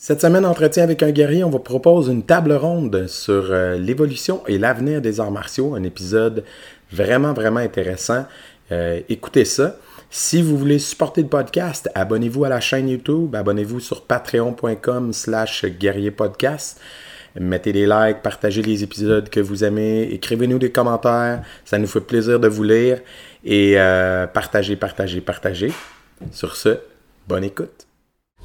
[0.00, 4.42] Cette semaine, entretien avec un guerrier, on vous propose une table ronde sur euh, l'évolution
[4.46, 6.44] et l'avenir des arts martiaux, un épisode
[6.92, 8.24] vraiment, vraiment intéressant.
[8.70, 9.76] Euh, écoutez ça.
[10.08, 15.64] Si vous voulez supporter le podcast, abonnez-vous à la chaîne YouTube, abonnez-vous sur patreon.com slash
[15.64, 16.80] guerrierpodcast.
[17.40, 22.00] Mettez des likes, partagez les épisodes que vous aimez, écrivez-nous des commentaires, ça nous fait
[22.00, 23.00] plaisir de vous lire
[23.44, 25.72] et euh, partagez, partagez, partagez.
[26.30, 26.78] Sur ce,
[27.26, 27.87] bonne écoute.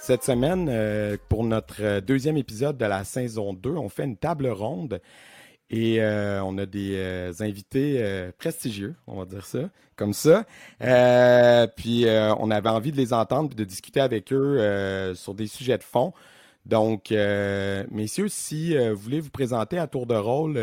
[0.00, 4.16] Cette semaine, euh, pour notre euh, deuxième épisode de la saison 2, on fait une
[4.16, 4.98] table ronde
[5.68, 10.46] et euh, on a des euh, invités euh, prestigieux, on va dire ça, comme ça.
[10.80, 15.46] Euh, puis on avait envie de les entendre et de discuter avec eux sur des
[15.46, 16.14] sujets de fond.
[16.64, 17.10] Donc,
[17.90, 20.58] messieurs, si vous voulez vous présenter à tour de rôle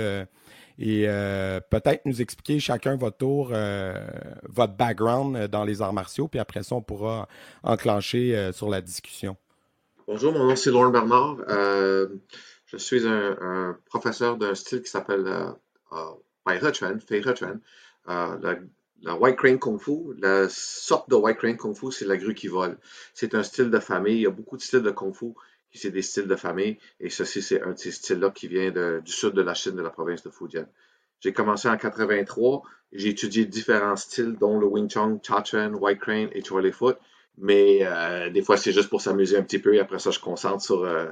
[0.80, 3.94] et euh, peut-être nous expliquer chacun votre tour, euh,
[4.44, 7.28] votre background euh, dans les arts martiaux, puis après ça, on pourra
[7.64, 9.38] enclencher sur la discussion.
[10.08, 11.38] Bonjour, mon nom c'est Laurent Bernard.
[11.48, 15.26] Je suis un, professeur d'un style qui s'appelle
[16.48, 17.60] Fei He Chuan.
[18.10, 18.56] Euh, la,
[19.02, 22.34] la White Crane Kung Fu, la sorte de White Crane Kung Fu, c'est la grue
[22.34, 22.78] qui vole.
[23.14, 24.16] C'est un style de famille.
[24.16, 25.34] Il y a beaucoup de styles de Kung Fu
[25.74, 26.78] c'est des styles de famille.
[27.00, 29.82] Et ceci, c'est un de ces styles-là qui vient du sud de la Chine, de
[29.82, 30.66] la province de Fujian.
[31.20, 32.62] J'ai commencé en 83.
[32.94, 36.98] J'ai étudié différents styles, dont le Wing Chun, Cha Chuan, White Crane et Choi Foot.
[37.40, 40.20] Mais euh, des fois, c'est juste pour s'amuser un petit peu et après ça, je
[40.20, 41.12] concentre sur, euh,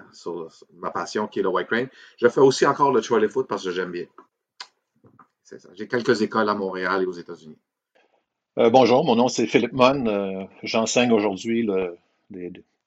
[0.73, 1.87] ma passion qui est le White Crane.
[2.17, 4.05] Je fais aussi encore le Choi Foot parce que j'aime bien.
[5.43, 5.69] C'est ça.
[5.73, 7.57] J'ai quelques écoles à Montréal et aux États-Unis.
[8.57, 10.47] Euh, bonjour, mon nom c'est Philippe Mon.
[10.63, 11.97] J'enseigne aujourd'hui le-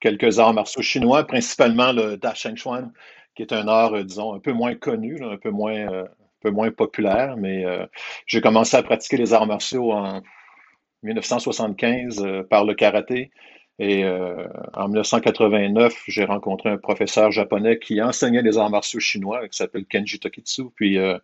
[0.01, 2.93] quelques arts martiaux chinois, principalement le Da Sheng Chuan,
[3.35, 6.41] qui est un art, euh, disons, un peu moins connu, un peu moins, euh, un
[6.41, 7.87] peu moins populaire, mais euh,
[8.27, 10.23] j'ai commencé à pratiquer les arts martiaux en
[11.03, 13.31] 1975 euh, par le karaté.
[13.81, 19.47] Et euh, en 1989, j'ai rencontré un professeur japonais qui enseignait les arts martiaux chinois,
[19.47, 20.65] qui s'appelle Kenji Tokitsu.
[20.75, 21.17] Puis, euh,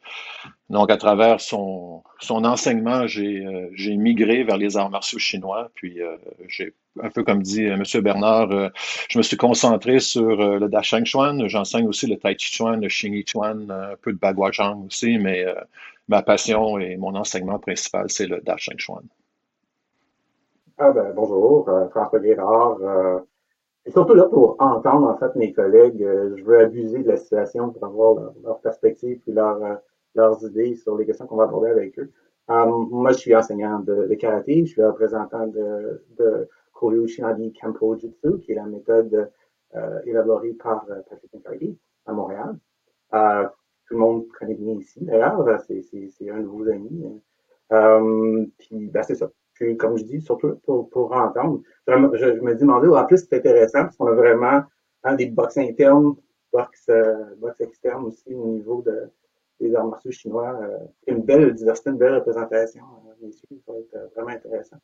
[0.70, 5.72] donc, à travers son, son enseignement, j'ai euh, migré vers les arts martiaux chinois.
[5.74, 6.16] Puis, euh,
[6.46, 8.02] j'ai, un peu comme dit euh, M.
[8.02, 8.68] Bernard, euh,
[9.08, 11.48] je me suis concentré sur le Da Sheng Chuan.
[11.48, 15.18] J'enseigne aussi le Tai Chi Chuan, le Xing Chuan, un peu de Bagua Zhang aussi,
[15.18, 15.44] mais
[16.06, 19.02] ma passion et mon enseignement principal, c'est le Da Sheng Chuan.
[20.78, 22.78] Ah ben, bonjour, euh, François Guérard.
[22.82, 23.20] Euh,
[23.86, 26.02] et surtout là pour entendre en fait mes collègues.
[26.02, 29.74] euh, je veux abuser de la situation pour avoir leur, leur perspective et leur, euh,
[30.14, 32.10] leurs idées sur les questions qu'on va aborder avec eux.
[32.50, 34.66] Euh, moi, je suis enseignant de, de karaté.
[34.66, 39.30] Je suis représentant de, de Koryu Shinadi Kempo Jutsu, qui est la méthode
[39.76, 42.56] euh, élaborée par Patrick McCarthy à Montréal.
[43.12, 45.44] Tout le monde connaît bien ici, d'ailleurs.
[45.66, 47.22] C'est, un de vos amis.
[47.72, 49.30] Euh, puis, ben, c'est ça.
[49.54, 53.18] Puis, comme je dis, surtout pour, pour entendre, je, je, je me demandais, en plus,
[53.18, 54.62] c'est intéressant parce qu'on a vraiment
[55.04, 56.14] hein, des box internes,
[56.52, 59.10] box, euh, box externes aussi au niveau de,
[59.60, 60.58] des arts martiaux chinois.
[60.62, 62.82] Euh, une belle diversité, une belle représentation.
[62.82, 64.76] Euh, messieurs, ça va être euh, vraiment intéressant.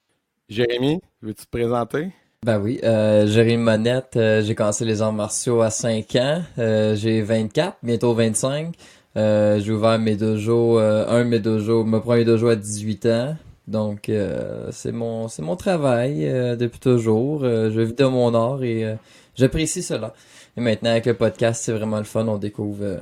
[0.48, 2.12] Jérémy, veux-tu te présenter?
[2.44, 6.94] Ben oui, euh, Jérémy Monette, euh, j'ai commencé les arts martiaux à 5 ans, euh,
[6.94, 8.74] j'ai 24, bientôt 25.
[9.16, 13.06] Euh, j'ai ouvert mes dojos, euh, un de mes dojos, mon premier dojo à 18
[13.06, 13.36] ans.
[13.70, 17.44] Donc euh, c'est mon c'est mon travail euh, depuis toujours.
[17.44, 18.94] Euh, je vis de mon art et euh,
[19.36, 20.12] j'apprécie cela.
[20.56, 22.98] Et maintenant avec le podcast, c'est vraiment le fun, on découvre euh,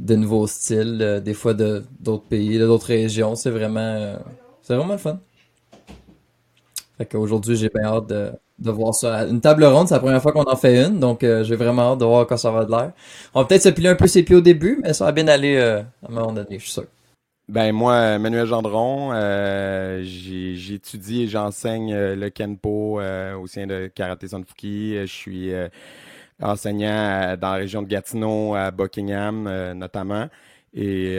[0.00, 4.16] de nouveaux styles, euh, des fois de d'autres pays, de d'autres régions, c'est vraiment
[4.62, 5.18] c'est vraiment le fun.
[6.96, 9.26] Fait qu'aujourd'hui, j'ai bien hâte de, de voir ça.
[9.28, 11.98] Une table ronde, c'est la première fois qu'on en fait une, donc j'ai vraiment hâte
[12.00, 12.92] de voir quoi ça va de l'air.
[13.34, 15.28] On va peut-être se piler un peu ses pieds au début, mais ça va bien
[15.28, 16.84] aller à un moment donné, je suis sûr.
[17.48, 23.86] Ben moi, Manuel Gendron, euh, étudié et j'enseigne euh, le Kenpo euh, au sein de
[23.94, 24.94] Karaté Sanfuki.
[24.96, 25.68] Euh, Je suis euh,
[26.42, 30.28] enseignant dans la région de Gatineau, à Buckingham euh, notamment.
[30.74, 31.16] Et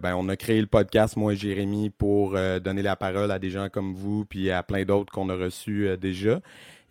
[0.00, 3.50] ben, on a créé le podcast, moi et Jérémy, pour donner la parole à des
[3.50, 6.40] gens comme vous, puis à plein d'autres qu'on a reçus déjà.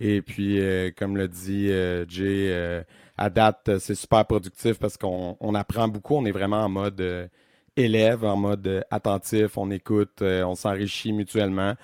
[0.01, 0.59] Et puis,
[0.97, 1.69] comme le dit
[2.09, 2.83] Jay,
[3.17, 6.15] à date, c'est super productif parce qu'on on apprend beaucoup.
[6.15, 7.29] On est vraiment en mode
[7.77, 9.57] élève, en mode euh, attentif.
[9.57, 11.75] On écoute, euh, on s'enrichit mutuellement.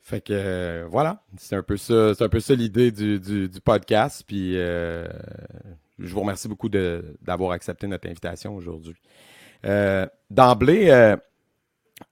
[0.00, 3.48] Fait que euh, voilà, c'est un peu ça, c'est un peu ça l'idée du, du,
[3.48, 4.24] du podcast.
[4.26, 5.06] Puis euh,
[5.98, 8.96] je vous remercie beaucoup d'avoir accepté notre invitation aujourd'hui.
[10.30, 11.16] D'emblée,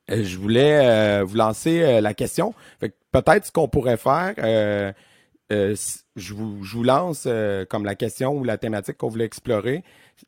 [0.08, 2.54] je voulais vous lancer la question.
[2.80, 4.34] Peut-être ce qu'on pourrait faire,
[5.48, 7.28] je, vous, je, vous, lance
[7.70, 9.84] comme la question ou la thématique qu'on voulait explorer.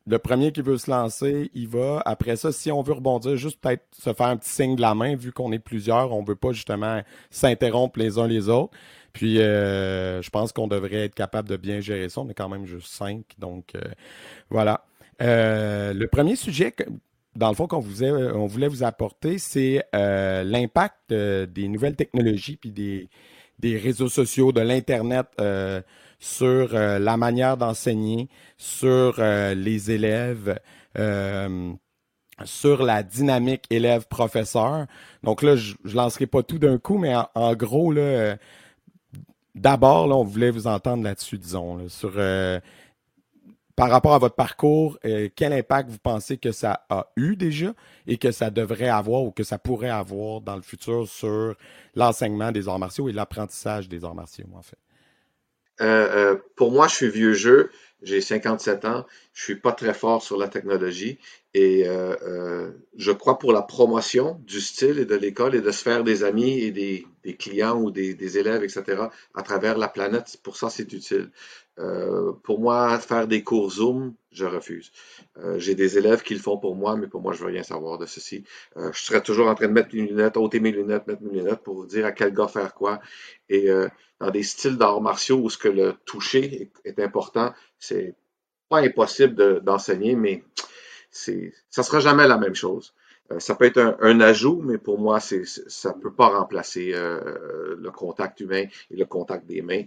[0.07, 2.03] Le premier qui veut se lancer, il va.
[2.05, 4.95] Après ça, si on veut rebondir, juste peut-être se faire un petit signe de la
[4.95, 8.77] main, vu qu'on est plusieurs, on ne veut pas justement s'interrompre les uns les autres.
[9.13, 12.21] Puis, euh, je pense qu'on devrait être capable de bien gérer ça.
[12.21, 13.25] On est quand même juste cinq.
[13.39, 13.81] Donc, euh,
[14.51, 14.85] voilà.
[15.21, 16.75] Euh, le premier sujet,
[17.35, 23.79] dans le fond, qu'on on voulait vous apporter, c'est l'impact des nouvelles technologies puis des
[23.79, 25.27] réseaux sociaux, de l'Internet
[26.19, 30.59] sur euh, la manière d'enseigner, sur euh, les élèves,
[30.99, 31.73] euh,
[32.45, 34.87] sur la dynamique élève-professeur.
[35.23, 38.37] Donc là, je ne lancerai pas tout d'un coup, mais en, gros, là,
[39.55, 42.13] d'abord, là, on voulait vous entendre là-dessus, disons, sur
[43.75, 44.99] par rapport à votre parcours,
[45.37, 47.75] quel impact vous pensez que ça a eu déjà
[48.09, 51.55] et que ça devrait avoir ou que ça pourrait avoir dans le futur sur
[51.95, 54.79] l'enseignement des arts martiaux et l'apprentissage des arts martiaux, en fait?
[55.81, 57.71] Euh, euh, pour moi, je suis vieux jeu.
[58.03, 59.07] J'ai 57 ans.
[59.33, 61.19] Je suis pas très fort sur la technologie.
[61.55, 65.71] Et euh, euh, je crois pour la promotion du style et de l'école et de
[65.71, 69.03] se faire des amis et des, clients ou des, élèves, etc.,
[69.35, 71.31] à travers la planète, pour ça, c'est utile.
[71.79, 74.91] Euh, pour moi, faire des cours Zoom, je refuse.
[75.39, 77.63] Euh, J'ai des élèves qui le font pour moi, mais pour moi, je veux rien
[77.63, 78.45] savoir de ceci.
[78.77, 81.39] Euh, je serais toujours en train de mettre mes lunettes, ôter mes lunettes, mettre mes
[81.39, 83.01] lunettes pour dire à quel gars faire quoi.
[83.49, 83.89] Et euh,
[84.21, 88.15] dans des styles d'arts martiaux où ce que le toucher est, important, c'est
[88.69, 90.45] pas impossible d'enseigner, mais
[91.11, 92.95] c'est, ça sera jamais la même chose.
[93.31, 96.93] Euh, ça peut être un, un, ajout, mais pour moi, c'est, ça peut pas remplacer
[96.93, 99.85] le contact humain et le contact des mains.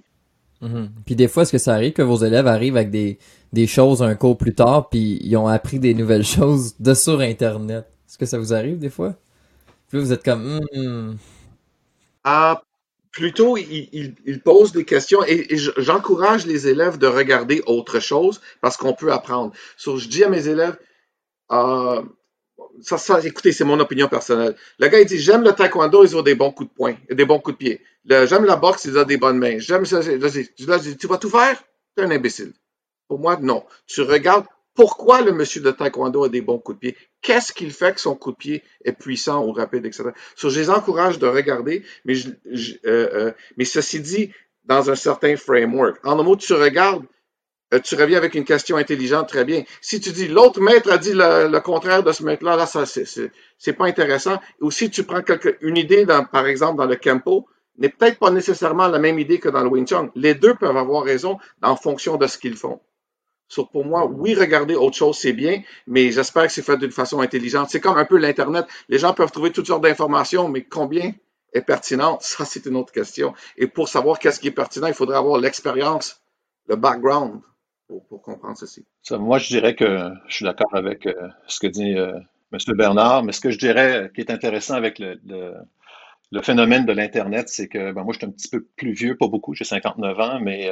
[0.62, 0.90] Mm-hmm.
[1.06, 3.18] Puis des fois, est-ce que ça arrive que vos élèves arrivent avec des,
[3.54, 7.20] des choses un cours plus tard, puis ils ont appris des nouvelles choses de sur
[7.20, 7.86] Internet?
[8.08, 9.16] Est-ce que ça vous arrive des fois?
[9.90, 10.60] Puis vous êtes comme...
[10.74, 11.16] Hmm.
[12.24, 12.62] Ah,
[13.12, 15.48] plutôt, il, il, pose des questions et,
[15.78, 19.54] j'encourage les élèves de regarder autre chose parce qu'on peut apprendre.
[19.78, 20.78] So, je dis à mes élèves,
[21.52, 22.02] euh,
[22.82, 24.56] ça, ça, écoutez, c'est mon opinion personnelle.
[24.80, 27.26] Le gars, il dit, j'aime le taekwondo, ils ont des bons coups de poing, des
[27.26, 27.82] bons coups de pied.
[28.06, 29.60] J'aime la boxe, ils ont des bonnes mains.
[29.60, 30.02] J'aime ça.
[30.02, 30.30] Là,
[30.80, 31.62] dis, tu vas tout faire?
[31.96, 32.54] T'es un imbécile.
[33.08, 33.64] Pour moi, non.
[33.86, 36.98] Tu regardes pourquoi le monsieur de taekwondo a des bons coups de pied.
[37.22, 40.12] Qu'est-ce qu'il fait que son coup de pied est puissant ou rapide, etc.
[40.36, 44.32] So, je les encourage de regarder, mais, euh, euh, mais ceci dit,
[44.64, 46.06] dans un certain framework.
[46.06, 47.06] En un mot, tu regardes,
[47.74, 49.64] euh, tu reviens avec une question intelligente, très bien.
[49.82, 53.74] Si tu dis l'autre maître a dit le, contraire de ce maître-là, là, ça, c'est
[53.74, 54.40] pas intéressant.
[54.62, 55.22] Ou si tu prends
[55.62, 57.48] une idée, dans, par exemple, dans le Kempo,
[57.82, 60.12] n'est peut-être pas nécessairement la même idée que dans le Wing Chun.
[60.16, 62.80] Les deux peuvent avoir raison en fonction de ce qu'ils font.
[63.48, 66.92] So, pour moi, oui, regarder autre chose, c'est bien, mais j'espère que c'est fait d'une
[66.92, 67.70] façon intelligente.
[67.70, 68.66] C'est comme un peu l'Internet.
[68.88, 71.12] Les gens peuvent trouver toutes sortes d'informations, mais combien
[71.52, 72.18] est pertinent?
[72.22, 73.34] Ça, c'est une autre question.
[73.58, 76.22] Et pour savoir qu'est-ce qui est pertinent, il faudrait avoir l'expérience,
[76.68, 77.42] le background
[77.88, 78.86] pour, comprendre ceci.
[79.20, 82.14] moi, je dirais que je suis d'accord avec euh, ce que dit euh,
[82.54, 82.60] M.
[82.78, 85.20] Bernard, mais ce que je dirais qui est intéressant avec le,
[86.42, 89.28] phénomène de l'Internet, c'est que ben, moi, je suis un petit peu plus vieux, pas
[89.28, 90.70] beaucoup, j'ai 59 ans, mais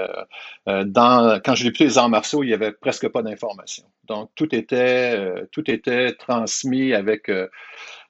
[0.67, 3.85] euh, dans, quand j'ai débuté les arts martiaux, il n'y avait presque pas d'informations.
[4.07, 7.29] Donc, tout était, tout était transmis avec,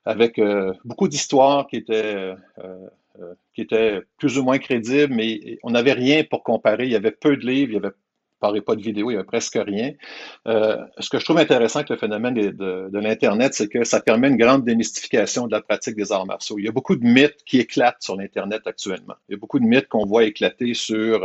[0.06, 0.40] avec
[0.86, 2.36] beaucoup d'histoires qui étaient
[3.54, 3.68] qui
[4.18, 6.86] plus ou moins crédibles, mais on n'avait rien pour comparer.
[6.86, 7.94] Il y avait peu de livres, il avait
[8.40, 9.92] parlait pas de vidéo, il n'y a presque rien.
[10.48, 14.30] Euh, ce que je trouve intéressant avec le phénomène de, l'Internet, c'est que ça permet
[14.30, 16.58] une grande démystification de la pratique des arts martiaux.
[16.60, 19.16] Il y a beaucoup de mythes qui éclatent sur l'Internet actuellement.
[19.28, 21.24] Il y a beaucoup de mythes qu'on voit éclater sur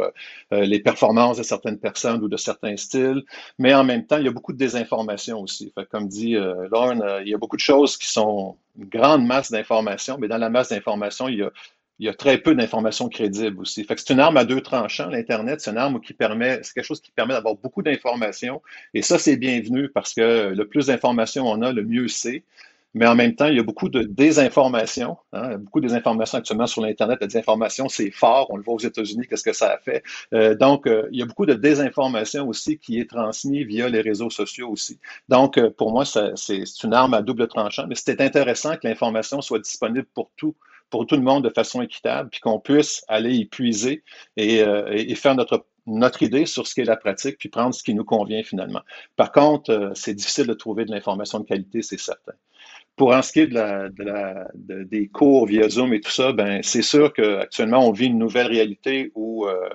[0.53, 3.23] euh, les performances de certaines personnes ou de certains styles,
[3.59, 5.73] mais en même temps, il y a beaucoup de désinformation aussi.
[5.91, 9.25] Comme dit euh, Lorne, euh, il y a beaucoup de choses qui sont une grande
[9.25, 11.51] masse d'informations, mais dans la masse d'informations, il y a
[11.99, 13.85] il y a très peu d'informations crédibles aussi.
[13.85, 15.61] Fait que c'est une arme à deux tranchants, l'Internet.
[15.61, 18.63] C'est une arme qui permet, c'est quelque chose qui permet d'avoir beaucoup d'informations.
[18.95, 22.43] Et ça, c'est bienvenu parce que le plus d'informations on a, le mieux c'est.
[22.95, 25.17] Mais en même temps, il y a beaucoup de désinformation.
[25.33, 27.19] Hein, beaucoup de désinformation actuellement sur l'Internet.
[27.21, 28.47] La désinformation, c'est fort.
[28.51, 30.05] On le voit aux États-Unis, qu'est-ce que ça a fait.
[30.33, 34.01] Euh, donc, euh, il y a beaucoup de désinformation aussi qui est transmise via les
[34.01, 35.01] réseaux sociaux aussi.
[35.29, 37.87] Donc, euh, pour moi, c'est une arme à double tranchant.
[37.89, 40.55] Mais c'était intéressant que l'information soit disponible pour tout
[40.95, 44.05] pour tout le monde de façon équitable, puis qu'on puisse aller y puiser
[44.37, 47.83] et, euh, et, faire notre, notre idée sur ce qu'est la pratique, puis prendre ce
[47.83, 48.81] qui nous convient finalement.
[49.17, 52.35] Par contre, euh, c'est difficile de trouver de l'information de qualité, c'est certain.
[52.95, 56.31] Pour en ce qui est de la, de des cours via Zoom et tout ça,
[56.31, 59.69] ben c'est sûr qu'actuellement, on vit une nouvelle réalité où, euh,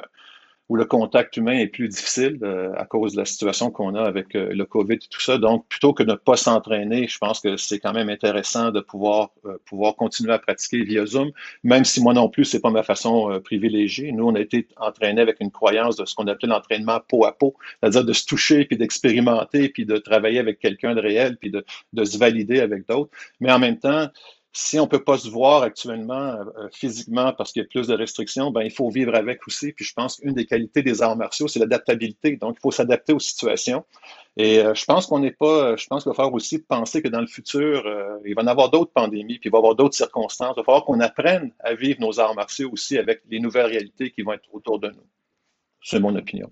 [0.69, 4.03] où le contact humain est plus difficile euh, à cause de la situation qu'on a
[4.03, 5.39] avec euh, le COVID et tout ça.
[5.39, 8.79] Donc, plutôt que de ne pas s'entraîner, je pense que c'est quand même intéressant de
[8.79, 11.31] pouvoir, euh, pouvoir continuer à pratiquer via Zoom,
[11.63, 14.11] même si moi non plus, c'est pas ma façon privilégiée.
[14.11, 17.31] Nous, on a été entraînés avec une croyance de ce qu'on appelait l'entraînement peau à
[17.31, 21.49] peau, c'est-à-dire de se toucher, puis d'expérimenter, puis de travailler avec quelqu'un de réel, puis
[21.49, 23.09] de, de se valider avec d'autres.
[23.39, 24.07] Mais en même temps,
[24.51, 27.93] si on peut pas se voir actuellement euh, physiquement parce qu'il y a plus de
[27.93, 29.73] restrictions, ben il faut vivre avec aussi.
[29.73, 32.35] Puis je pense qu'une des qualités des arts martiaux, c'est l'adaptabilité.
[32.37, 33.85] Donc il faut s'adapter aux situations.
[34.37, 37.09] Et euh, je pense qu'on n'est pas, je pense qu'il va falloir aussi penser que
[37.09, 39.75] dans le futur, euh, il va y avoir d'autres pandémies, puis il va y avoir
[39.75, 40.53] d'autres circonstances.
[40.57, 44.11] Il va falloir qu'on apprenne à vivre nos arts martiaux aussi avec les nouvelles réalités
[44.11, 45.05] qui vont être autour de nous.
[45.81, 46.49] C'est mon opinion.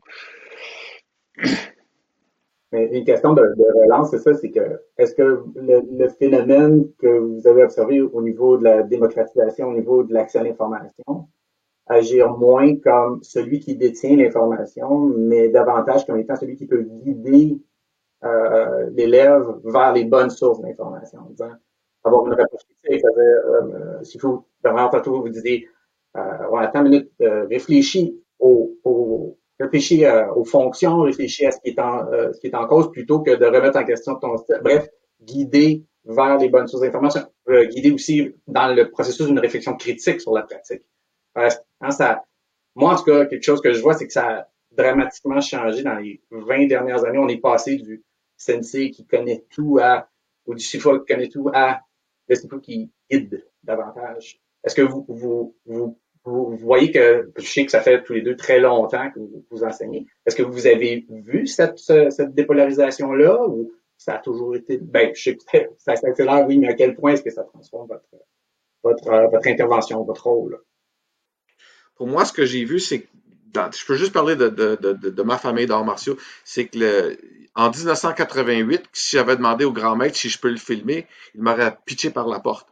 [2.71, 3.41] Mais une question de,
[3.81, 8.57] relance, c'est ça, c'est que est-ce que le, phénomène que vous avez observé au niveau
[8.57, 11.29] de la démocratisation, au niveau de l'accès à l'information,
[11.85, 17.57] agir moins comme celui qui détient l'information, mais davantage comme étant celui qui peut guider
[18.25, 21.19] euh, l'élève vers les bonnes sources d'information,
[22.03, 25.67] avoir une euh, s'il faut, vraiment tantôt vous disiez,
[26.15, 31.69] euh, une minute, euh, réfléchis au, au réfléchis euh, aux fonctions, réfléchis à ce qui
[31.69, 34.37] est en euh, ce qui est en cause plutôt que de remettre en question ton
[34.37, 34.59] style.
[34.63, 34.87] Bref,
[35.21, 40.21] guider vers les bonnes sources d'information, euh, guider aussi dans le processus d'une réflexion critique
[40.21, 40.83] sur la pratique.
[41.35, 42.23] Hein, ça,
[42.75, 45.83] moi, en tout cas, quelque chose que je vois, c'est que ça a dramatiquement changé
[45.83, 47.19] dans les 20 dernières années.
[47.19, 48.03] On est passé du
[48.37, 50.09] sensei qui connaît tout à,
[50.45, 51.81] ou du Sifa qui connaît tout à
[52.27, 54.39] le Sifa qui guide davantage.
[54.63, 55.99] Est-ce que vous, vous, vous
[56.31, 59.19] vous, voyez que je sais que ça fait tous les deux très longtemps que
[59.49, 60.07] vous, enseignez.
[60.25, 64.77] Est-ce que vous avez vu cette, cette dépolarisation-là ou ça a toujours été.
[64.77, 67.87] Ben, je sais que ça s'accélère, oui, mais à quel point est-ce que ça transforme
[67.87, 68.05] votre,
[68.83, 70.59] votre, votre intervention, votre rôle?
[71.95, 73.07] Pour moi, ce que j'ai vu, c'est que
[73.55, 77.17] je peux juste parler de, de, de, de ma famille d'arts martiaux, c'est que le,
[77.55, 81.75] en 1988, si j'avais demandé au grand maître si je peux le filmer, il m'aurait
[81.85, 82.67] pitché par la porte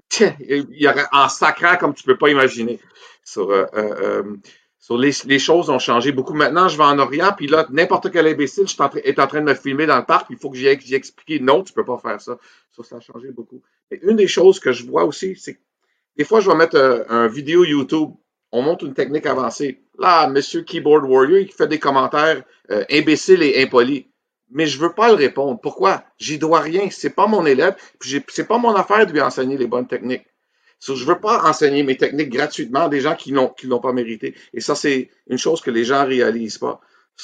[0.20, 2.78] il y aurait en sacrant comme tu peux pas imaginer.
[3.24, 4.36] Sur, euh, euh,
[4.78, 6.34] sur les, choses ont changé beaucoup.
[6.34, 9.46] Maintenant, je vais en Orient, puis là, n'importe quel imbécile je est en train de
[9.46, 11.42] me filmer dans le parc, il faut que j'y explique.
[11.42, 12.36] Non, tu peux pas faire ça.
[12.76, 13.62] Ça, ça a changé beaucoup.
[13.90, 15.60] Et une des choses que je vois aussi, c'est que
[16.16, 18.10] des fois, je vais mettre euh, un, vidéo YouTube.
[18.50, 19.82] On montre une technique avancée.
[19.98, 22.42] Là, Monsieur Keyboard Warrior, il fait des commentaires
[22.90, 24.11] imbéciles et impolis
[24.52, 25.58] mais je veux pas le répondre.
[25.60, 26.04] Pourquoi?
[26.18, 26.88] J'y dois rien.
[26.90, 27.74] C'est pas mon élève.
[27.98, 30.26] Puis c'est pas mon affaire de lui enseigner les bonnes techniques.
[30.78, 33.78] So, je veux pas enseigner mes techniques gratuitement à des gens qui n'ont qui l'ont
[33.78, 34.34] pas mérité.
[34.52, 36.80] Et ça, c'est une chose que les gens réalisent pas.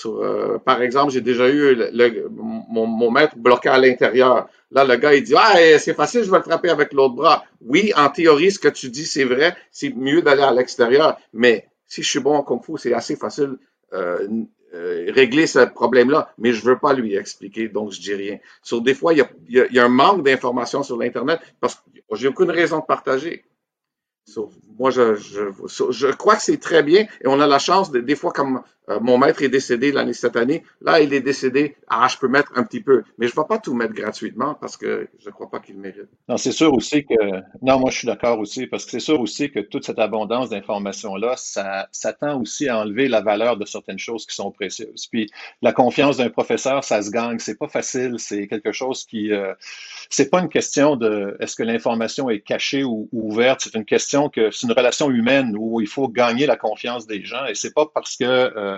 [0.06, 4.49] Euh, par exemple, j'ai déjà eu le, mon, mon, maître bloqué à l'intérieur.
[4.70, 7.44] Là, le gars, il dit Ah, c'est facile, je vais le frapper avec l'autre bras.
[7.61, 9.56] Oui, en théorie, ce que tu dis, c'est vrai.
[9.73, 11.18] C'est mieux d'aller à l'extérieur.
[11.32, 13.56] Mais si je suis bon en Kung Fu, c'est assez facile
[13.92, 14.28] euh,
[14.75, 18.38] euh, régler ce problème-là, mais je veux pas lui expliquer, donc je dis rien.
[18.62, 21.80] Sur des fois, il y a, y a un manque d'informations sur l'Internet parce que
[22.16, 23.44] j'ai aucune raison de partager
[24.78, 28.00] moi, je, je, je, crois que c'est très bien et on a la chance, de,
[28.00, 31.76] des fois, comme euh, mon maître est décédé l'année cette année, là, il est décédé,
[31.88, 34.54] ah, je peux mettre un petit peu, mais je ne vais pas tout mettre gratuitement
[34.54, 36.09] parce que je ne crois pas qu'il mérite.
[36.28, 37.14] Non, c'est sûr aussi que,
[37.62, 40.49] non, moi, je suis d'accord aussi parce que c'est sûr aussi que toute cette abondance
[40.50, 45.07] d'informations-là, ça, ça tend aussi à enlever la valeur de certaines choses qui sont précieuses.
[45.11, 45.30] Puis,
[45.62, 49.54] la confiance d'un professeur, ça se gagne, c'est pas facile, c'est quelque chose qui, euh,
[50.11, 53.85] c'est pas une question de est-ce que l'information est cachée ou, ou ouverte, c'est une
[53.85, 57.45] question que c'est une relation humaine où il faut gagner la confiance des gens.
[57.47, 58.77] Et c'est pas parce que euh,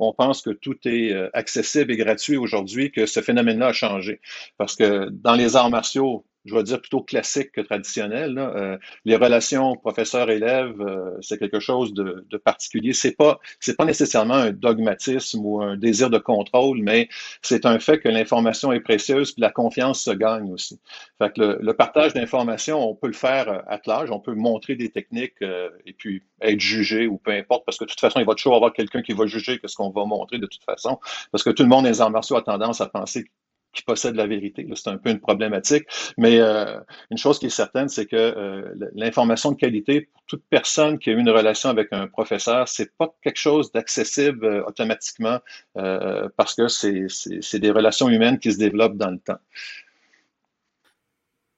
[0.00, 4.20] on pense que tout est euh, accessible et gratuit aujourd'hui que ce phénomène-là a changé.
[4.56, 8.38] Parce que dans les arts martiaux, je vais dire plutôt classique que traditionnel.
[8.38, 12.92] Euh, les relations professeur-élève, euh, c'est quelque chose de, particulier.
[12.94, 17.08] C'est pas, c'est pas nécessairement un dogmatisme ou un désir de contrôle, mais
[17.42, 20.80] c'est un fait que l'information est précieuse puis la confiance se gagne aussi.
[21.18, 24.90] Fait que le, partage d'informations, on peut le faire à l'âge, on peut montrer des
[24.90, 28.34] techniques et puis être jugé ou peu importe, parce que de toute façon, il va
[28.34, 30.98] toujours avoir quelqu'un qui va juger que ce qu'on va montrer de toute façon,
[31.32, 33.26] parce que tout le monde les arts martiaux a tendance à penser
[33.72, 34.66] qui possède la vérité.
[34.74, 35.84] C'est un peu une problématique.
[36.16, 36.78] Mais euh,
[37.10, 41.10] une chose qui est certaine, c'est que euh, l'information de qualité, pour toute personne qui
[41.10, 45.38] a eu une relation avec un professeur, c'est pas quelque chose d'accessible euh, automatiquement
[45.74, 49.38] parce que c'est des relations humaines qui se développent dans le temps.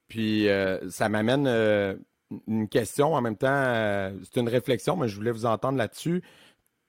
[0.07, 0.47] Puis
[0.89, 1.47] ça m'amène
[2.47, 4.11] une question en même temps.
[4.23, 6.21] c'est une réflexion, mais je voulais vous entendre là-dessus.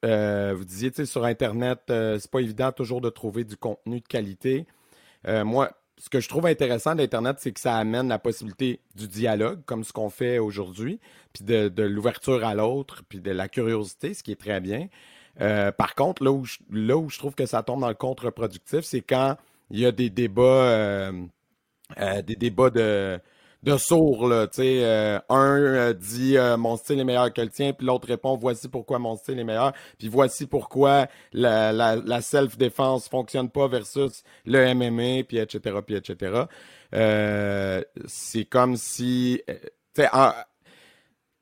[0.04, 4.66] Vous disiez, sur Internet, c'est pas évident toujours de trouver du contenu de qualité.
[5.26, 9.08] Euh, moi, ce que je trouve intéressant d'Internet, c'est que ça amène la possibilité du
[9.08, 11.00] dialogue, comme ce qu'on fait aujourd'hui,
[11.32, 14.88] puis de, l'ouverture à l'autre, puis de la curiosité, ce qui est très bien.
[15.40, 17.94] Euh, par contre, là où, je, là où je trouve que ça tombe dans le
[17.94, 19.37] contre-productif, c'est quand
[19.70, 21.11] il y a des débats,
[21.99, 23.18] des débats de,
[23.64, 27.40] de sourds, là, tu sais, euh, un euh, dit euh, mon style est meilleur que
[27.40, 31.73] le tien, puis l'autre répond voici pourquoi mon style est meilleur, puis voici pourquoi la,
[31.73, 36.42] la, la self-défense fonctionne pas versus le MMA, puis etc., etc.
[38.06, 39.40] c'est comme si,
[39.94, 40.02] tu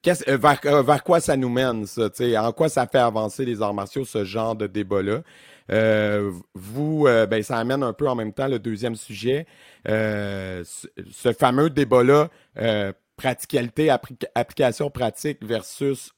[0.04, 3.62] vers, vers, quoi ça nous mène, ça, tu sais, en quoi ça fait avancer les
[3.62, 5.22] arts martiaux, ce genre de débat-là?
[5.70, 9.46] Euh, vous, euh, ben, ça amène un peu en même temps le deuxième sujet.
[9.88, 12.30] Euh, ce, fameux débat-là,
[13.16, 13.90] praticalité,
[14.34, 16.12] application pratique versus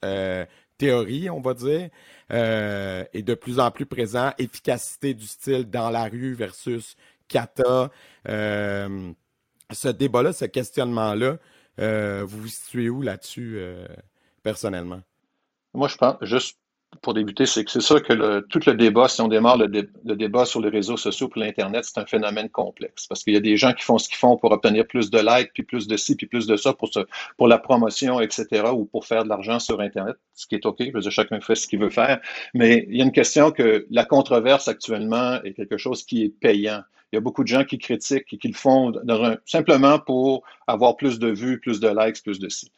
[0.78, 1.88] théorie, on va dire,
[2.30, 4.32] est de plus en plus présent.
[4.38, 6.96] Efficacité du style dans la rue versus
[7.28, 7.90] kata.
[8.26, 11.38] ce débat-là, ce questionnement-là,
[11.78, 13.58] vous vous situez où là-dessus,
[14.42, 15.00] personnellement?
[15.74, 16.58] Moi, je pense, juste
[17.02, 19.68] pour débuter, c'est que c'est sûr que tout le débat, si on démarre le,
[20.14, 23.40] débat sur les réseaux sociaux pour l'Internet, c'est un phénomène complexe parce qu'il y a
[23.40, 25.96] des gens qui font ce qu'ils font pour obtenir plus de likes, puis plus de
[25.96, 26.90] ci, puis plus de ça pour,
[27.36, 30.76] pour la promotion, etc., ou pour faire de l'argent sur Internet, ce qui est OK.
[30.80, 32.20] Je veux dire, chacun fait ce qu'il veut faire.
[32.54, 36.28] Mais il y a une question que la controverse actuellement est quelque chose qui est
[36.28, 36.82] payant.
[37.14, 38.92] Il y a beaucoup de gens qui critiquent et qui le font
[39.46, 42.72] simplement pour avoir plus de vues, plus de likes, plus de ci.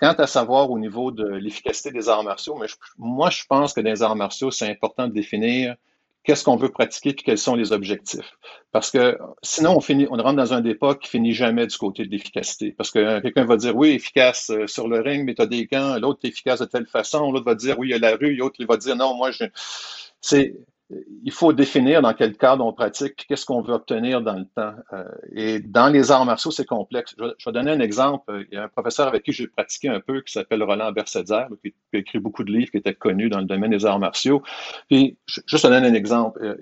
[0.00, 2.58] Quant à savoir au niveau de l'efficacité des arts martiaux,
[2.96, 5.76] moi, je pense que dans les arts martiaux, c'est important de définir
[6.22, 8.38] qu'est-ce qu'on veut pratiquer et quels sont les objectifs.
[8.72, 12.72] Parce que sinon, on, rentre dans un débat qui finit jamais du côté de l'efficacité.
[12.72, 15.66] Parce que quelqu'un va dire, oui, efficace euh, sur le ring, mais tu as des
[15.66, 18.16] gants, l'autre est efficace de telle façon, l'autre va dire, oui, il y a la
[18.16, 19.44] rue, l'autre va dire, non, moi, je...
[20.22, 20.54] C'est
[20.90, 24.74] il faut définir dans quel cadre on pratique, qu'est-ce qu'on veut obtenir dans le temps.
[24.92, 27.14] Euh, et dans les arts martiaux, c'est complexe.
[27.18, 28.46] Je, vais donner un exemple.
[28.50, 31.46] Il y a un professeur avec qui j'ai pratiqué un peu qui s'appelle Roland Bersedzer,
[31.62, 34.42] qui, a écrit beaucoup de livres, qui était connu dans le domaine des arts martiaux.
[34.90, 36.38] Puis, juste donner un exemple.
[36.42, 36.56] Euh,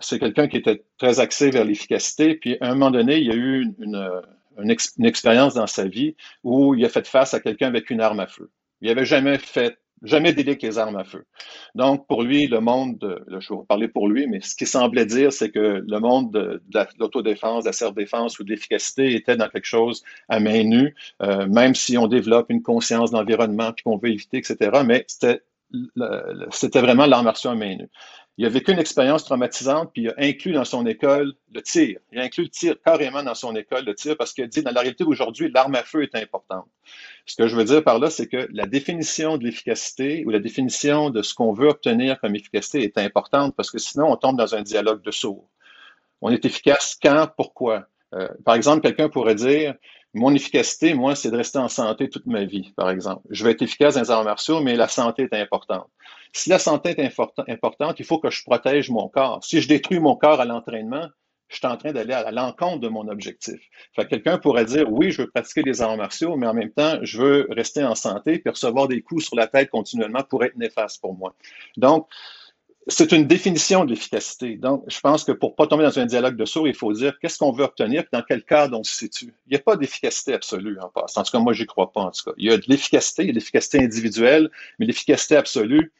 [0.00, 2.36] c'est quelqu'un qui était très axé vers l'efficacité.
[2.36, 6.76] Puis, à un moment donné, il y a eu une expérience dans sa vie où
[6.76, 8.50] il a fait face à quelqu'un avec une arme à feu.
[8.80, 11.24] Il n'avait jamais fait jamais délique les armes à feu.
[11.74, 15.06] Donc, pour lui, le monde, de, je vais parler pour lui, mais ce qu'il semblait
[15.06, 16.62] dire, c'est que le monde de,
[16.98, 21.46] l'autodéfense, de la self-défense ou de l'efficacité était dans quelque chose à main nue, euh,
[21.46, 24.82] même si on développe une conscience d'environnement puis qu'on veut éviter, etc.
[24.84, 25.42] Mais c'était
[26.50, 27.90] c'était vraiment l'arme à main nue.
[28.38, 31.98] Il a vécu une expérience traumatisante, puis il a inclus dans son école le tir.
[32.12, 34.70] Il a inclus le tir carrément dans son école, le tir, parce qu'il dit, dans
[34.70, 36.64] la réalité d'aujourd'hui, l'arme à feu est importante.
[37.26, 40.38] Ce que je veux dire par là, c'est que la définition de l'efficacité ou la
[40.38, 44.38] définition de ce qu'on veut obtenir comme efficacité est importante, parce que sinon, on tombe
[44.38, 45.48] dans un dialogue de sourds.
[46.20, 47.88] On est efficace quand, pourquoi?
[48.14, 49.74] Euh, par exemple, quelqu'un pourrait dire,
[50.14, 53.22] mon efficacité, moi, c'est de rester en santé toute ma vie, par exemple.
[53.30, 55.88] Je vais être efficace dans les arts martiaux, mais la santé est importante.
[56.32, 59.44] Si la santé est importante, il faut que je protège mon corps.
[59.44, 61.08] Si je détruis mon corps à l'entraînement,
[61.48, 63.58] je suis en train d'aller à l'encontre de mon objectif.
[63.96, 66.98] Fait quelqu'un pourrait dire, oui, je veux pratiquer des arts martiaux, mais en même temps,
[67.02, 70.56] je veux rester en santé et recevoir des coups sur la tête continuellement pour être
[70.56, 71.34] néfaste pour moi.
[71.76, 72.06] Donc,
[72.88, 74.56] c'est une définition de l'efficacité.
[74.56, 76.92] Donc, je pense que pour ne pas tomber dans un dialogue de sourds, il faut
[76.92, 79.34] dire qu'est-ce qu'on veut obtenir et dans quel cadre on se situe.
[79.46, 81.16] Il n'y a pas d'efficacité absolue en passe.
[81.18, 82.32] En tout cas, moi, je n'y crois pas, en tout cas.
[82.38, 85.92] Il y a de l'efficacité, il y a de l'efficacité individuelle, mais l'efficacité absolue,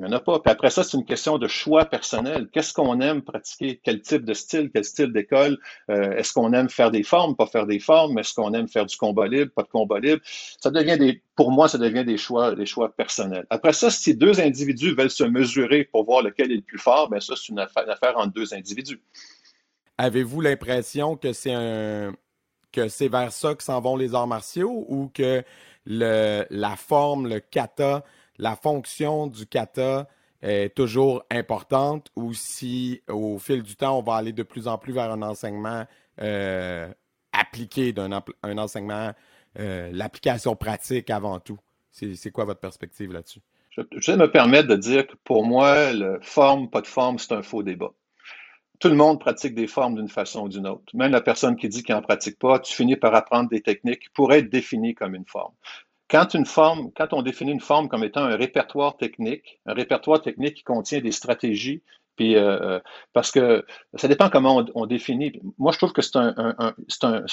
[0.00, 0.40] il n'y en a pas.
[0.40, 2.48] Puis après ça, c'est une question de choix personnel.
[2.50, 3.80] Qu'est-ce qu'on aime pratiquer?
[3.82, 4.70] Quel type de style?
[4.72, 5.58] Quel style d'école?
[5.90, 8.18] Euh, est-ce qu'on aime faire des formes, pas faire des formes?
[8.18, 10.22] Est-ce qu'on aime faire du combat libre, pas de combat libre?
[10.24, 13.46] Ça devient des, pour moi, ça devient des choix, des choix personnels.
[13.50, 17.10] Après ça, si deux individus veulent se mesurer pour voir lequel est le plus fort,
[17.10, 19.02] bien ça, c'est une affaire, une entre deux individus.
[19.98, 22.14] Avez-vous l'impression que c'est un
[22.72, 25.42] que c'est vers ça que s'en vont les arts martiaux ou que
[25.86, 28.04] le, la forme, le kata,
[28.40, 30.08] la fonction du kata
[30.42, 34.78] est toujours importante ou si au fil du temps, on va aller de plus en
[34.78, 35.84] plus vers un enseignement
[36.20, 36.88] euh,
[37.32, 39.12] appliqué, d'un un enseignement,
[39.58, 41.58] euh, l'application pratique avant tout.
[41.90, 43.40] C'est quoi votre perspective là-dessus?
[43.70, 47.32] Je, vais me permettre de dire que pour moi, le forme, pas de forme, c'est
[47.32, 47.92] un faux débat.
[48.78, 50.84] Tout le monde pratique des formes d'une façon ou d'une autre.
[50.94, 54.00] Même la personne qui dit qu'il n'en pratique pas, tu finis par apprendre des techniques
[54.00, 55.52] qui pourraient être définies comme une forme.
[56.10, 60.20] Quand une forme, quand on définit une forme comme étant un répertoire technique, un répertoire
[60.20, 61.82] technique qui contient des stratégies,
[62.16, 62.80] puis euh, euh,
[63.14, 65.40] parce que ça dépend comment on, définit.
[65.56, 66.74] Moi, je trouve que c'est un, un,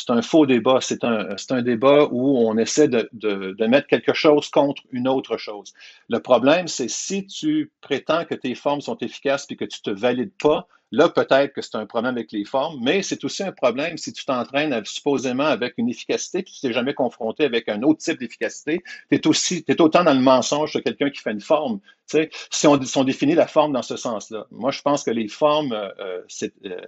[0.07, 0.77] un, faux débat.
[0.79, 5.09] C'est un, un débat où on essaie de, de, de, mettre quelque chose contre une
[5.09, 5.73] autre chose.
[6.07, 9.89] Le problème, c'est si tu prétends que tes formes sont efficaces puis que tu te
[9.89, 13.51] valides pas, Là, peut-être que c'est un problème avec les formes, mais c'est aussi un
[13.51, 17.81] problème si tu t'entraînes supposément avec une efficacité, puis tu t'es jamais confronté avec un
[17.83, 18.81] autre type d'efficacité.
[19.11, 21.79] Tu es, aussi, es autant dans le mensonge que quelqu'un qui fait une forme.
[22.09, 24.47] Tu sais, si, on, si on définit la forme dans ce sens-là.
[24.51, 26.79] Moi, je pense que les formes, euh, euh,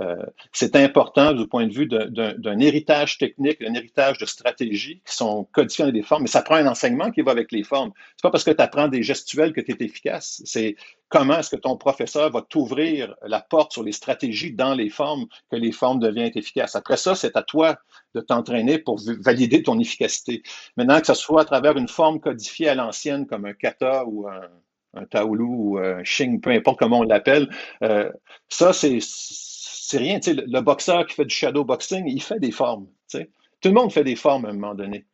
[0.00, 0.16] euh,
[0.52, 5.44] c'est important du point de vue d'un héritage technique, un héritage de stratégie qui sont
[5.52, 7.92] codifiés dans des formes, mais ça prend un enseignement qui va avec les formes.
[8.16, 10.40] C'est pas parce que tu apprends des gestuels que tu es efficace.
[10.46, 10.76] C'est
[11.12, 15.26] comment est-ce que ton professeur va t'ouvrir la porte sur les stratégies dans les formes
[15.50, 16.74] que les formes deviennent efficaces?
[16.74, 17.78] Après ça, c'est à toi
[18.14, 20.42] de t'entraîner pour valider ton efficacité.
[20.76, 24.26] Maintenant, que ce soit à travers une forme codifiée à l'ancienne comme un kata ou
[24.26, 24.48] un,
[24.94, 27.48] un ou un shing, peu importe comment on l'appelle,
[27.82, 28.10] euh,
[28.48, 28.98] ça, c'est,
[29.92, 30.18] rien.
[30.26, 32.86] Le, le, boxeur qui fait du shadow boxing, il fait des formes.
[33.12, 35.04] Tout le monde fait des formes à un moment donné.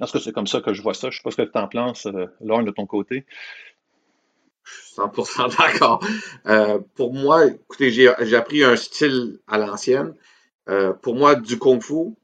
[0.00, 1.10] Est-ce que c'est comme ça que je vois ça?
[1.10, 3.26] Je ne sais pas ce que tu en penses, euh, de ton côté.
[4.96, 6.04] 100% d'accord.
[6.46, 10.14] Euh, pour moi, écoutez, j'ai appris un style à l'ancienne.
[10.68, 12.14] Euh, pour moi, du kung fu,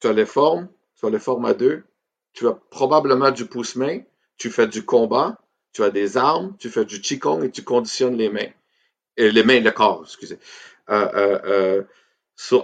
[0.00, 0.68] tu as les formes,
[0.98, 1.84] tu as les formes à deux,
[2.32, 4.00] tu as probablement du pouce-main,
[4.36, 5.38] tu fais du combat,
[5.72, 8.50] tu as des armes, tu fais du qigong et tu conditionnes les mains.
[9.16, 10.38] Et les mains, le corps, excusez.
[10.90, 11.82] Euh,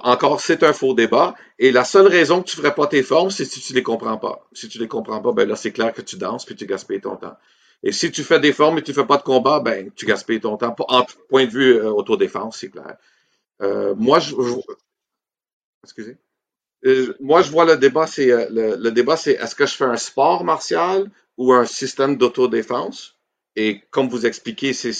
[0.02, 1.34] encore, c'est un faux débat.
[1.58, 3.78] Et la seule raison que tu ne ferais pas tes formes, c'est si tu ne
[3.78, 4.46] les comprends pas.
[4.52, 6.66] Si tu ne les comprends pas, ben là, c'est clair que tu danses puis tu
[6.66, 7.36] gaspilles ton temps.
[7.84, 10.40] Et si tu fais des formes et tu fais pas de combat, ben, tu gaspilles
[10.40, 10.74] ton temps.
[10.88, 12.96] En point de vue euh, autodéfense, c'est clair.
[13.60, 14.34] Euh, moi, je,
[15.84, 16.16] excusez.
[16.86, 19.98] Euh, moi, je vois le débat, c'est le, débat, c'est est-ce que je fais un
[19.98, 23.16] sport martial ou un système d'autodéfense?
[23.54, 24.92] Et comme vous expliquez, c'est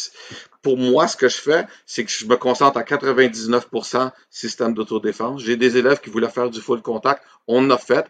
[0.61, 5.42] pour moi, ce que je fais, c'est que je me concentre à 99% système d'autodéfense.
[5.42, 7.23] J'ai des élèves qui voulaient faire du full contact.
[7.49, 8.07] On a fait.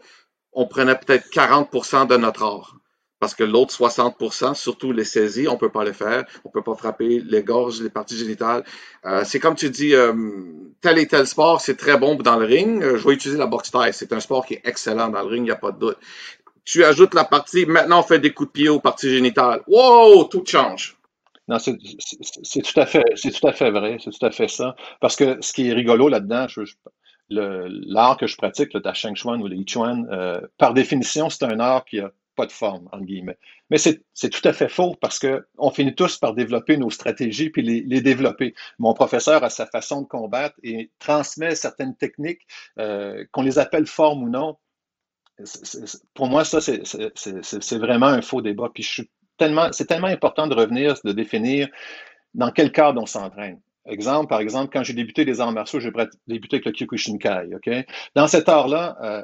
[0.53, 2.77] On prenait peut-être 40% de notre art.
[3.25, 6.27] Parce que l'autre 60% surtout les saisies, on peut pas les faire.
[6.45, 8.65] On peut pas frapper les gorges, les parties génitales.
[9.07, 10.13] Euh, c'est comme tu dis, euh,
[10.83, 12.83] tel et tel sport, c'est très bon dans le ring.
[12.83, 13.95] Euh, je vais utiliser la boxe taille.
[13.95, 15.97] C'est un sport qui est excellent dans le ring, il n'y a pas de doute.
[16.67, 19.63] Tu ajoutes la partie, maintenant on fait des coups de pied aux parties génitales.
[19.69, 20.95] Wow, tout change.
[21.49, 24.77] Non, c'est tout à fait, c'est tout à fait vrai, c'est tout à fait ça.
[25.01, 26.47] Parce que ce qui est rigolo là-dedans,
[27.31, 30.07] l'art que je pratique, le Ta Sheng Chuan ou le Yi Chuan,
[30.59, 33.39] par définition, c'est un art qui a pas de forme, entre guillemets.
[33.71, 37.63] Mais c'est tout à fait faux parce qu'on finit tous par développer nos stratégies puis
[37.63, 38.55] les, les, développer.
[38.79, 42.43] Mon professeur a sa façon de combattre et transmet certaines techniques,
[42.79, 44.57] euh, qu'on les appelle formes ou non.
[46.15, 48.71] pour moi, ça, c'est vraiment un faux débat.
[48.73, 51.69] Puis c'est tellement, tellement important de revenir, de définir
[52.35, 53.61] dans quel cadre on s'entraîne.
[53.87, 55.93] Exemple, par exemple, quand j'ai débuté les arts martiaux, j'ai
[56.27, 57.55] débuté avec le Kyokushinkai.
[57.55, 57.71] OK?
[58.15, 59.23] Dans cet art-là, euh,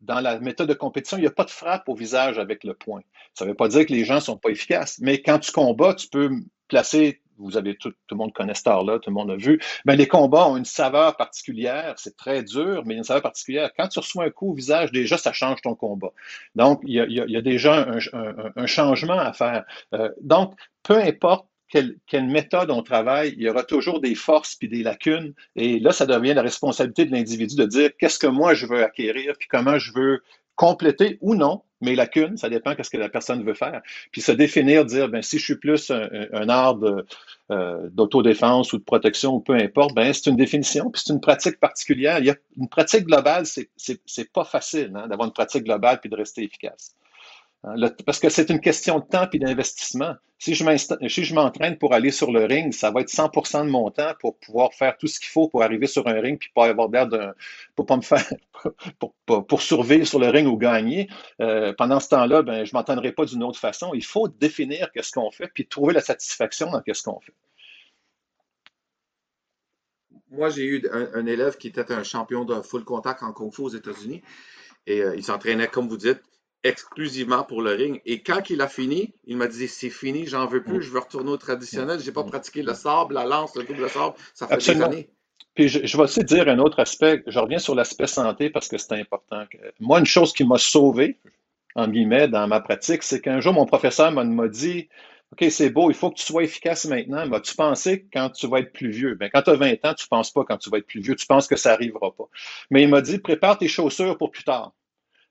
[0.00, 2.74] dans la méthode de compétition, il n'y a pas de frappe au visage avec le
[2.74, 3.00] poing.
[3.34, 5.52] Ça ne veut pas dire que les gens ne sont pas efficaces, mais quand tu
[5.52, 6.30] combats, tu peux
[6.68, 9.60] placer, vous avez tout, tout le monde connaît ce art-là, tout le monde l'a vu,
[9.84, 13.70] mais les combats ont une saveur particulière, c'est très dur, mais a une saveur particulière.
[13.76, 16.12] Quand tu reçois un coup au visage, déjà, ça change ton combat.
[16.54, 17.88] Donc, il y a, a déjà
[18.56, 19.64] un, changement à faire.
[19.94, 24.68] Euh, donc, peu importe quelle, méthode on travaille, il y aura toujours des forces puis
[24.68, 25.34] des lacunes.
[25.56, 28.82] Et là, ça devient la responsabilité de l'individu de dire qu'est-ce que moi je veux
[28.82, 30.22] acquérir puis comment je veux
[30.56, 32.36] compléter ou non mes lacunes.
[32.36, 33.80] Ça dépend de ce que la personne veut faire.
[34.10, 36.80] Puis se définir, dire ben si je suis plus un, art
[37.50, 41.20] euh, d'autodéfense ou de protection ou peu importe, ben c'est une définition puis c'est une
[41.20, 42.18] pratique particulière.
[42.18, 46.10] Il y a une pratique globale, c'est pas facile hein, d'avoir une pratique globale puis
[46.10, 46.96] de rester efficace.
[47.64, 47.74] Hein,
[48.06, 50.14] parce que c'est une question de temps et d'investissement.
[50.38, 54.12] Si je m'entraîne pour aller sur le ring, ça va être 100% de mon temps
[54.20, 56.88] pour pouvoir faire tout ce qu'il faut pour arriver sur un ring puis pas avoir
[56.88, 57.34] d'air d'un,
[57.74, 58.02] pour pas me
[59.26, 61.08] pour, pour, survivre sur le ring ou gagner.
[61.40, 63.90] Euh, pendant ce temps-là, ben, je m'entraînerai pas d'une autre façon.
[63.92, 67.34] Il faut définir qu'est-ce qu'on fait puis trouver la satisfaction dans qu'est-ce qu'on fait.
[70.30, 73.62] Moi, j'ai eu un, élève qui était un champion de full contact en Kung Fu
[73.62, 74.22] aux États-Unis
[74.86, 76.20] et euh, il s'entraînait, comme vous dites,
[76.64, 78.00] exclusivement pour le ring.
[78.04, 80.98] Et quand il a fini, il m'a dit c'est fini, j'en veux plus, je veux
[80.98, 82.00] retourner au traditionnel.
[82.00, 85.08] J'ai pas pratiqué le sable, la lance, le double sable, ça fait des années.
[85.54, 87.22] Puis je, vais aussi dire un autre aspect.
[87.26, 89.44] Je reviens sur l'aspect santé parce que c'est important.
[89.80, 91.18] Moi, une chose qui m'a sauvé,
[91.74, 94.88] en guillemets, dans ma pratique, c'est qu'un jour, mon professeur m'a dit
[95.32, 97.26] OK, c'est beau, il faut que tu sois efficace maintenant.
[97.26, 99.14] Mais tu pensais quand tu vas être plus vieux?
[99.14, 101.00] Ben, quand tu as 20 ans, tu ne penses pas quand tu vas être plus
[101.00, 101.16] vieux.
[101.16, 102.28] Tu penses que ça n'arrivera pas.
[102.70, 104.72] Mais il m'a dit prépare tes chaussures pour plus tard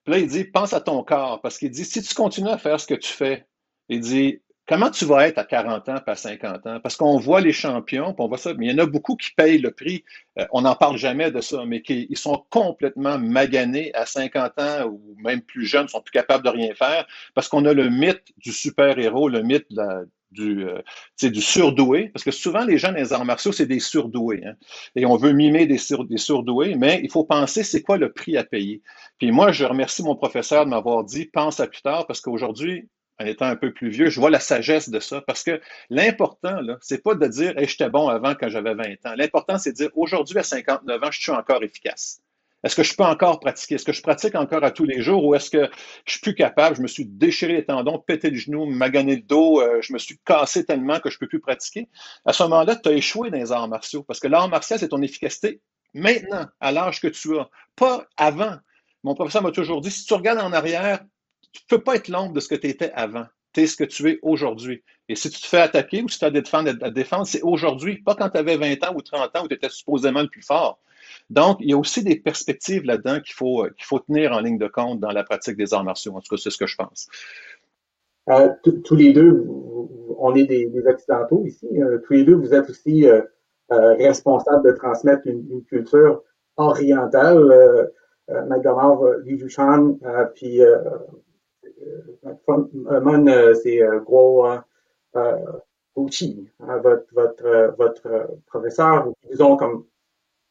[0.08, 2.80] là, il dit, pense à ton corps, parce qu'il dit, si tu continues à faire
[2.80, 3.46] ce que tu fais,
[3.90, 6.80] il dit, comment tu vas être à 40 ans, pas à 50 ans?
[6.82, 9.32] Parce qu'on voit les champions, on voit ça, mais il y en a beaucoup qui
[9.32, 10.04] payent le prix.
[10.40, 14.86] Euh, on n'en parle jamais de ça, mais qui sont complètement maganés à 50 ans
[14.88, 18.34] ou même plus jeunes, sont plus capables de rien faire, parce qu'on a le mythe
[18.38, 20.82] du super-héros, le mythe de du, euh,
[21.22, 24.44] du surdoué, parce que souvent les gens dans les arts martiaux, c'est des surdoués.
[24.46, 24.54] Hein,
[24.96, 28.44] et on veut mimer des, surdoués, mais il faut penser c'est quoi le prix à
[28.44, 28.82] payer.
[29.18, 32.90] Puis moi, je remercie mon professeur de m'avoir dit pense à plus tard, parce qu'aujourd'hui,
[33.20, 35.22] en étant un peu plus vieux, je vois la sagesse de ça.
[35.22, 35.60] Parce que
[35.90, 39.14] l'important, là, c'est pas de dire hey, j'étais bon avant quand j'avais 20 ans.
[39.16, 42.22] L'important, c'est de dire aujourd'hui, à 59 ans, je suis encore efficace.
[42.64, 43.76] Est-ce que je peux encore pratiquer?
[43.76, 45.70] Est-ce que je pratique encore à tous les jours ou est-ce que
[46.06, 46.76] je suis plus capable?
[46.76, 50.00] Je me suis déchiré les tendons, pété le genou, magané le dos, euh, je me
[50.00, 51.88] suis cassé tellement que je peux plus pratiquer.
[52.26, 54.90] À ce moment-là, tu as échoué dans les arts martiaux parce que l'art martial, c'est
[54.90, 55.62] ton efficacité
[55.94, 58.58] maintenant, à l'âge que tu as, pas avant.
[59.04, 61.00] Mon professeur m'a toujours dit, si tu regardes en arrière,
[61.52, 63.26] tu ne peux pas être l'ombre de ce que tu étais avant.
[63.54, 64.84] Tu es ce que tu es aujourd'hui.
[65.10, 68.16] Et si tu te fais attaquer ou si tu as à défendre, c'est aujourd'hui, pas
[68.16, 70.80] quand tu avais 20 ans ou 30 ans où tu étais supposément le plus fort.
[71.30, 74.58] Donc, il y a aussi des perspectives là-dedans qu'il faut, qu'il faut tenir en ligne
[74.58, 76.14] de compte dans la pratique des arts martiaux.
[76.14, 77.08] En tout cas, c'est ce que je pense.
[78.30, 78.50] Euh,
[78.84, 79.46] tous les deux,
[80.18, 81.68] on est des, Occidentaux ici.
[81.82, 83.22] Euh, tous les deux, vous êtes aussi euh,
[83.70, 86.24] responsables de transmettre une, culture
[86.58, 87.52] orientale.
[87.52, 87.86] Euh,
[88.30, 89.98] McDonald, Li Jushan,
[90.36, 90.60] puis
[92.24, 94.66] Mon, c'est Guo hein,
[95.96, 99.14] votre, votre, votre professeur.
[99.32, 99.86] Ils ont comme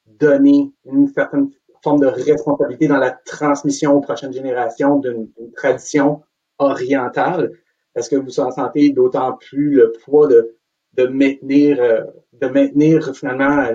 [0.06, 1.50] donner une certaine
[1.82, 6.22] forme de responsabilité dans la transmission aux prochaines générations d'une tradition
[6.58, 7.52] orientale.
[7.94, 10.56] Est-ce que vous sentez d'autant plus le poids de,
[10.94, 13.70] de maintenir, euh, de maintenir finalement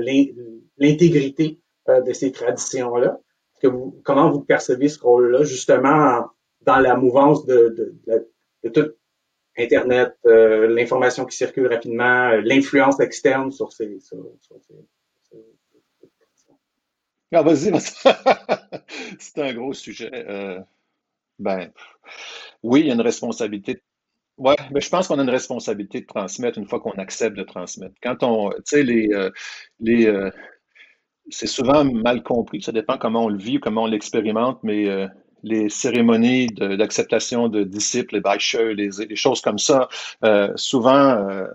[0.77, 3.19] l'intégrité euh, de ces traditions-là?
[3.63, 6.25] Vous, comment vous percevez ce rôle-là, justement,
[6.61, 7.69] dans la mouvance de,
[8.07, 8.27] de,
[8.63, 8.91] de, tout
[9.57, 14.75] Internet, euh, l'information qui circule rapidement, l'influence externe sur ces, sur ces,
[17.33, 17.71] ah, vas-y,
[19.19, 20.11] c'est un gros sujet.
[20.13, 20.59] Euh,
[21.39, 21.71] ben,
[22.63, 23.81] oui, il y a une responsabilité.
[24.37, 27.43] Ouais, mais je pense qu'on a une responsabilité de transmettre une fois qu'on accepte de
[27.43, 27.95] transmettre.
[28.01, 29.29] Quand on, tu sais, les, euh,
[29.79, 30.29] les, euh,
[31.29, 32.61] c'est souvent mal compris.
[32.61, 34.87] Ça dépend comment on le vit comment on l'expérimente, mais
[35.43, 39.87] les cérémonies d'acceptation de, disciples, les bâcheux, les, les, choses comme ça,
[40.55, 41.45] souvent,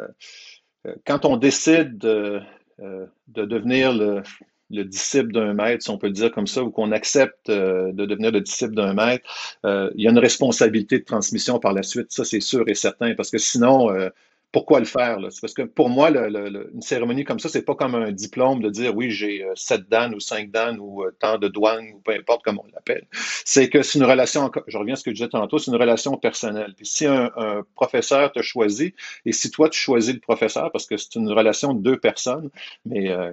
[1.04, 2.40] quand on décide de,
[2.78, 4.22] de devenir le,
[4.70, 7.92] le disciple d'un maître, si on peut le dire comme ça, ou qu'on accepte euh,
[7.92, 9.24] de devenir le disciple d'un maître,
[9.64, 12.74] euh, il y a une responsabilité de transmission par la suite, ça c'est sûr et
[12.74, 14.08] certain, parce que sinon, euh,
[14.56, 15.18] pourquoi le faire?
[15.42, 18.96] Parce que pour moi, une cérémonie comme ça, c'est pas comme un diplôme de dire
[18.96, 22.12] oui, j'ai euh, sept dan ou cinq dan ou euh, tant de douane ou peu
[22.12, 23.06] importe comment on l'appelle.
[23.44, 25.76] C'est que c'est une relation, je reviens à ce que je disais tantôt, c'est une
[25.76, 26.74] relation personnelle.
[26.80, 27.30] Si un,
[27.74, 28.94] professeur te choisit
[29.26, 32.48] et si toi tu choisis le professeur, parce que c'est une relation de deux personnes,
[32.86, 33.32] mais euh,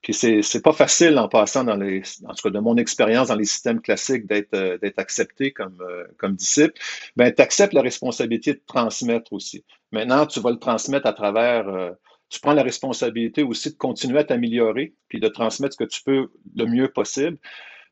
[0.00, 3.28] puis, c'est, c'est pas facile en passant dans les, en tout cas de mon expérience
[3.28, 5.82] dans les systèmes classiques d'être, d'être accepté comme,
[6.16, 6.80] comme disciple,
[7.14, 9.62] ben tu acceptes la responsabilité de transmettre aussi.
[9.92, 11.90] Maintenant, tu vas le transmettre à travers, euh,
[12.28, 16.02] tu prends la responsabilité aussi de continuer à t'améliorer, puis de transmettre ce que tu
[16.02, 17.38] peux le mieux possible.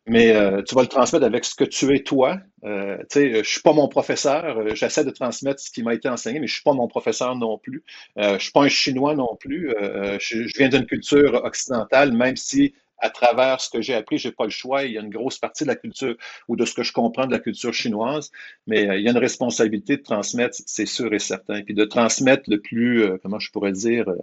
[0.06, 2.38] Mais euh, tu vas le transmettre avec ce que tu es toi.
[2.64, 4.74] Euh, tu sais, je suis pas mon professeur.
[4.74, 7.56] J'essaie de transmettre ce qui m'a été enseigné, mais je suis pas mon professeur non
[7.58, 7.82] plus.
[8.18, 9.72] Euh, je suis pas un chinois non plus.
[10.20, 14.44] je, viens d'une culture occidentale, même si à travers ce que j'ai appris, j'ai pas
[14.44, 14.84] le choix.
[14.84, 16.16] Il y a une grosse partie de la culture
[16.48, 18.32] ou de ce que je comprends de la culture chinoise,
[18.66, 21.84] mais euh, il y a une responsabilité de transmettre, c'est sûr et certain, puis de
[21.84, 24.16] transmettre le plus, euh, comment je pourrais dire, euh,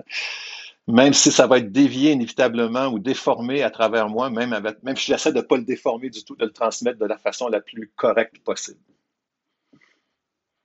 [0.87, 4.97] même si ça va être dévié inévitablement ou déformé à travers moi, même, avec, même
[4.97, 7.49] si j'essaie de ne pas le déformer du tout, de le transmettre de la façon
[7.49, 8.79] la plus correcte possible.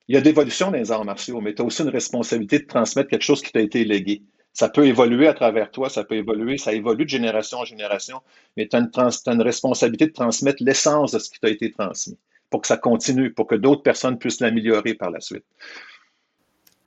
[0.09, 2.67] Il y a d'évolution dans les arts martiaux, mais tu as aussi une responsabilité de
[2.67, 4.23] transmettre quelque chose qui t'a été légué
[4.57, 8.23] ça peut évoluer à travers toi, ça peut évoluer, ça évolue de génération en génération,
[8.57, 12.17] mais tu as, une responsabilité de transmettre l'essence de ce qui t'a été transmis
[12.49, 15.45] pour que ça continue, pour que d'autres personnes puissent l'améliorer par la suite.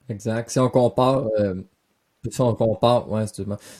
[0.08, 0.50] Exact.
[0.50, 1.62] Si on compare, euh,
[2.28, 3.24] si on compare, ouais,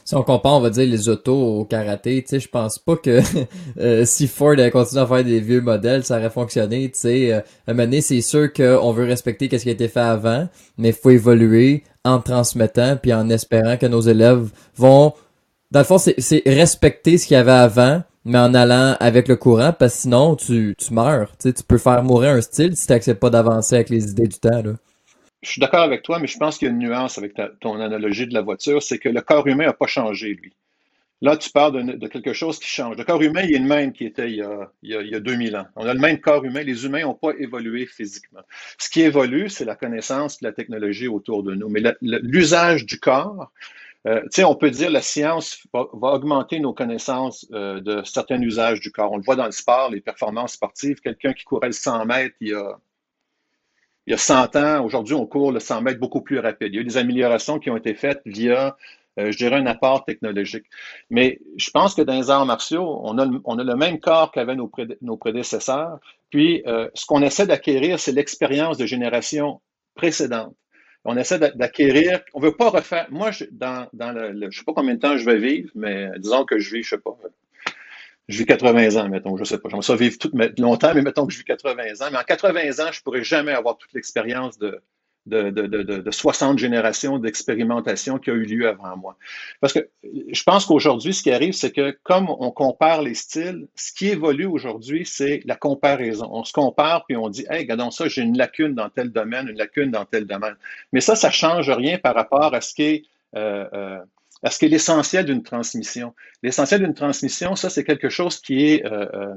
[0.05, 2.97] Si on compare, on va dire les autos au karaté, tu sais, je pense pas
[2.97, 3.21] que
[3.81, 7.33] euh, si Ford avait continué à faire des vieux modèles, ça aurait fonctionné, tu sais.
[7.33, 10.49] Euh, à un moment c'est sûr qu'on veut respecter ce qui a été fait avant,
[10.79, 15.13] mais il faut évoluer en transmettant puis en espérant que nos élèves vont
[15.71, 19.37] dans le fond c'est respecter ce qu'il y avait avant mais en allant avec le
[19.37, 22.77] courant parce que sinon tu, tu meurs tu sais tu peux faire mourir un style
[22.77, 24.73] si tu n'acceptes pas d'avancer avec les idées du temps là.
[25.43, 27.81] Je suis d'accord avec toi, mais je pense qu'il y a une nuance avec ton
[27.81, 30.55] analogie de la voiture, c'est que le corps humain n'a pas changé, lui.
[31.23, 32.97] Là, tu parles de, quelque chose qui change.
[32.97, 35.67] Le corps humain, il est le même qui était il y, a, il, 2000 ans.
[35.77, 36.63] On a le même corps humain.
[36.63, 38.41] Les humains n'ont pas évolué physiquement.
[38.79, 41.69] Ce qui évolue, c'est la connaissance de la technologie autour de nous.
[41.69, 43.53] Mais l'usage du corps,
[44.07, 48.41] euh, tu sais, on peut dire la science va, augmenter nos connaissances euh, de certains
[48.41, 49.13] usages du corps.
[49.13, 51.01] On le voit dans le sport, les performances sportives.
[51.01, 52.79] Quelqu'un qui courait le 100 mètres il y a
[54.11, 56.71] il y a 100 ans, aujourd'hui, on court le 100 mètres beaucoup plus rapide.
[56.73, 58.77] Il y a eu des améliorations qui ont été faites via,
[59.21, 60.65] euh, je dirais, un apport technologique.
[61.11, 64.33] Mais je pense que dans les arts martiaux, on a, on a le même corps
[64.33, 66.01] qu'avaient nos, prédécesseurs.
[66.29, 69.61] Puis, euh, ce qu'on essaie d'acquérir, c'est l'expérience de générations
[69.95, 70.57] précédentes.
[71.05, 72.21] On essaie d'acquérir.
[72.35, 73.07] On veut pas refaire.
[73.13, 76.45] Moi, je, dans, le, je sais pas combien de temps je vais vivre, mais disons
[76.45, 77.17] que je vis, je sais pas,
[78.31, 79.69] je vis 80 ans, mettons, je sais pas.
[79.69, 82.09] J'aimerais ça vivre tout, longtemps, mais mettons que je vis 80 ans.
[82.13, 84.81] Mais en 80 ans, je pourrais jamais avoir toute l'expérience de,
[86.11, 89.17] 60 générations d'expérimentation qui a eu lieu avant moi.
[89.61, 93.69] Parce que je pense qu'aujourd'hui, ce qui arrive, c'est que comme on compare les styles,
[93.75, 96.29] ce qui évolue aujourd'hui, c'est la comparaison.
[96.33, 99.49] On se compare puis on dit, hey, regardons ça, j'ai une lacune dans tel domaine,
[99.49, 100.57] une lacune dans tel domaine.
[100.93, 103.03] Mais ça, ça change rien par rapport à ce qui est
[103.37, 103.99] euh, euh,
[104.43, 109.07] est-ce que l'essentiel d'une transmission, l'essentiel d'une transmission, ça, c'est quelque chose qui est, euh,
[109.15, 109.35] euh,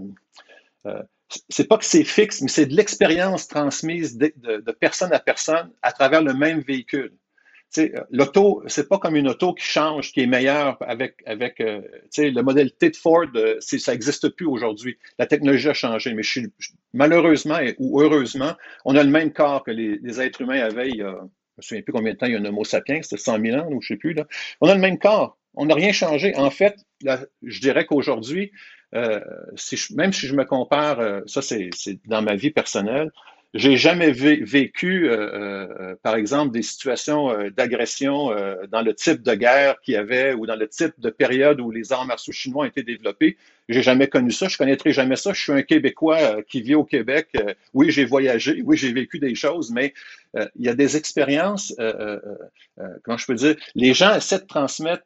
[0.86, 1.04] euh,
[1.50, 5.92] c'est pas que c'est fixe, mais c'est de l'expérience transmise de, personne à personne à
[5.92, 7.13] travers le même véhicule.
[8.12, 12.72] L'auto, c'est pas comme une auto qui change, qui est meilleure avec, avec le modèle
[12.72, 13.26] T de Ford,
[13.62, 15.00] ça n'existe plus aujourd'hui.
[15.18, 16.22] La technologie a changé, mais
[16.94, 18.54] malheureusement ou heureusement,
[18.86, 21.18] on a le même corps que les, les êtres humains avaient il y a
[21.54, 23.39] je me souviens plus combien de temps il y a un Homo sapiens, c'était 100
[23.39, 24.13] 000 ans ou je sais plus.
[24.13, 24.26] Là.
[24.62, 25.38] On a le même corps.
[25.56, 26.36] On n'a rien changé.
[26.36, 26.76] En fait,
[27.44, 28.52] je dirais qu'aujourd'hui,
[28.96, 29.20] euh,
[29.56, 31.70] si même si je me compare, euh, ça c'est
[32.06, 33.12] dans ma vie personnelle,
[33.54, 38.32] j'ai jamais vécu, euh, euh, par exemple, des situations euh, d'agression
[38.72, 41.70] dans le type de guerre qu'il y avait ou dans le type de période où
[41.70, 43.38] les arts martiaux chinois ont été développés.
[43.70, 44.48] J'ai jamais connu ça.
[44.48, 45.34] Je connaîtrai jamais ça.
[45.34, 47.30] Je suis un Québécois qui vit au Québec.
[47.74, 48.62] oui, j'ai voyagé.
[48.66, 49.94] Oui, j'ai vécu des choses, mais
[50.36, 51.76] il y a des expériences.
[53.04, 53.56] comment je peux dire?
[53.76, 55.06] Les gens essaient de transmettre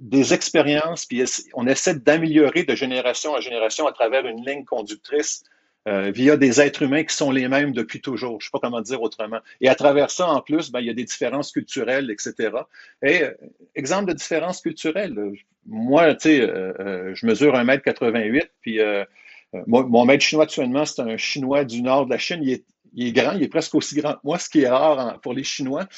[0.00, 1.22] des expériences, puis
[1.54, 5.44] on essaie d'améliorer de génération en génération à travers une ligne conductrice
[5.88, 8.40] euh, via des êtres humains qui sont les mêmes depuis toujours.
[8.40, 9.40] Je ne sais pas comment dire autrement.
[9.60, 12.50] Et à travers ça, en plus, ben, il y a des différences culturelles, etc.
[13.02, 13.32] Et euh,
[13.74, 15.16] exemple de différences culturelles,
[15.66, 18.78] moi, tu sais, euh, je mesure 1m88, puis
[19.66, 22.40] mon, mon, maître chinois actuellement, c'est un Chinois du nord de la Chine.
[22.42, 22.64] Il est,
[22.94, 25.34] il est, grand, il est presque aussi grand que moi, ce qui est rare pour
[25.34, 25.88] les Chinois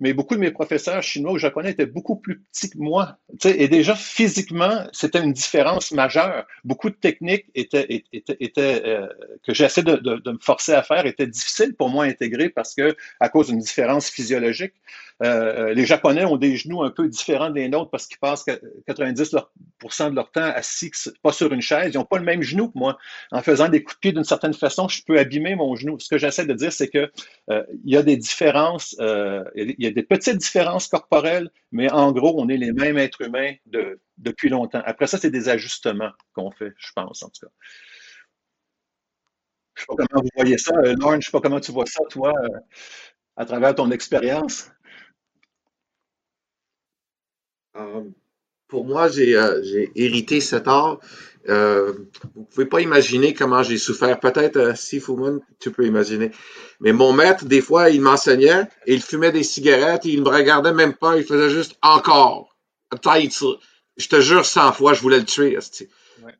[0.00, 3.18] mais beaucoup de mes professeurs chinois ou japonais étaient beaucoup plus petits que moi.
[3.44, 6.46] Et déjà, physiquement, c'était une différence majeure.
[6.64, 9.06] Beaucoup de techniques étaient, étaient, étaient euh,
[9.46, 12.50] que j'essaie de, de, de, me forcer à faire étaient difficiles pour moi à intégrer
[12.50, 14.74] parce que, à cause d'une différence physiologique,
[15.22, 18.44] euh, les Japonais ont des genoux un peu différents des nôtres parce qu'ils passent
[18.86, 20.90] 90% de leur temps assis,
[21.22, 21.92] pas sur une chaise.
[21.94, 22.98] Ils n'ont pas le même genou que moi.
[23.32, 25.98] En faisant des coups de pied d'une certaine façon, je peux abîmer mon genou.
[25.98, 27.10] Ce que j'essaie de dire, c'est que
[27.50, 32.12] euh, y a des différences, euh, il y a des petites différences corporelles, mais en
[32.12, 34.82] gros, on est les mêmes êtres humains de, depuis longtemps.
[34.84, 37.52] Après ça, c'est des ajustements qu'on fait, je pense, en tout cas.
[39.74, 41.70] Je ne sais pas comment vous voyez ça, Lauren, je ne sais pas comment tu
[41.70, 42.32] vois ça, toi,
[43.36, 44.70] à travers ton expérience.
[47.65, 47.65] Euh,
[48.68, 49.62] pour moi, j'ai euh,
[49.94, 50.98] hérité cet art.
[51.48, 51.92] Euh,
[52.34, 54.18] vous pouvez pas imaginer comment j'ai souffert.
[54.18, 55.00] Peut-être, euh, si
[55.60, 56.32] tu peux imaginer.
[56.80, 60.28] Mais mon maître, des fois, il m'enseignait et il fumait des cigarettes et il me
[60.28, 61.16] regardait même pas.
[61.16, 62.56] Il faisait juste encore.
[62.92, 65.56] Je te jure, 100 fois, je voulais le tuer.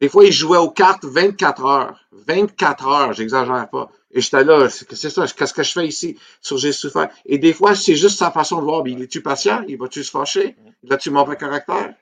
[0.01, 2.01] Des fois, il jouait aux cartes 24 heures.
[2.13, 3.91] 24 heures, j'exagère pas.
[4.17, 7.11] Et j'étais là, c'est ça, qu'est-ce que je fais ici sur J'ai souffert?
[7.27, 8.83] Et des fois, c'est juste sa façon de voir.
[8.89, 9.63] Il est-tu patient?
[9.69, 10.57] Il va-tu se fâcher?
[10.83, 11.95] Il a-tu mauvais caractère?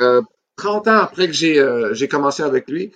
[0.00, 0.22] Euh,
[0.56, 2.92] 30 ans après que j'ai euh, commencé avec lui,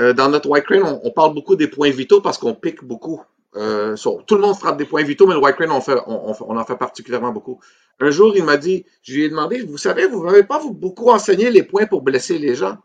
[0.00, 3.20] euh, dans notre White Crane, on, parle beaucoup des points vitaux parce qu'on pique beaucoup.
[3.56, 6.64] Euh, tout le monde frappe des points vitaux, mais le White Crane, on, on, en
[6.64, 7.60] fait particulièrement beaucoup.
[8.00, 11.10] Un jour, il m'a dit, je lui ai demandé, vous savez, vous n'avez pas beaucoup
[11.10, 12.78] enseigné les points pour blesser les gens?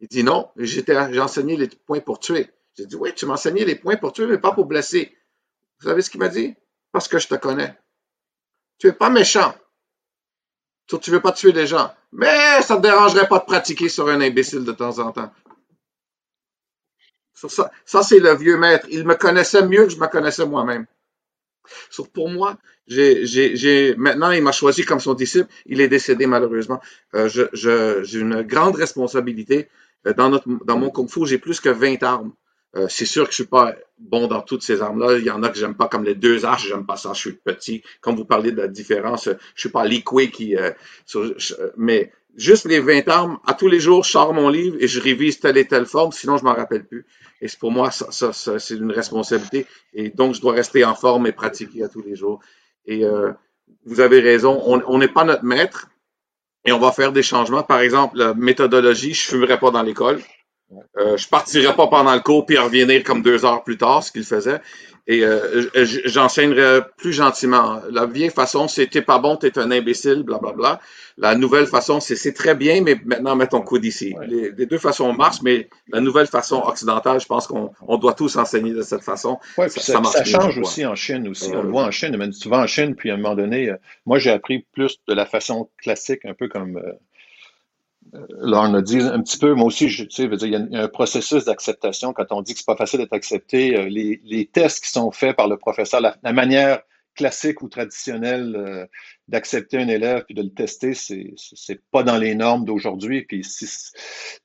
[0.00, 2.50] Il dit non, j'ai enseigné les points pour tuer.
[2.76, 5.16] J'ai dit, oui, tu m'as enseigné les points pour tuer, mais pas pour blesser.
[5.80, 6.54] Vous savez ce qu'il m'a dit?
[6.92, 7.74] Parce que je te connais.
[8.78, 9.54] Tu es pas méchant.
[10.86, 11.92] Tu ne veux pas tuer des gens.
[12.12, 15.32] Mais ça ne te dérangerait pas de pratiquer sur un imbécile de temps en temps.
[17.34, 18.86] Ça, c'est le vieux maître.
[18.90, 20.86] Il me connaissait mieux que je me connaissais moi-même.
[22.14, 22.56] Pour moi,
[22.88, 25.50] maintenant, il m'a choisi comme son disciple.
[25.66, 26.80] Il est décédé malheureusement.
[27.14, 29.68] Euh, j'ai une grande responsabilité.
[30.06, 32.32] Euh, dans, dans mon kung fu, j'ai plus que 20 armes.
[32.76, 35.18] Euh, c'est sûr que je suis pas bon dans toutes ces armes-là.
[35.18, 37.20] Il y en a que j'aime pas, comme les deux arches, j'aime pas ça, je
[37.20, 37.82] suis petit.
[38.00, 40.56] Comme vous parlez de la différence, je suis pas liqué qui...
[40.56, 40.72] Euh,
[41.76, 45.00] mais juste les 20 armes, à tous les jours, je sors mon livre et je
[45.00, 47.06] révise telle et telle forme, sinon je m'en rappelle plus.
[47.40, 49.66] Et pour moi, ça, ça, c'est une responsabilité.
[49.94, 52.40] Et donc, je dois rester en forme et pratiquer à tous les jours.
[52.84, 53.32] Et euh,
[53.86, 55.88] vous avez raison, on n'est pas notre maître
[56.66, 57.62] et on va faire des changements.
[57.62, 60.20] Par exemple, la méthodologie, je ne fumerai pas dans l'école.
[60.98, 64.10] Euh, je partirais pas pendant le cours puis revenir comme deux heures plus tard, ce
[64.10, 64.60] qu'il faisait.
[65.08, 65.68] Et euh,
[66.04, 67.80] j'enseignerais plus gentiment.
[67.92, 70.52] La vieille façon, c'est t'es pas bon, t'es un imbécile, blablabla.
[70.52, 70.80] Bla, bla.
[71.18, 74.14] La nouvelle façon, c'est c'est très bien, mais maintenant mets ton coude ici.
[74.26, 78.36] Les, deux façons marchent, mais la nouvelle façon occidentale, je pense qu'on on doit tous
[78.36, 79.38] enseigner de cette façon.
[79.56, 81.52] Ouais, ça, ça, ça change aussi en Chine aussi.
[81.54, 83.76] on le voit en Chine, mais souvent en Chine, puis à un moment donné, euh,
[84.06, 86.82] moi j'ai appris plus de la façon classique, un peu comme
[88.14, 90.88] euh, on a dit un petit peu, moi aussi, tu sais, il y a un
[90.88, 93.76] processus d'acceptation quand on dit que c'est pas facile d'être accepté.
[93.76, 96.80] Euh, les, tests qui sont faits par le professeur, la, manière
[97.14, 98.86] classique ou traditionnelle euh,
[99.26, 103.22] d'accepter un élève puis de le tester, c'est pas dans les normes d'aujourd'hui.
[103.22, 103.66] Puis si,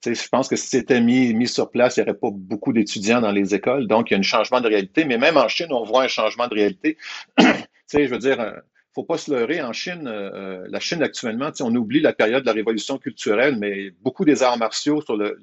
[0.05, 3.21] je pense que si c'était mis mis sur place, il n'y aurait pas beaucoup d'étudiants
[3.21, 3.87] dans les écoles.
[3.87, 5.05] Donc il y a un changement de réalité.
[5.05, 6.97] Mais même en Chine, on voit un changement de réalité.
[7.93, 8.61] je veux dire,
[8.93, 9.61] faut pas se leurrer.
[9.61, 13.57] En Chine, euh, euh, la Chine actuellement, on oublie la période de la révolution culturelle,
[13.57, 15.37] mais beaucoup des arts martiaux sur le,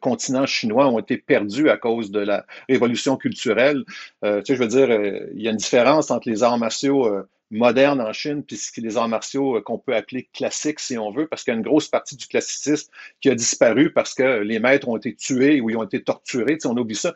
[0.00, 3.84] continent chinois ont été perdus à cause de la révolution culturelle.
[4.24, 7.08] Euh, je veux dire, il y a une différence entre les arts martiaux
[7.50, 11.26] moderne en Chine, puis les arts martiaux euh, qu'on peut appeler classiques, si on veut,
[11.26, 12.90] parce qu'il y a une grosse partie du classicisme
[13.20, 16.58] qui a disparu parce que les maîtres ont été tués ou ils ont été torturés.
[16.58, 17.14] Tu on oublie ça.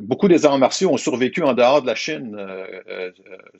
[0.00, 3.10] beaucoup des arts martiaux ont survécu en dehors de la Chine, euh, euh,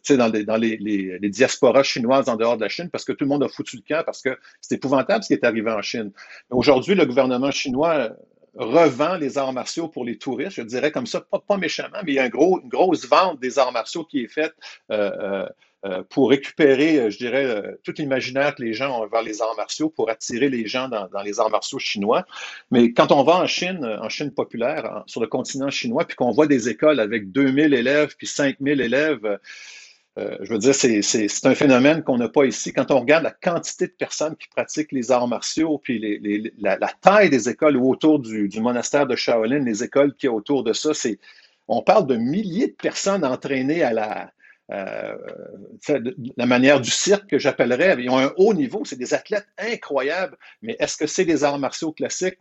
[0.02, 3.12] tu dans, les, dans les, les, diasporas chinoises en dehors de la Chine, parce que
[3.12, 5.70] tout le monde a foutu le camp, parce que c'est épouvantable ce qui est arrivé
[5.70, 6.12] en Chine.
[6.50, 8.10] Aujourd'hui, le gouvernement chinois
[8.54, 12.14] revend les arts martiaux pour les touristes, je dirais comme ça, pas, méchamment, mais il
[12.16, 14.54] y a une grosse vente des arts martiaux qui est faite
[14.90, 15.48] euh, euh,
[15.84, 19.88] euh pour récupérer, je dirais, tout l'imaginaire que les gens ont vers les arts martiaux,
[19.88, 22.24] pour attirer les gens dans, dans, les arts martiaux chinois.
[22.70, 26.30] Mais quand on va en Chine, en Chine populaire, sur le continent chinois, puis qu'on
[26.30, 29.38] voit des écoles avec 2000 élèves, puis 5000 élèves,
[30.18, 32.72] euh, je veux dire, c'est un phénomène qu'on n'a pas ici.
[32.72, 36.20] Quand on regarde la quantité de personnes qui pratiquent les arts martiaux, puis
[36.58, 40.64] la, taille des écoles autour du, monastère de Shaolin, les écoles qui y a autour
[40.64, 41.18] de ça, c'est
[41.66, 44.32] on parle de milliers de personnes entraînées à la,
[44.70, 45.16] euh,
[46.36, 47.96] la manière du cirque que j'appellerais.
[47.98, 51.58] Ils ont un haut niveau, c'est des athlètes incroyables, mais est-ce que c'est des arts
[51.58, 52.38] martiaux classiques?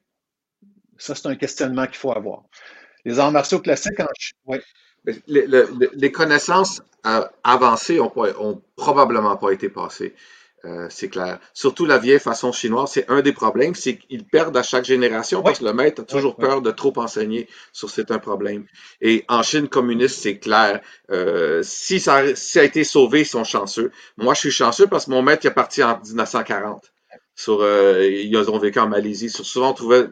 [0.97, 2.43] Ça, c'est un questionnement qu'il faut avoir.
[3.05, 4.07] Les arts martiaux classiques, en...
[4.45, 4.59] oui.
[5.05, 5.45] Les,
[5.93, 10.13] les, connaissances euh, avancées ont, ont probablement pas été passées.
[10.63, 11.39] Euh, c'est clair.
[11.53, 15.41] Surtout la vieille façon chinoise, c'est un des problèmes, c'est qu'ils perdent à chaque génération
[15.41, 18.65] parce que le maître a toujours peur de trop enseigner sur c'est un problème.
[19.01, 20.81] Et en Chine communiste, c'est clair.
[21.09, 23.91] Euh, si, ça, si ça a été sauvé, ils sont chanceux.
[24.17, 26.91] Moi, je suis chanceux parce que mon maître est parti en 1940.
[27.35, 29.31] Sur, euh, ils ont vécu en Malaisie.
[29.31, 30.09] Sur, souvent, on trouvait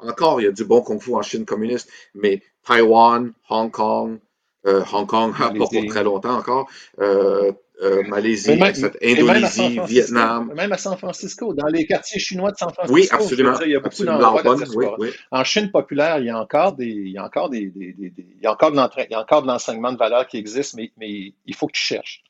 [0.00, 4.18] encore, il y a du bon kung fu en Chine communiste, mais Taïwan, Hong Kong,
[4.66, 6.68] euh, Hong Kong, pas pour très longtemps encore,
[7.00, 10.52] euh, euh, Malaisie, même, Indonésie, Vietnam.
[10.54, 12.94] Même à San Francisco, dans les quartiers chinois de San Francisco.
[12.94, 13.58] Oui, absolument.
[13.64, 15.10] il y a beaucoup d'endroits oui, oui.
[15.30, 18.12] En Chine populaire, il y a encore des, il y a encore des, des, des,
[18.18, 20.74] il y a encore de il y a encore de l'enseignement de valeur qui existe,
[20.74, 22.24] mais, mais il faut que tu cherches.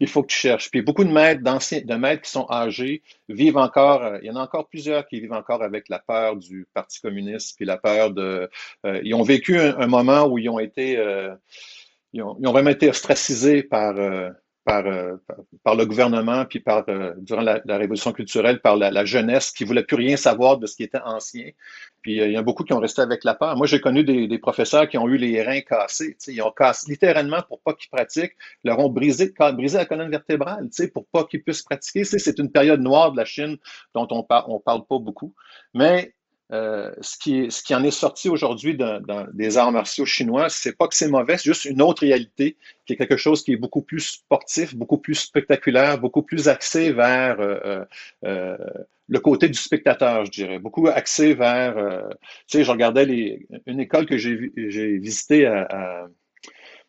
[0.00, 0.70] Il faut que tu cherches.
[0.70, 4.30] Puis beaucoup de maîtres, d'anciens, de maîtres qui sont âgés vivent encore, euh, il y
[4.30, 7.78] en a encore plusieurs qui vivent encore avec la peur du Parti communiste, puis la
[7.78, 8.48] peur de,
[8.86, 11.34] euh, ils ont vécu un, moment où ils ont été, euh,
[12.12, 14.30] ils, ont, ils, ont, vraiment été ostracisés par, euh,
[14.64, 14.84] par,
[15.64, 19.82] par, le gouvernement, puis par, euh, durant la, révolution culturelle, par la, jeunesse qui voulait
[19.82, 21.50] plus rien savoir de ce qui était ancien.
[22.02, 23.56] Puis euh, il y a beaucoup qui ont resté avec la peur.
[23.56, 26.16] Moi, j'ai connu des, professeurs qui ont eu les reins cassés.
[26.28, 30.68] Ils ont cassé littéralement pour pas qu'ils pratiquent, leur ont brisé, brisé la colonne vertébrale
[30.92, 32.04] pour pas qu'ils puissent pratiquer.
[32.04, 33.56] C'est une période noire de la Chine
[33.94, 35.34] dont on, on parle pas beaucoup.
[35.74, 36.14] Mais
[36.52, 40.76] euh, ce, qui ce qui en est sorti aujourd'hui dans, des arts martiaux chinois, c'est
[40.76, 43.56] pas que c'est mauvais, c'est juste une autre réalité, qui est quelque chose qui est
[43.56, 47.84] beaucoup plus sportif, beaucoup plus spectaculaire, beaucoup plus axé vers euh,
[48.24, 48.56] euh,
[49.08, 51.74] le côté du spectateur, je dirais, beaucoup axé vers,
[52.46, 56.06] tu sais, je regardais les, une école que j'ai visitée à, à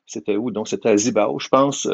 [0.06, 0.52] c'était où?
[0.52, 1.88] Donc, c'était à Zibao, je pense.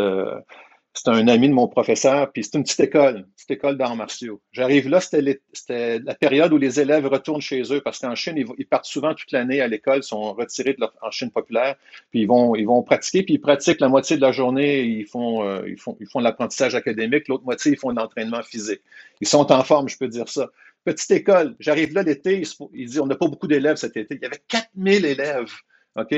[0.97, 3.95] C'est un ami de mon professeur, puis c'est une petite école, une petite école d'arts
[3.95, 4.41] martiaux.
[4.51, 8.65] J'arrive là, c'était la période où les élèves retournent chez eux, parce qu'en Chine, ils,
[8.65, 11.75] partent souvent toute l'année à l'école, sont retirés de leur, en Chine populaire,
[12.09, 15.47] puis ils vont, ils pratiquer, puis ils pratiquent la moitié de la journée, ils font,
[15.47, 18.81] euh, ils ils l'apprentissage académique, l'autre moitié, ils font l'entraînement physique.
[19.21, 20.49] Ils sont en forme, je peux dire ça.
[20.83, 22.41] Petite école, j'arrive là l'été,
[22.73, 24.15] il, dit, on n'a pas beaucoup d'élèves cet été.
[24.15, 25.53] Il y avait 4000 élèves.
[25.97, 26.15] OK?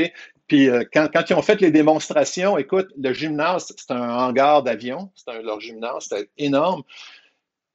[0.48, 4.64] Puis euh, quand, quand, ils ont fait les démonstrations, écoute, le gymnase, c'est un hangar
[4.64, 6.84] d'avion, c'est leur gymnase, c'était énorme.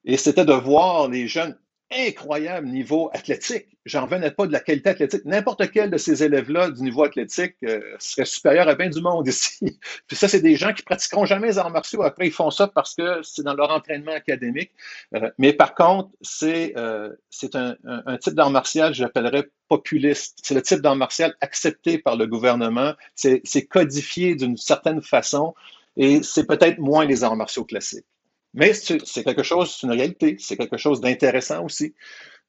[0.04, 1.56] Et c'était de voir les jeunes
[1.90, 3.66] incroyable niveau athlétique.
[3.84, 5.24] J'en revenais pas de la qualité athlétique.
[5.24, 9.26] N'importe quel de ces élèves-là du niveau athlétique euh, serait supérieur à bien du monde
[9.28, 9.78] ici.
[10.06, 12.02] Puis ça, c'est des gens qui pratiqueront jamais les arts martiaux.
[12.02, 14.72] Après, ils font ça parce que c'est dans leur entraînement académique.
[15.14, 20.38] Euh, mais par contre, c'est euh, c'est un, un, type d'art martial, j'appellerais populiste.
[20.42, 22.94] C'est le type d'art martial accepté par le gouvernement.
[23.14, 25.54] C'est codifié d'une certaine façon
[25.96, 28.06] et c'est peut-être moins les arts martiaux classiques.
[28.54, 31.94] Mais c'est quelque chose, c'est une réalité, c'est quelque chose d'intéressant aussi.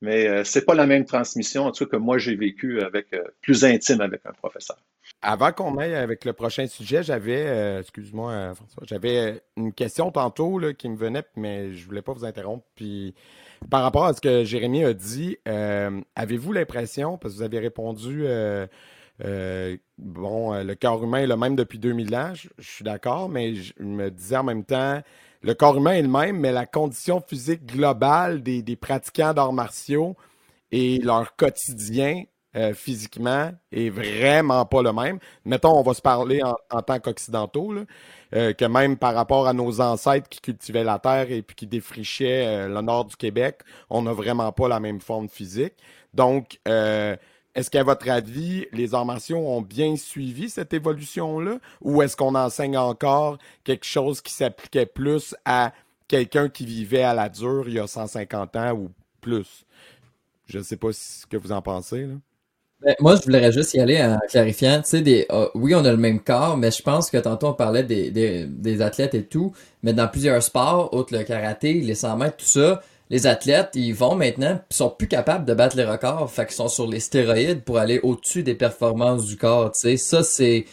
[0.02, 3.14] Mais euh, c'est pas la même transmission, en tout cas, que moi j'ai vécu avec
[3.14, 4.78] euh, plus intime avec un professeur.
[5.22, 10.60] Avant qu'on aille avec le prochain sujet, j'avais, euh, excuse-moi François, j'avais une question tantôt
[10.60, 12.66] là, qui me venait, mais je voulais pas vous interrompre.
[12.76, 13.16] Puis
[13.72, 18.26] par rapport à ce que Jérémy a dit, avez-vous l'impression, parce que vous avez répondu
[19.98, 23.74] bon, le corps humain est le même depuis 2000 ans, je suis d'accord, mais je
[23.80, 25.02] me disais en même temps,
[25.42, 30.16] le corps humain est le même, mais la condition physique globale des, pratiquants d'arts martiaux
[30.72, 32.24] et leur quotidien
[32.56, 35.20] euh, physiquement est vraiment pas le même.
[35.44, 37.74] Mettons, on va se parler en, tant qu'occidentaux,
[38.34, 41.68] euh, que même par rapport à nos ancêtres qui cultivaient la terre et puis qui
[41.68, 43.60] défrichaient euh, le nord du Québec,
[43.90, 45.74] on n'a vraiment pas la même forme physique.
[46.14, 46.60] Donc,
[47.56, 51.60] est-ce qu'à votre avis, les arts martiaux ont bien suivi cette évolution-là?
[51.82, 55.72] Ou est-ce qu'on enseigne encore quelque chose qui s'appliquait plus à
[56.08, 58.92] quelqu'un qui vivait à la dure il y a 150 ans ou
[59.22, 59.66] plus?
[60.48, 62.08] Je ne sais pas ce que vous en pensez.
[62.82, 64.82] Ben, moi, je voudrais juste y aller en clarifiant.
[65.30, 68.82] Ah, oui, on a le même corps, mais je pense que tantôt on parlait des
[68.82, 72.82] athlètes et tout, mais dans plusieurs sports, autres le karaté, les 100 mètres, tout ça,
[73.10, 76.56] les athlètes, ils vont maintenant, ils sont plus capables de battre les records, fait qu'ils
[76.56, 79.98] sont sur les stéroïdes pour aller au-dessus des performances du corps, tu sais.
[79.98, 80.66] Ça, c'est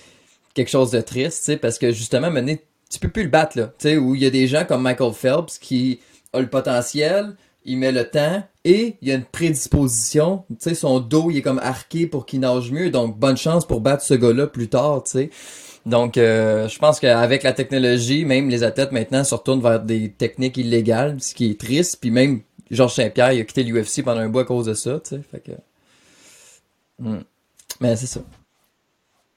[0.54, 2.56] quelque chose de triste, tu sais, parce que justement, maintenant,
[2.90, 4.82] tu peux plus le battre, là, tu sais, où il y a des gens comme
[4.82, 6.00] Michael Phelps qui
[6.32, 10.74] ont le potentiel, il met le temps, et il y a une prédisposition, tu sais,
[10.74, 14.02] son dos, il est comme arqué pour qu'il nage mieux, donc bonne chance pour battre
[14.02, 15.30] ce gars-là plus tard, tu sais.
[15.84, 20.10] Donc, euh, je pense qu'avec la technologie, même les athlètes maintenant se retournent vers des
[20.10, 21.98] techniques illégales, ce qui est triste.
[22.00, 25.00] Puis même Georges Saint-Pierre, il a quitté l'UFC pendant un bout à cause de ça,
[25.00, 25.22] tu sais.
[25.30, 25.52] Fait que...
[26.98, 27.22] Hmm.
[27.80, 28.20] Mais c'est ça.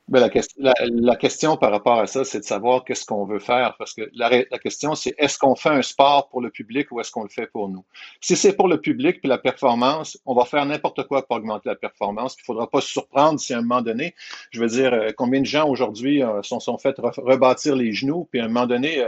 [0.08, 0.20] Ben,
[0.60, 3.76] la, la, question par rapport à ça, c'est de savoir qu'est-ce qu'on veut faire.
[3.80, 7.00] Parce que la, la question, c'est est-ce qu'on fait un sport pour le public ou
[7.00, 7.84] est-ce qu'on le fait pour nous?
[8.22, 11.70] Si c'est pour le public puis la performance, on va faire n'importe quoi pour augmenter
[11.70, 12.36] la performance.
[12.38, 14.14] Il ne faudra pas se surprendre si à un moment donné,
[14.52, 18.28] je veux dire, euh, combien de gens aujourd'hui euh, sont, sont fait rebâtir les genoux,
[18.30, 19.04] puis à un moment donné,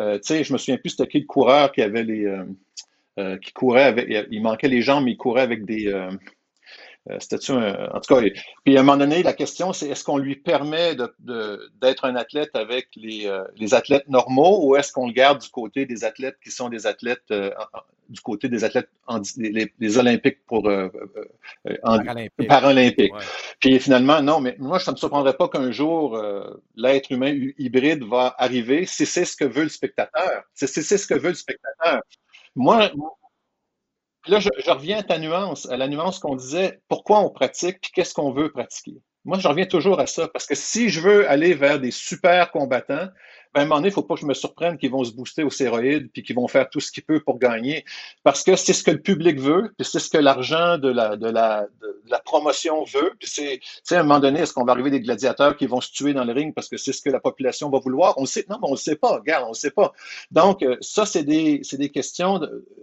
[0.00, 2.26] euh, tu sais, je me souviens plus c'était qui le coureur qui avait les.
[3.42, 4.26] qui courait avec.
[4.30, 6.10] Il manquait les jambes, mais il courait avec des euh,
[7.18, 7.88] c'était-tu un...
[7.94, 8.22] En tout cas,
[8.64, 11.70] puis à un moment donné, la question, c'est est-ce qu'on lui permet d'être de,
[12.02, 15.86] un athlète avec les, euh, les athlètes normaux ou est-ce qu'on le garde du côté
[15.86, 17.50] des athlètes qui sont des athlètes, euh,
[18.08, 20.70] du côté des athlètes, en, les, Olympiques pour
[22.48, 23.12] Paralympiques.
[23.60, 26.18] Puis finalement, non, mais moi, ça ne me surprendrait pas qu'un jour,
[26.76, 30.42] l'être humain hybride va arriver si c'est ce que veut le spectateur.
[30.54, 32.00] Si c'est ce que veut le spectateur.
[32.56, 32.90] Moi,
[34.28, 37.90] là, je, reviens à ta nuance, à la nuance qu'on disait, pourquoi on pratique, puis
[37.92, 38.96] qu'est-ce qu'on veut pratiquer.
[39.24, 42.50] Moi, je reviens toujours à ça, parce que si je veux aller vers des super
[42.50, 43.08] combattants,
[43.58, 45.12] à un moment donné, il ne faut pas que je me surprenne qu'ils vont se
[45.12, 47.84] booster aux stéroïdes puis qu'ils vont faire tout ce qu'ils peuvent pour gagner.
[48.22, 51.66] Parce que c'est ce que le public veut, puis c'est ce que l'argent de la,
[52.24, 53.12] promotion veut.
[53.18, 55.90] Puis c'est, à un moment donné, est-ce qu'on va arriver des gladiateurs qui vont se
[55.92, 58.14] tuer dans le ring parce que c'est ce que la population va vouloir?
[58.18, 59.16] On sait, non, mais on ne sait pas.
[59.16, 59.92] Regarde, on ne sait pas.
[60.30, 62.40] Donc, euh, ça, c'est des, questions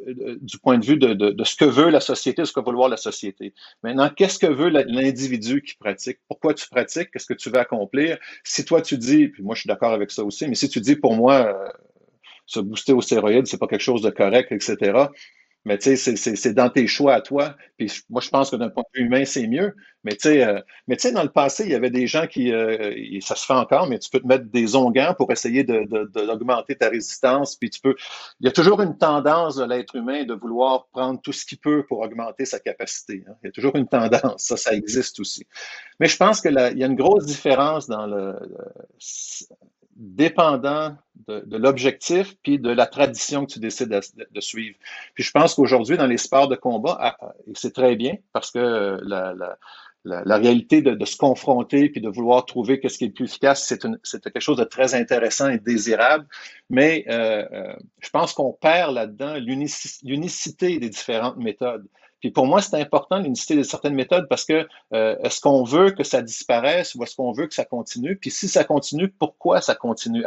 [0.07, 2.97] du point de vue de, ce que veut la société, ce que veut vouloir la
[2.97, 3.53] société.
[3.83, 6.19] Maintenant, qu'est-ce que veut l'individu qui pratique?
[6.27, 7.11] Pourquoi tu pratiques?
[7.11, 8.17] Qu'est-ce que tu veux accomplir?
[8.43, 10.81] Si toi, tu dis, puis moi, je suis d'accord avec ça aussi, mais si tu
[10.81, 11.69] dis pour moi, euh,
[12.45, 15.07] se booster aux stéroïdes, c'est pas quelque chose de correct, etc.
[15.65, 17.55] Mais tu sais, c'est dans tes choix à toi.
[17.77, 19.75] Puis moi, je pense que d'un point de vue humain, c'est mieux.
[20.03, 20.61] Mais tu sais, euh,
[21.11, 23.97] dans le passé, il y avait des gens qui, euh, ça se fait encore, mais
[23.97, 27.55] tu peux te mettre des onguents pour essayer d'augmenter ta résistance.
[27.55, 27.95] Puis tu peux,
[28.39, 31.57] il y a toujours une tendance de l'être humain de vouloir prendre tout ce qu'il
[31.57, 33.23] peut pour augmenter sa capacité.
[33.27, 33.33] Hein.
[33.41, 35.47] Il y a toujours une tendance, ça, ça existe aussi.
[35.99, 38.35] Mais je pense que il y a une grosse différence dans le
[39.95, 40.95] dépendant
[41.27, 44.75] de, l'objectif puis de la tradition que tu décides de, suivre.
[45.13, 47.17] Puis je pense qu'aujourd'hui, dans les sports de combat,
[47.53, 49.33] c'est très bien parce que la,
[50.03, 53.25] la, réalité de, de, se confronter puis de vouloir trouver qu'est-ce qui est le plus
[53.25, 56.27] efficace, c'est quelque chose de très intéressant et désirable.
[56.69, 61.87] Mais euh, euh je pense qu'on perd là-dedans l'unicité des différentes méthodes.
[62.25, 65.91] Puis pour moi, c'est important l'unicité de certaines méthodes parce que euh, est-ce qu'on veut
[65.91, 68.17] que ça disparaisse ou est-ce qu'on veut que ça continue?
[68.17, 70.25] Puis si ça continue, pourquoi ça continue?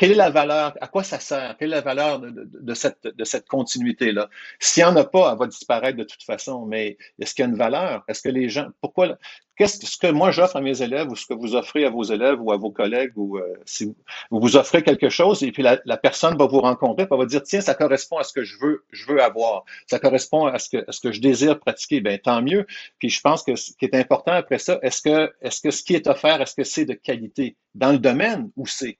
[0.00, 3.06] Quelle est la valeur, à quoi ça sert, quelle est la valeur de, de, cette,
[3.06, 4.30] de cette continuité-là?
[4.58, 7.46] S'il n'y en a pas, elle va disparaître de toute façon, mais est-ce qu'il y
[7.46, 8.02] a une valeur?
[8.08, 9.18] Est-ce que les gens, pourquoi,
[9.56, 12.02] qu'est-ce ce que moi j'offre à mes élèves ou ce que vous offrez à vos
[12.02, 15.62] élèves ou à vos collègues ou euh, si vous, vous, offrez quelque chose et puis
[15.62, 18.42] la, la personne va vous rencontrer, elle va dire, tiens, ça correspond à ce que
[18.42, 21.60] je veux, je veux avoir, ça correspond à ce que, à ce que je désire
[21.60, 22.66] pratiquer, ben tant mieux.
[22.98, 25.82] Puis je pense que ce qui est important après ça, est-ce que, est-ce que ce
[25.82, 28.96] qui est offert, est-ce que c'est de qualité dans le domaine où c'est?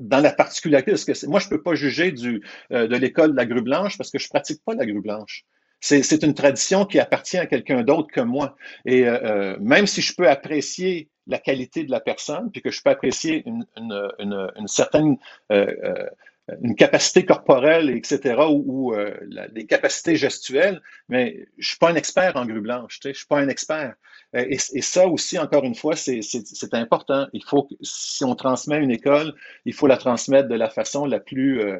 [0.00, 1.26] Dans la particularité de ce que c'est.
[1.26, 2.42] Moi, je ne peux pas juger du,
[2.72, 5.00] euh, de l'école de la grue blanche parce que je ne pratique pas la grue
[5.00, 5.44] blanche.
[5.80, 8.56] C'est une tradition qui appartient à quelqu'un d'autre que moi.
[8.86, 12.70] Et euh, euh, même si je peux apprécier la qualité de la personne, puis que
[12.70, 15.18] je peux apprécier une, une, une, une certaine
[16.62, 19.14] une capacité corporelle, etc., ou, euh,
[19.52, 23.38] des capacités gestuelles, mais je suis pas un expert en grue blanche, je suis pas
[23.38, 23.94] un expert.
[24.36, 26.20] Euh, et, ça aussi, encore une fois, c'est
[26.74, 27.28] important.
[27.32, 29.34] Il faut, si on transmet une école,
[29.64, 31.78] il faut la transmettre de la façon la plus, euh,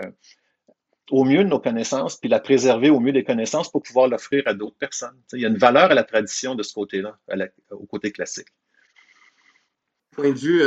[1.10, 4.44] au mieux de nos connaissances, puis la préserver au mieux des connaissances pour pouvoir l'offrir
[4.46, 5.20] à d'autres personnes.
[5.34, 7.18] Il y a une valeur à la tradition de ce côté-là,
[7.70, 8.48] au côté classique.
[10.12, 10.62] Point de vue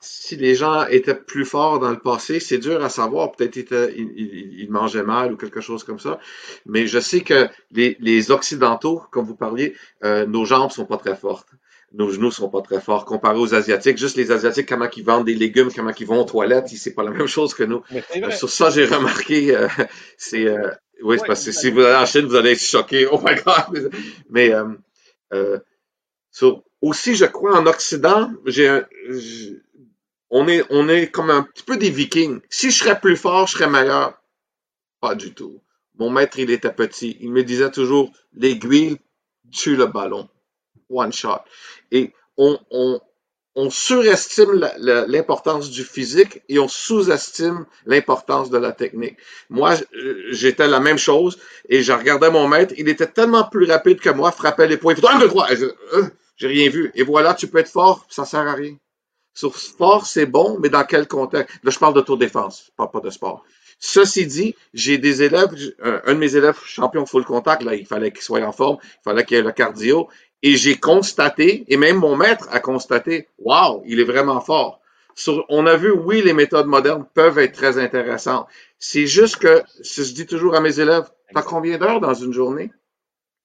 [0.00, 3.32] si les gens étaient plus forts dans le passé, c'est dur à savoir.
[3.32, 6.18] Peut-être qu'ils ils, mangeaient mal ou quelque chose comme ça.
[6.64, 10.96] Mais je sais que les, les Occidentaux, comme vous parliez, euh, nos jambes sont pas
[10.96, 11.48] très fortes.
[11.92, 13.98] Nos genoux sont pas très forts comparés aux Asiatiques.
[13.98, 17.02] Juste les Asiatiques, comment ils vendent des légumes, comment ils vont aux toilettes, c'est pas
[17.02, 17.82] la même chose que nous.
[17.92, 19.68] Euh, sur ça, j'ai remarqué, euh,
[20.16, 20.46] c'est...
[21.02, 23.06] oui, c'est parce que si vous allez en Chine, vous allez être choqué.
[23.06, 23.90] Oh my God!
[24.30, 24.52] Mais
[26.30, 28.84] sur, aussi, je crois, en Occident, j'ai un
[30.30, 32.40] on est, on est comme un petit peu des vikings.
[32.48, 34.14] Si je serais plus fort, je serais meilleur.
[35.00, 35.60] Pas du tout.
[35.98, 37.16] Mon maître, il était petit.
[37.20, 38.98] Il me disait toujours, l'aiguille
[39.52, 40.28] tue le ballon.
[40.88, 41.40] One shot.
[41.90, 43.00] Et on, on,
[43.54, 49.16] on surestime l'importance du physique et on sous-estime l'importance de la technique.
[49.48, 49.74] Moi,
[50.30, 52.74] j'étais la même chose et je regardais mon maître.
[52.76, 54.94] Il était tellement plus rapide que moi, frappait les points.
[55.08, 55.48] Un, deux, trois.
[55.52, 56.04] Euh,
[56.36, 56.90] j'ai rien vu.
[56.94, 58.76] Et voilà, tu peux être fort, ça sert à rien.
[59.34, 61.58] Sur sport, c'est bon, mais dans quel contexte?
[61.62, 63.44] Là, je parle d'autodéfense, je parle pas de sport.
[63.78, 68.12] Ceci dit, j'ai des élèves, un de mes élèves champion full contact, là, il fallait
[68.12, 70.08] qu'il soit en forme, il fallait qu'il ait le cardio,
[70.42, 74.80] et j'ai constaté, et même mon maître a constaté, wow, il est vraiment fort.
[75.48, 78.46] on a vu, oui, les méthodes modernes peuvent être très intéressantes.
[78.78, 82.32] C'est juste que, si je dis toujours à mes élèves, t'as combien d'heures dans une
[82.32, 82.70] journée?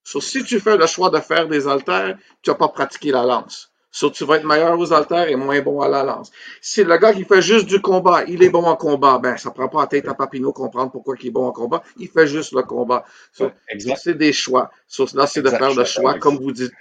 [0.04, 3.72] si tu fais le choix de faire des haltères, tu n'as pas pratiqué la lance.
[3.96, 6.30] So, tu vas être meilleur aux haltères et moins bon à la lance.
[6.60, 9.50] Si le gars qui fait juste du combat, il est bon en combat, ben, ça
[9.50, 11.82] prend pas la tête à Papineau comprendre pourquoi il est bon en combat.
[11.96, 13.06] Il fait juste le combat.
[13.32, 14.70] c'est des choix.
[15.14, 16.72] là, c'est de faire le choix, comme vous dites,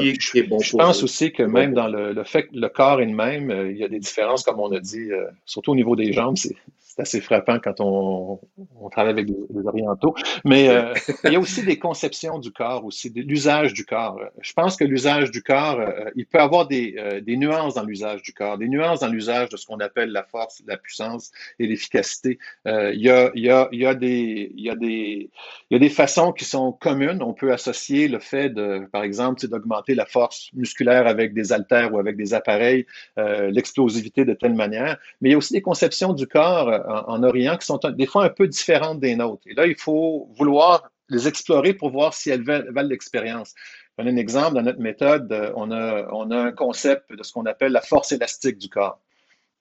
[0.00, 3.70] je pense aussi que même dans le, fait que le corps est le même, euh,
[3.70, 6.38] il y a des différences, comme on a dit, euh, surtout au niveau des jambes,
[6.94, 8.38] c'est assez frappant quand on,
[8.90, 10.14] travaille avec des, orientaux.
[10.44, 10.92] Mais euh,
[11.24, 14.20] il y a aussi des conceptions du corps, aussi l'usage du corps.
[14.40, 15.80] Je pense que l'usage du corps,
[16.14, 19.66] il peut avoir des, nuances dans l'usage du corps, des nuances dans l'usage de ce
[19.66, 22.38] qu'on appelle la force, la puissance et l'efficacité.
[22.66, 25.30] il, y a, il, y a, il, y a des, il, y a des,
[25.70, 27.22] il y a des façons qui sont communes.
[27.22, 31.94] On peut associer le fait de, par exemple, d'augmenter la force musculaire avec des haltères
[31.94, 32.86] ou avec des appareils,
[33.18, 34.98] euh, l'explosivité de telle manière.
[35.20, 38.24] Mais il y a aussi des conceptions du corps en, Orient qui sont des fois
[38.24, 39.46] un peu différentes des nôtres.
[39.46, 43.54] Et là, il faut vouloir les explorer pour voir si elles valent, l'expérience.
[43.98, 47.22] On a un exemple dans notre méthode, euh, on a, on a un concept de
[47.22, 48.98] ce qu'on appelle la force élastique du corps.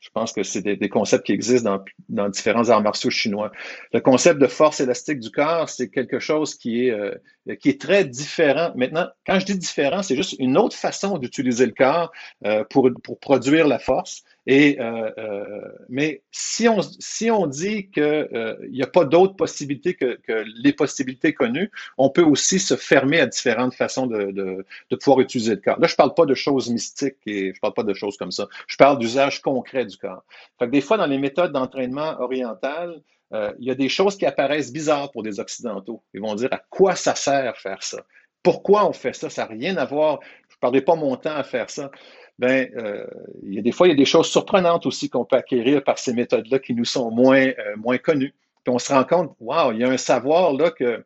[0.01, 3.51] Je pense que c'est des, concepts qui existent dans, dans, différents arts martiaux chinois.
[3.93, 7.13] Le concept de force élastique du corps, c'est quelque chose qui est, euh,
[7.59, 8.71] qui est très différent.
[8.75, 12.11] Maintenant, quand je dis différent, c'est juste une autre façon d'utiliser le corps
[12.45, 14.23] euh, pour, pour produire la force.
[14.47, 19.35] Et, euh, euh, mais si on, si on dit qu'il euh, n'y a pas d'autres
[19.35, 24.31] possibilités que, que, les possibilités connues, on peut aussi se fermer à différentes façons de,
[24.31, 25.79] de, de pouvoir utiliser le corps.
[25.79, 28.17] Là, je ne parle pas de choses mystiques et je ne parle pas de choses
[28.17, 28.47] comme ça.
[28.65, 30.23] Je parle d'usage concret du corps.
[30.57, 32.99] Fait que des fois, dans les méthodes d'entraînement orientales,
[33.33, 36.01] euh, il y a des choses qui apparaissent bizarres pour des Occidentaux.
[36.13, 38.03] Ils vont dire à quoi ça sert faire ça?
[38.43, 39.29] Pourquoi on fait ça?
[39.29, 40.19] Ça n'a rien à voir.
[40.49, 41.91] Je ne perdrai pas mon temps à faire ça
[42.39, 43.05] ben, euh,
[43.43, 45.83] il y a des fois, il y a des choses surprenantes aussi qu'on peut acquérir
[45.83, 48.33] par ces méthodes-là qui nous sont moins, euh, moins connues.
[48.63, 51.03] Puis on se rend compte, waouh, il y a un savoir là que,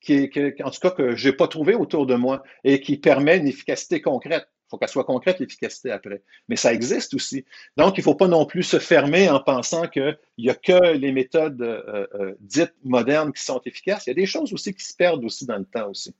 [0.00, 0.30] qui
[0.62, 3.48] en tout cas, que je n'ai pas trouvé autour de moi et qui permet une
[3.48, 4.48] efficacité concrète.
[4.66, 6.22] Il faut qu'elle soit concrète, l'efficacité après.
[6.48, 7.46] Mais ça existe aussi.
[7.78, 10.92] Donc, il ne faut pas non plus se fermer en pensant qu'il n'y a que
[10.92, 14.06] les méthodes euh, dites modernes qui sont efficaces.
[14.06, 16.14] Il y a des choses aussi qui se perdent aussi dans le temps aussi.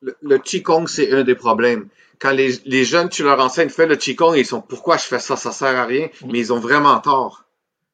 [0.00, 1.88] Le, le Qigong, c'est un des problèmes.
[2.18, 5.18] Quand les, les jeunes, tu leur enseignes, fais le Qigong, ils sont, pourquoi je fais
[5.18, 7.44] ça, ça sert à rien, mais ils ont vraiment tort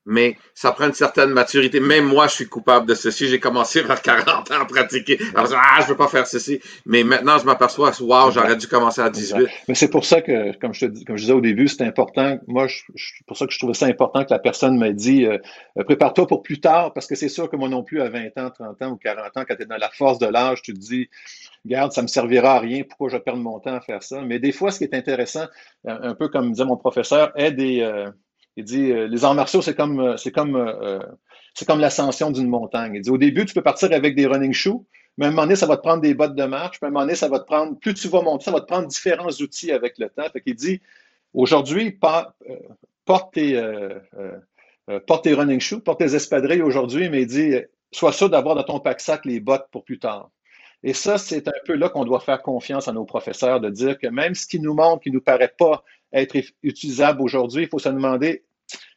[0.06, 1.80] mais ça prend une certaine maturité.
[1.80, 3.28] Même moi, je suis coupable de ceci.
[3.28, 5.18] J'ai commencé vers 40 ans à pratiquer.
[5.34, 6.60] Alors, ah, je veux pas faire ceci.
[6.86, 9.48] Mais maintenant, je m'aperçois, wow, j'aurais dû commencer à 18.
[9.68, 12.38] Mais c'est pour ça que, comme je te comme je disais au début, c'est important.
[12.46, 12.82] Moi, je,
[13.26, 15.38] pour ça que je trouvais ça important que la personne m'ait dit, euh,
[15.78, 18.38] euh, prépare-toi pour plus tard, parce que c'est sûr que moi non plus, à 20
[18.38, 20.74] ans, 30 ans ou 40 ans, quand tu es dans la force de l'âge, tu
[20.74, 21.08] te dis,
[21.64, 24.20] regarde, ça me servira à rien, pourquoi je perds mon temps à faire ça?
[24.22, 25.46] Mais des fois, ce qui est intéressant,
[25.86, 28.10] un peu comme disait mon professeur, est des, euh,
[28.56, 31.00] il dit euh, les arts martiaux, c'est comme euh, c'est comme euh,
[31.54, 32.94] c'est comme l'ascension d'une montagne.
[32.94, 34.84] Il dit au début, tu peux partir avec des running shoes,
[35.16, 36.88] mais à un moment donné, ça va te prendre des bottes de marche, puis à
[36.88, 38.86] un moment donné, ça va te prendre, plus tu vas monter, ça va te prendre
[38.86, 40.28] différents outils avec le temps.
[40.32, 40.80] Fait qu'il dit
[41.32, 41.98] aujourd'hui,
[43.04, 43.60] porte tes,
[45.06, 47.54] porte tes running shoes, porte tes espadrilles aujourd'hui, mais il dit
[47.92, 50.30] sois sûr d'avoir dans ton pack-sac les bottes pour plus tard.
[50.82, 53.98] Et ça, c'est un peu là qu'on doit faire confiance à nos professeurs, de dire
[53.98, 55.82] que même ce qui nous montre, qui ne nous paraît pas
[56.14, 58.44] être utilisable aujourd'hui, il faut se demander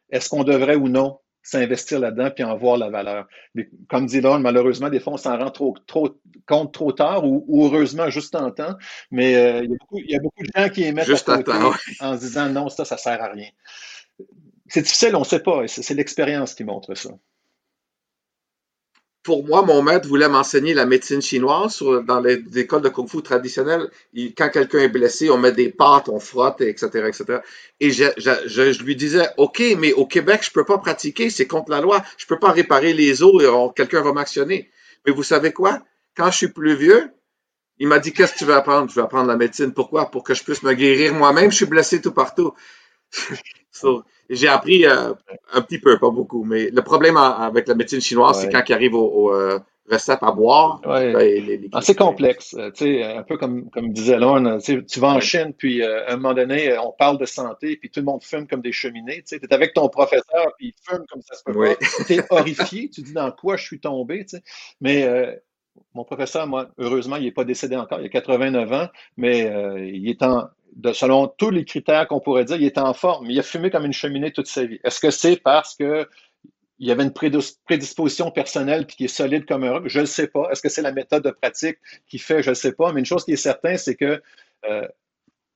[0.10, 3.28] est-ce qu'on devrait ou non s'investir là-dedans puis en voir la valeur?
[3.56, 7.26] Mais comme dit Laure, malheureusement, des fois, on s'en rend trop, trop, compte trop tard
[7.26, 8.76] ou, heureusement juste en temps.
[9.12, 12.20] Mais euh, il, y a beaucoup, de gens qui émettent juste à temps, en se
[12.20, 13.50] disant non, ça, ça sert à rien.
[14.68, 15.68] C'est difficile, on ne sait pas.
[15.68, 17.10] C'est l'expérience qui montre ça
[19.28, 23.22] pour moi, mon maître voulait m'enseigner la médecine chinoise dans les, écoles de kung fu
[23.22, 23.90] traditionnelles.
[24.38, 27.40] quand quelqu'un est blessé, on met des pâtes, on frotte, etc., etc.
[27.82, 31.82] Et je, lui disais, OK, mais au Québec, je peux pas pratiquer, c'est contre la
[31.82, 32.02] loi.
[32.18, 34.72] Je peux pas réparer les os et quelqu'un va m'actionner.
[35.06, 35.82] Mais vous savez quoi?
[36.16, 37.10] Quand je suis plus vieux,
[37.80, 38.90] il m'a dit, qu'est-ce que tu veux apprendre?
[38.90, 39.74] Je vais apprendre la médecine.
[39.74, 40.10] Pourquoi?
[40.10, 41.52] Pour que je puisse me guérir moi-même.
[41.52, 42.54] Je suis blessé tout partout.
[44.30, 45.14] j'ai appris euh,
[45.54, 48.74] un petit peu, pas beaucoup, mais le problème avec la médecine chinoise, c'est quand il
[48.74, 49.60] arrive aux, euh,
[49.90, 50.82] recettes à boire.
[50.84, 52.56] Ben, ah, c'est complexe.
[52.58, 56.34] Euh, un peu comme, comme disait Lorne, tu vas en Chine, puis à un moment
[56.34, 59.24] donné, on parle de santé, puis tout le monde fume comme des cheminées.
[59.26, 61.76] Tu es avec ton professeur, puis il fume comme ça se peut pas.
[62.06, 64.26] Tu es horrifié, tu dis dans quoi je suis tombé.
[64.82, 65.40] Mais
[65.94, 69.50] mon professeur, moi, heureusement, il n'est pas décédé encore, il a 89 ans, mais
[69.88, 70.50] il est en,
[70.94, 73.86] selon tous les critères qu'on pourrait dire, il est en forme, il a fumé comme
[73.86, 74.80] une cheminée toute sa vie.
[74.84, 76.08] Est-ce que c'est parce que
[76.80, 79.84] il y avait une prédisposition personnelle qui est solide comme un roc?
[79.88, 80.50] Je ne sais pas.
[80.52, 82.44] Est-ce que c'est la méthode de pratique qui fait?
[82.44, 82.94] Je ne sais pas.
[82.94, 84.22] Mais une chose qui est certaine, c'est que
[84.70, 84.88] euh,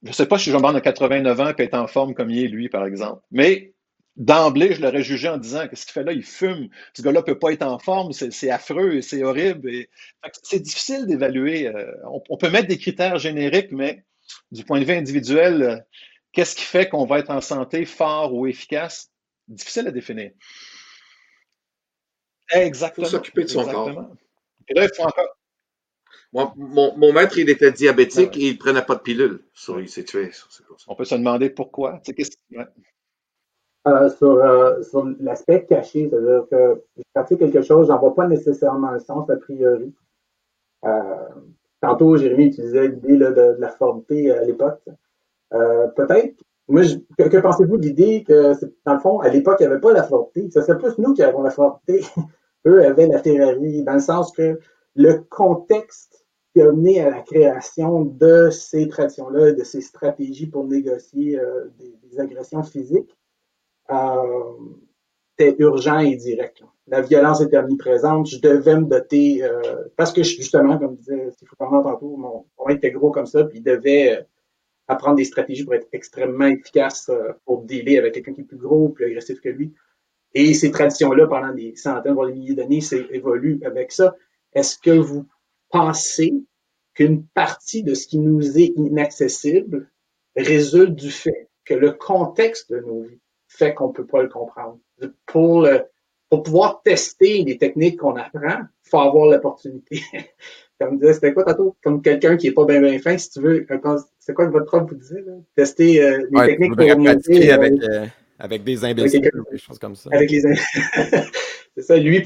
[0.03, 2.45] je ne sais pas si Jean-Bernard a 89 ans peut être en forme comme il
[2.45, 3.21] est, lui, par exemple.
[3.29, 3.73] Mais
[4.17, 6.11] d'emblée, je l'aurais jugé en disant qu'est-ce qu'il fait là?
[6.11, 6.69] Il fume.
[6.93, 8.11] Ce gars-là ne peut pas être en forme.
[8.13, 9.69] C'est affreux, c'est horrible.
[10.41, 11.67] C'est difficile d'évaluer.
[11.67, 11.91] Euh,
[12.29, 14.03] on, peut mettre des critères génériques, mais
[14.51, 15.77] du point de vue individuel, euh,
[16.31, 19.11] qu'est-ce qui fait qu'on va être en santé fort ou efficace?
[19.47, 20.31] Difficile à définir.
[22.51, 23.07] Exactement.
[23.07, 24.15] Il faut s'occuper de son corps.
[24.67, 25.37] Et là, il faut encore.
[26.55, 29.41] Mon, maître, il était diabétique et il ne prenait pas de pilule.
[29.79, 30.31] il s'est tué.
[30.87, 32.01] On peut se demander pourquoi.
[32.05, 32.15] Tu
[33.87, 38.27] euh, sur, euh, sur l'aspect caché, c'est-à-dire que je pratique quelque chose, j'en vois pas
[38.27, 39.91] nécessairement le sens a priori.
[41.81, 44.81] Tantôt, Jérémy utilisait l'idée de, la formité à l'époque.
[45.53, 46.35] Euh, peut-être,
[46.67, 46.83] moi,
[47.17, 48.53] que, pensez-vous de l'idée que,
[48.85, 50.49] dans le fond, à l'époque, il n'y avait pas la formité?
[50.53, 52.05] Ce serait plus nous qui avons la formité.
[52.67, 54.59] Eux avaient la Ferrari, dans le sens que
[54.95, 60.65] le contexte qui a mené à la création de ces traditions-là, de ces stratégies pour
[60.65, 63.17] négocier euh, des, agressions physiques,
[63.89, 64.23] euh,
[65.59, 69.61] urgent et direct la violence était omniprésente, je devais me doter, euh,
[69.95, 73.63] parce que justement, comme disait pendant tantôt, mon point était gros comme ça, puis il
[73.63, 74.23] devait euh,
[74.89, 78.57] apprendre des stratégies pour être extrêmement efficace euh, pour dealer avec quelqu'un qui est plus
[78.57, 79.73] gros, plus agressif que lui.
[80.33, 84.15] Et ces traditions-là, pendant des centaines, voire des milliers d'années, c'est évolue avec ça.
[84.53, 85.25] Est-ce que vous
[85.69, 86.33] pensez
[86.93, 89.89] qu'une partie de ce qui nous est inaccessible
[90.35, 93.21] résulte du fait que le contexte de nos vies
[93.61, 94.79] fait qu'on peut pas le comprendre?
[95.25, 95.85] Pour le,
[96.29, 100.01] pour pouvoir tester les techniques qu'on apprend, il faut avoir l'opportunité.
[100.79, 101.75] comme disait, c'était quoi tantôt?
[101.83, 103.67] Comme quelqu'un qui est pas bien bien fin, si tu veux,
[104.19, 105.33] c'est quoi que votre prof vous disait, là?
[105.55, 108.05] Tester euh, les techniques pour monter, avec, euh, euh,
[108.39, 110.09] avec des imbéciles, des choses comme ça.
[110.13, 110.41] Avec les
[111.75, 112.21] C'est ça, lui,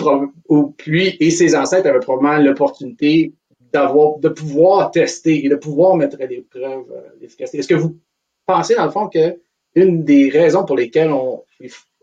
[0.50, 3.34] ou, lui et ses ancêtres avaient probablement l'opportunité
[3.72, 6.86] d'avoir, de pouvoir tester et de pouvoir mettre à l'épreuve
[7.22, 7.60] l'efficacité.
[7.60, 8.00] Est-ce que vous
[8.48, 9.40] pensez, dans le fond, que
[9.76, 11.44] une des raisons pour lesquelles on,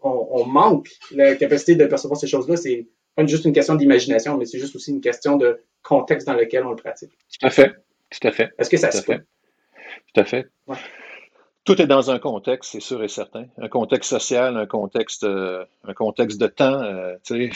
[0.03, 2.57] on, manque la capacité de percevoir ces choses-là.
[2.57, 6.35] C'est pas juste une question d'imagination, mais c'est juste aussi une question de contexte dans
[6.35, 7.11] lequel on le pratique.
[7.11, 7.73] Tout à fait.
[8.11, 8.51] Tout à fait.
[8.59, 9.19] Est-ce que ça se fait?
[10.15, 10.47] Tout à fait.
[11.65, 13.47] Tout est dans un contexte, c'est sûr et certain.
[13.57, 16.83] Un contexte social, un contexte, euh, un contexte de temps.
[16.83, 17.53] Euh, tu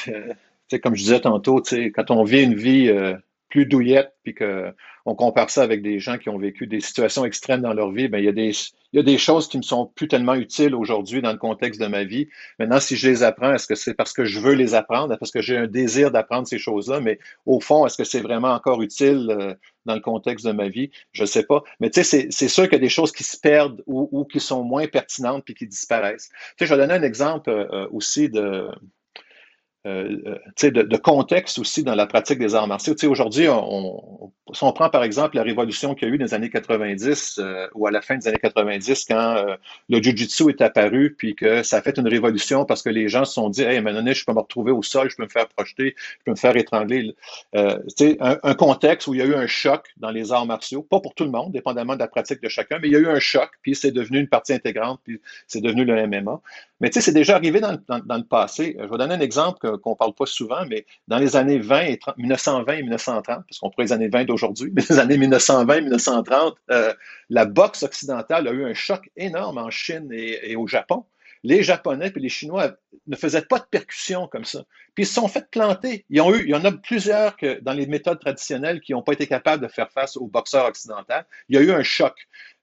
[0.68, 1.62] sais, comme je disais tantôt,
[1.94, 3.16] quand on vit une vie euh,
[3.49, 7.61] plus douillette, puis qu'on compare ça avec des gens qui ont vécu des situations extrêmes
[7.61, 10.74] dans leur vie, ben, il, y a des, choses qui me sont plus tellement utiles
[10.74, 12.28] aujourd'hui dans le contexte de ma vie.
[12.59, 15.30] Maintenant, si je les apprends, est-ce que c'est parce que je veux les apprendre, parce
[15.30, 18.82] que j'ai un désir d'apprendre ces choses-là, mais au fond, est-ce que c'est vraiment encore
[18.82, 20.90] utile euh, dans le contexte de ma vie?
[21.12, 21.62] Je ne sais pas.
[21.78, 24.40] Mais tu sais, c'est sûr qu'il y a des choses qui se perdent ou, qui
[24.40, 26.30] sont moins pertinentes puis qui disparaissent.
[26.30, 28.68] Tu sais, je vais donner un exemple euh, aussi de
[29.87, 32.95] euh, euh de, contexte aussi dans la pratique des arts martiaux.
[33.09, 36.34] Aujourd'hui, on, si on prend par exemple la révolution qu'il y a eu dans les
[36.34, 39.57] années 90 euh, ou à la fin des années 90 quand euh,
[39.89, 43.24] le Jiu-Jitsu est apparu, puis que ça a fait une révolution parce que les gens
[43.24, 45.49] se sont dit, hey, maintenant, je peux me retrouver au sol, je peux me faire
[45.49, 47.14] projeter, je peux me faire étrangler.
[47.55, 47.78] Un,
[48.20, 51.14] un contexte où il y a eu un choc dans les arts martiaux, pas pour
[51.14, 53.20] tout le monde, dépendamment de la pratique de chacun, mais il y a eu un
[53.20, 56.41] choc, puis c'est devenu une partie intégrante, puis c'est devenu le MMA.
[56.80, 58.76] Mais tu sais, c'est déjà arrivé dans, le passé.
[58.78, 61.80] Je vais donner un exemple qu'on ne parle pas souvent, mais dans les années 20
[61.80, 65.16] et 30, 1920 et 1930, parce qu'on pourrait les années 20 aujourd'hui, mais les années
[65.16, 66.92] 1920-1930, euh,
[67.30, 71.04] la boxe occidentale a eu un choc énorme en Chine et, et au Japon.
[71.47, 72.72] Les Japonais et les Chinois
[73.07, 74.64] ne faisaient pas de percussion comme ça.
[74.94, 76.05] Puis ils se sont fait planter.
[76.11, 79.68] Il y en a plusieurs dans les méthodes traditionnelles qui n'ont pas été capables de
[79.68, 81.14] faire face aux boxeurs occidentaux.
[81.49, 82.14] Il y a eu un choc.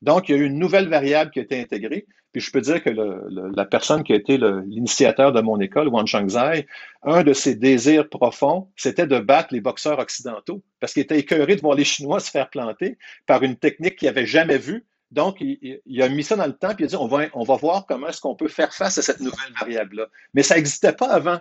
[0.01, 2.07] Donc, il y a eu une nouvelle variable qui a été intégrée.
[2.33, 6.07] Puis je peux dire que la personne qui a été l'initiateur de mon école, Wang
[6.07, 6.67] Shangzai,
[7.03, 11.55] un de ses désirs profonds, c'était de battre les boxeurs occidentaux parce qu'il était écœuré
[11.55, 14.83] de voir les Chinois se faire planter par une technique qu'il n'avait jamais vue.
[15.13, 17.85] Donc, il, a mis ça dans le temps, puis il a dit, on va, voir
[17.85, 20.07] comment est-ce qu'on peut faire face à cette nouvelle variable-là.
[20.33, 21.39] Mais ça n'existait pas avant.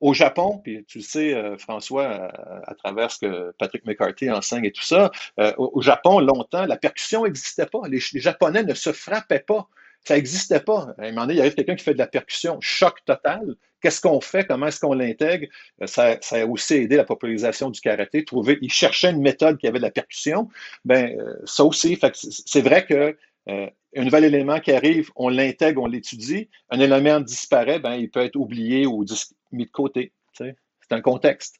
[0.00, 4.30] Au Japon, puis tu le sais, euh, François, à, à, travers ce que Patrick McCarthy
[4.30, 7.80] enseigne et tout ça, euh, au, Japon, longtemps, la percussion n'existait pas.
[7.88, 9.68] Les Japonais ne se frappaient pas.
[10.04, 10.94] Ça n'existait pas.
[10.98, 13.56] À un moment donné, il arrive quelqu'un qui fait de la percussion, choc total.
[13.80, 14.44] Qu'est-ce qu'on fait?
[14.44, 15.46] Comment est-ce qu'on l'intègre?
[15.82, 18.24] Euh, ça, ça, a aussi aidé la popularisation du karaté.
[18.24, 20.48] Trouver, il cherchait une méthode qui avait de la percussion.
[20.84, 21.98] Ben, euh, ça aussi.
[22.14, 23.16] c'est vrai que
[23.48, 26.48] euh, un nouvel élément qui arrive, on l'intègre, on l'étudie.
[26.70, 29.04] Un élément disparaît, ben, il peut être oublié ou
[29.52, 30.12] mis de côté.
[30.32, 30.56] C'est
[30.90, 31.56] un contexte.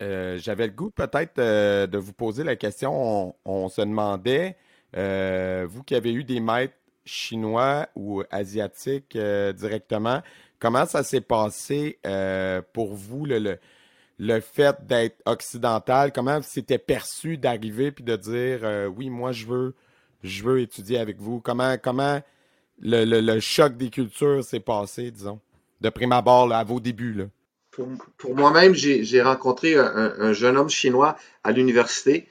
[0.00, 3.34] J'avais le goût peut-être de vous poser la question.
[3.44, 4.56] On, se demandait,
[4.94, 6.77] vous qui avez eu des maîtres
[7.08, 10.22] chinois ou asiatiques euh, directement.
[10.58, 16.12] Comment ça s'est passé euh, pour vous, le, fait d'être occidental?
[16.12, 19.74] Comment c'était perçu d'arriver puis de dire euh, oui, moi je veux,
[20.22, 21.40] je veux étudier avec vous?
[21.40, 22.20] Comment, comment
[22.80, 25.40] le, choc des cultures s'est passé, disons,
[25.80, 27.28] de prime abord à vos débuts?
[27.70, 32.26] Pour, moi-même, j'ai rencontré un, jeune homme chinois à l'université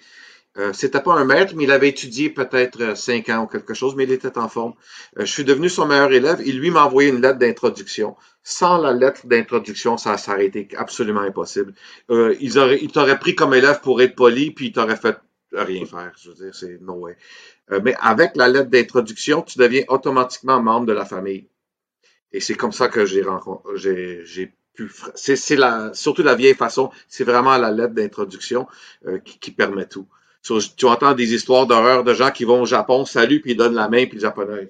[0.57, 3.75] euh, c'était pas un maître, mais il avait étudié peut-être euh, cinq ans ou quelque
[3.75, 4.73] chose, mais il était en forme.
[5.19, 6.41] Euh, je suis devenu son meilleur élève.
[6.45, 8.15] Il lui m'a envoyé une lettre d'introduction.
[8.43, 11.73] Sans la lettre d'introduction, ça, aurait été absolument impossible.
[12.09, 15.17] Ils auraient, il t'aurait pris comme élève pour être poli, puis il t'aurait fait
[15.51, 16.13] rien faire.
[16.17, 17.17] Je veux dire, c'est no way.
[17.83, 21.49] Mais avec la lettre d'introduction, tu deviens automatiquement membre de la famille.
[22.31, 24.89] Et c'est comme ça que j'ai rencontré, j'ai pu.
[25.15, 25.35] C'est
[25.93, 26.89] surtout la vieille façon.
[27.09, 28.65] C'est vraiment la lettre d'introduction
[29.25, 30.07] qui permet tout
[30.41, 33.75] tu entends des histoires d'horreur de gens qui vont au Japon, salut, puis ils donnent
[33.75, 34.69] la main, puis le japonais.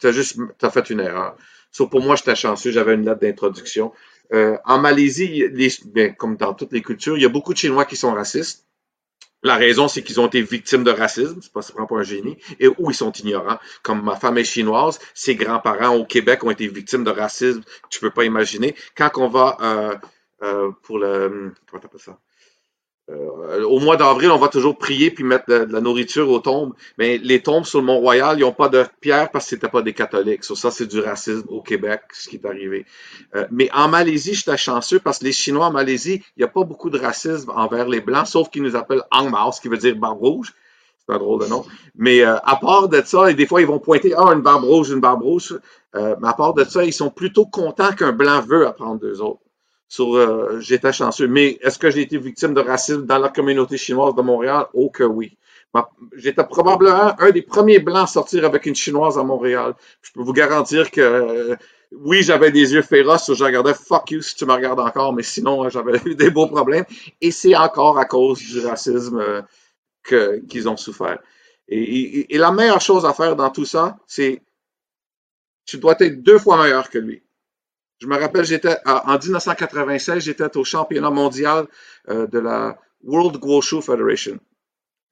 [0.00, 1.36] Tu as juste as fait une erreur.
[1.70, 3.92] So, pour moi, j'étais chanceux, j'avais une lettre d'introduction.
[4.32, 7.58] Euh, en Malaisie, les, bien, comme dans toutes les cultures, il y a beaucoup de
[7.58, 8.66] Chinois qui sont racistes.
[9.42, 12.36] La raison, c'est qu'ils ont été victimes de racisme, c'est pas simplement pas un génie,
[12.58, 13.58] et où ils sont ignorants.
[13.82, 18.00] Comme ma femme est chinoise, ses grands-parents au Québec ont été victimes de racisme, tu
[18.00, 18.74] peux pas imaginer.
[18.96, 19.96] Quand on va euh,
[20.42, 22.18] euh, pour le comment t'appelles ça?
[23.08, 26.74] Euh, au mois d'avril, on va toujours prier puis mettre de, la nourriture aux tombes.
[26.98, 29.82] Mais les tombes sur le Mont-Royal, ils n'ont pas de pierre parce que c'était pas
[29.82, 30.42] des catholiques.
[30.42, 32.84] Ça, c'est du racisme au Québec, ce qui est arrivé.
[33.36, 36.48] Euh, mais en Malaisie, j'étais chanceux parce que les Chinois en Malaisie, il n'y a
[36.48, 39.68] pas beaucoup de racisme envers les Blancs, sauf qu'ils nous appellent Ang Mao, ce qui
[39.68, 40.52] veut dire barbe rouge.
[41.06, 41.64] C'est un drôle de nom.
[41.94, 44.64] Mais euh, à part de ça, et des fois, ils vont pointer Ah, une barbe
[44.64, 45.56] rouge, une barbe rouge.
[45.94, 49.40] Mais à part de ça, ils sont plutôt contents qu'un blanc veut apprendre d'eux autres
[49.88, 51.28] sur euh, j'étais chanceux.
[51.28, 54.66] Mais est-ce que j'ai été victime de racisme dans la communauté chinoise de Montréal?
[54.74, 55.36] Oh que oui.
[56.16, 59.74] J'étais probablement un des premiers blancs à sortir avec une chinoise à Montréal.
[60.02, 61.56] Je peux vous garantir que euh,
[61.92, 65.22] oui, j'avais des yeux féroces, je regardais fuck you si tu me regardes encore, mais
[65.22, 66.84] sinon j'avais eu des beaux problèmes.
[67.20, 71.18] Et c'est encore à cause du racisme euh, qu'ils ont souffert.
[71.68, 74.40] Et, et la meilleure chose à faire dans tout ça, c'est
[75.64, 77.22] tu dois être deux fois meilleur que lui.
[77.98, 81.66] Je me rappelle, j'étais en 1996, j'étais au championnat mondial
[82.08, 84.38] euh, de la World Wushu Federation.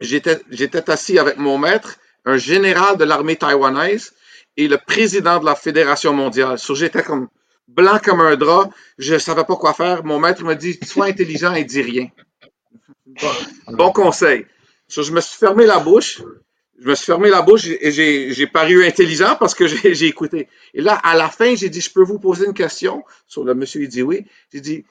[0.01, 4.13] J'étais, assis avec mon maître, un général de l'armée taïwanaise
[4.57, 6.59] et le président de la fédération mondiale.
[6.59, 7.29] So, j'étais comme
[7.69, 8.71] blanc comme un drap.
[8.99, 10.05] Je savais pas quoi faire.
[10.05, 12.09] Mon maître m'a dit, sois intelligent et dis rien.
[13.69, 14.47] Bon, conseil.
[14.89, 16.21] je me suis fermé la bouche.
[16.81, 20.49] Je me suis fermé la bouche et j'ai paru intelligent parce que j'ai écouté.
[20.75, 23.05] Et là, à la fin, j'ai dit, je peux vous poser une question?
[23.27, 24.27] Sur le monsieur, il dit oui.
[24.53, 24.85] J'ai dit,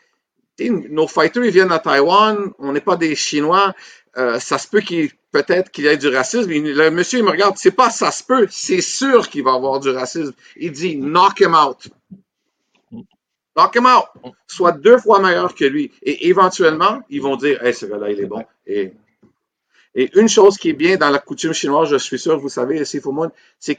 [0.59, 3.73] nos fighters, ils viennent à Taïwan, on n'est pas des Chinois,
[4.17, 6.51] euh, ça se peut qu'il peut-être qu'il y ait du racisme.
[6.51, 9.55] le monsieur, il me regarde, c'est pas ça se peut, c'est sûr qu'il va y
[9.55, 10.33] avoir du racisme.
[10.55, 11.89] Il dit, knock him out.
[13.55, 14.33] Knock him out.
[14.47, 15.91] Soit deux fois meilleur que lui.
[16.03, 18.45] Et éventuellement, ils vont dire, hey, ce gars-là, il est bon.
[18.67, 18.93] Et,
[19.95, 22.83] et une chose qui est bien dans la coutume chinoise, je suis sûr, vous savez,
[22.85, 23.01] c'est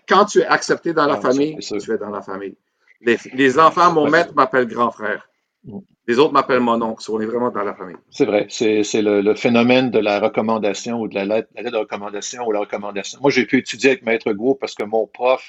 [0.08, 2.54] quand tu es accepté dans la ah, famille, tu es dans la famille.
[3.00, 5.28] Les, les enfants, mon maître m'appelle grand frère.
[5.64, 5.78] Mm.
[6.06, 7.02] Les autres m'appellent mon oncle.
[7.10, 7.96] On est vraiment dans la famille.
[8.10, 8.46] C'est vrai.
[8.50, 13.18] C'est le, phénomène de la recommandation ou de la lettre, de recommandation ou la recommandation.
[13.22, 15.42] Moi, j'ai pu étudier avec Maître Gou parce que mon prof,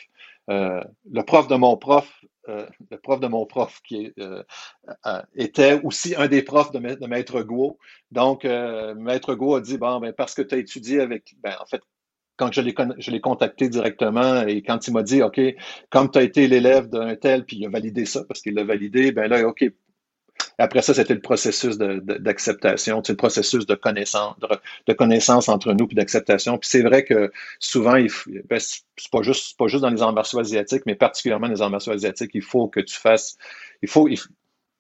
[0.49, 4.43] euh, le prof de mon prof, euh, le prof de mon prof qui euh,
[5.35, 7.77] était aussi un des profs de, Maître Gou.
[8.11, 11.65] Donc, Maître Gou a dit, bon, ben, parce que tu as étudié avec, ben, en
[11.65, 11.81] fait,
[12.37, 15.39] quand je l'ai, contacté directement et quand il m'a dit, OK,
[15.89, 18.63] comme tu as été l'élève d'un tel, puis il a validé ça parce qu'il l'a
[18.63, 19.63] validé, ben là, OK,
[20.57, 25.95] après ça, c'était le processus d'acceptation, c'est le processus de connaissance, de, entre nous puis
[25.95, 26.57] d'acceptation.
[26.57, 30.83] Puis c'est vrai que souvent, ben, c'est pas juste pas juste dans les martiaux asiatiques,
[30.85, 33.37] mais particulièrement dans les martiaux asiatiques, il faut que tu fasses,
[33.81, 34.07] il faut,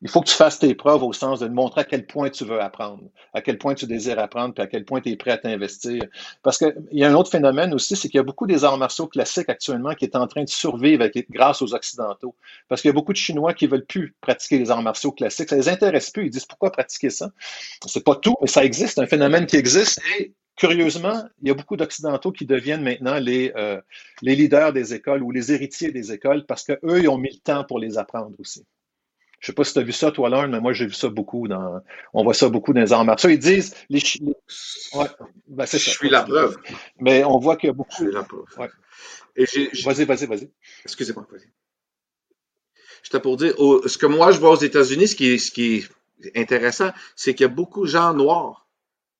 [0.07, 2.61] faut que tu fasses tes preuves au sens de montrer à quel point tu veux
[2.61, 5.37] apprendre, à quel point tu désires apprendre, puis à quel point tu es prêt à
[5.37, 6.03] t'investir.
[6.43, 8.77] Parce qu'il y a un autre phénomène aussi, c'est qu'il y a beaucoup des arts
[8.77, 12.35] martiaux classiques actuellement qui est en train de survivre grâce aux Occidentaux.
[12.67, 15.49] Parce qu'il y a beaucoup de Chinois qui veulent plus pratiquer les arts martiaux classiques.
[15.49, 16.25] Ça les intéresse plus.
[16.25, 17.31] Ils disent pourquoi pratiquer ça?
[17.85, 20.01] C'est pas tout, mais ça existe, un phénomène qui existe.
[20.19, 23.79] Et curieusement, il y a beaucoup d'Occidentaux qui deviennent maintenant les, euh,
[24.21, 27.39] les leaders des écoles ou les héritiers des écoles parce qu'eux, ils ont mis le
[27.39, 28.65] temps pour les apprendre aussi.
[29.39, 31.09] Je sais pas si tu as vu ça, toi, Lauren, mais moi, j'ai vu ça
[31.09, 31.81] beaucoup dans.
[32.13, 33.29] On voit ça beaucoup dans les arts martiaux.
[33.29, 33.75] Ils disent.
[33.89, 34.01] Les,
[34.93, 35.05] ouais,
[35.47, 35.91] ben, c'est ça.
[35.91, 36.57] Je suis la preuve.
[36.99, 37.91] Mais on voit qu'il y a beaucoup.
[37.91, 38.45] Je suis la preuve.
[38.57, 38.69] Ouais.
[39.83, 40.49] Vas-y, vas-y, vas-y.
[40.83, 41.49] Excusez-moi, vas-y.
[43.03, 43.53] J'étais pour dire,
[43.85, 45.85] ce que moi je vois aux États-Unis, ce qui, ce qui
[46.23, 48.67] est intéressant, c'est qu'il y a beaucoup de gens noirs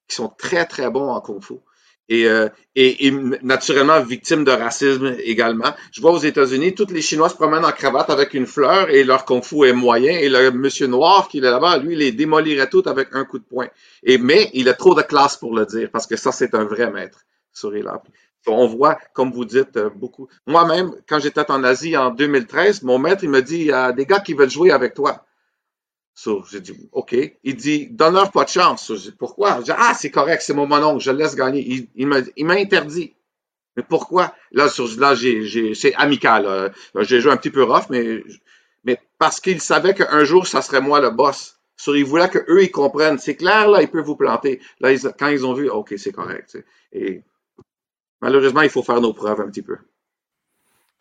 [0.07, 1.55] qui sont très, très bons en Kung Fu
[2.09, 5.73] et, euh, et, et, naturellement victime de racisme également.
[5.91, 9.03] Je vois aux États-Unis, toutes les Chinois se promènent en cravate avec une fleur et
[9.03, 10.17] leur kung fu est moyen.
[10.17, 13.39] Et le monsieur noir qui est là-bas, lui, il les démolirait tout avec un coup
[13.39, 13.67] de poing.
[14.03, 16.65] Et, mais il a trop de classe pour le dire parce que ça, c'est un
[16.65, 17.25] vrai maître
[18.47, 20.27] On voit, comme vous dites, euh, beaucoup.
[20.45, 23.91] Moi-même, quand j'étais en Asie en 2013, mon maître, il me dit, il y a
[23.91, 25.25] des gars qui veulent jouer avec toi.
[26.17, 27.13] So, j'ai dit, OK.
[27.43, 28.85] Il dit, donne-leur pas de chance.
[28.85, 29.57] So, pourquoi?
[29.57, 31.61] J'ai dit, ah, c'est correct, c'est mon mononcle, je le laisse gagner.
[31.67, 33.13] Il, il m'a interdit.
[33.75, 34.33] Mais pourquoi?
[34.51, 36.73] Là, sur, là c'est amical.
[36.99, 38.23] J'ai joué un petit peu rough, mais,
[38.85, 41.59] mais parce qu'il savait qu'un jour, ça serait moi le boss.
[41.75, 43.17] So, il voulait qu'eux, ils comprennent.
[43.17, 44.61] C'est clair, là, il peut vous planter.
[44.79, 46.57] Là, quand ils ont vu, OK, c'est correct.
[46.93, 47.21] Et
[48.21, 49.77] malheureusement, il faut faire nos preuves un petit peu.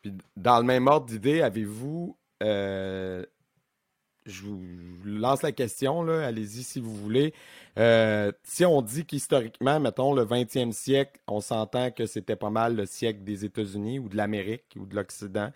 [0.02, 3.24] Puis, dans le même ordre d'idée, avez-vous euh,
[4.26, 4.60] je vous
[5.04, 7.34] lance la question, allez-y si vous voulez.
[7.78, 12.74] Euh, si on dit qu'historiquement, mettons, le 20e siècle, on s'entend que c'était pas mal
[12.76, 15.50] le siècle des États-Unis ou de l'Amérique ou de l'Occident.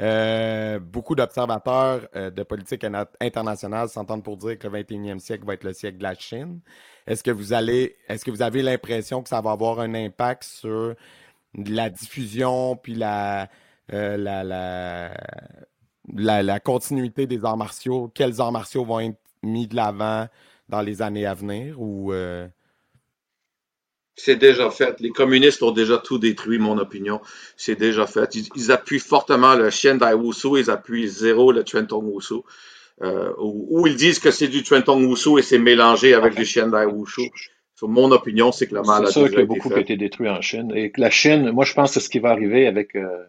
[0.00, 2.86] Euh, beaucoup d'observateurs euh, de politique
[3.20, 6.60] internationale s'entendent pour dire que le 21e siècle va être le siècle de la Chine.
[7.06, 10.44] Est-ce que vous allez, est-ce que vous avez l'impression que ça va avoir un impact
[10.44, 10.94] sur
[11.54, 13.48] la diffusion puis la,
[13.88, 15.12] la, la
[16.16, 20.26] la, continuité des arts martiaux, quels arts martiaux vont être mis de l'avant
[20.68, 22.46] dans les années à venir ou euh?
[24.16, 25.00] C'est déjà fait.
[25.00, 27.20] Les communistes ont déjà tout détruit, mon opinion.
[27.56, 28.36] C'est déjà fait.
[28.54, 32.40] Ils, appuient fortement le Shen Dai Wushu, ils appuient zéro le Tong Wushu.
[33.02, 36.70] Euh, ou, ils disent que c'est du Tong Wushu et c'est mélangé avec du Shen
[36.70, 37.30] Dai Wushu.
[37.82, 39.80] mon opinion, c'est que le mal a C'est sûr qu'il y a beaucoup qui a
[39.80, 40.70] été détruit en Chine.
[40.74, 43.24] Et que la Chine, moi, je pense que c'est ce qui va arriver avec euh,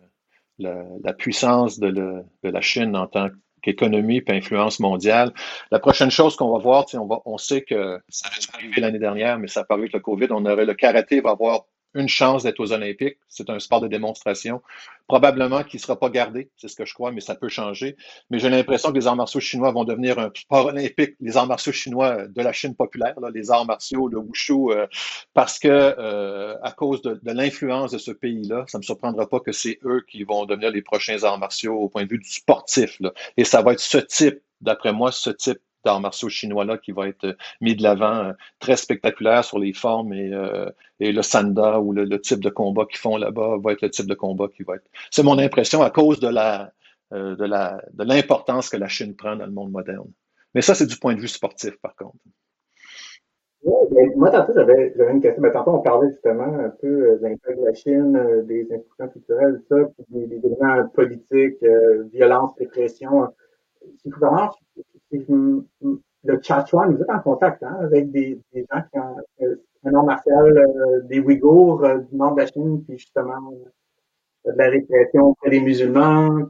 [0.61, 3.29] la, puissance de, la Chine en tant
[3.61, 5.33] qu'économie et influence mondiale.
[5.71, 6.85] La prochaine chose qu'on va voir,
[7.25, 10.27] on, sait que ça a arrivé l'année dernière, mais ça a paru avec le COVID,
[10.31, 13.17] on aurait le karaté va avoir une chance d'être aux Olympiques.
[13.27, 14.61] C'est un sport de démonstration.
[15.07, 17.97] Probablement qu'il ne sera pas gardé, c'est ce que je crois, mais ça peut changer.
[18.29, 21.47] Mais j'ai l'impression que les arts martiaux chinois vont devenir un sport olympique, les arts
[21.47, 24.87] martiaux chinois de la Chine populaire, les arts martiaux, le wushu, euh,
[25.33, 29.39] parce que euh, à cause de, l'influence de ce pays-là, ça ne me surprendra pas
[29.39, 32.29] que c'est eux qui vont devenir les prochains arts martiaux au point de vue du
[32.29, 33.01] sportif.
[33.35, 37.07] Et ça va être ce type, d'après moi, ce type d'arts martiaux chinois-là qui va
[37.07, 40.69] être mis de l'avant, euh, très spectaculaire sur les formes et, euh,
[40.99, 44.07] et le sanda ou le, type de combat qu'ils font là-bas va être le type
[44.07, 44.85] de combat qui va être.
[45.09, 46.71] C'est mon impression à cause de la
[47.13, 50.09] euh, de l'importance que la Chine prend dans le monde moderne.
[50.55, 52.15] Mais ça, c'est du point de vue sportif, par contre.
[53.63, 55.41] Ben, moi, tantôt, j'avais une question.
[55.41, 58.63] Ben, tantôt, on parlait justement un peu euh, de l'impact de la Chine, euh, des
[58.71, 61.57] institutions culturelles, ça, puis des, des éléments politiques,
[62.13, 63.27] violence, répression.
[64.01, 64.09] Si
[65.27, 65.65] vous
[66.23, 69.17] le Chachuan, vous êtes en contact hein, avec des, gens qui ont
[69.83, 73.51] un nom martial, des Ouïghours du nord de la Chine, puis justement
[74.45, 76.47] de la répression auprès des musulmans?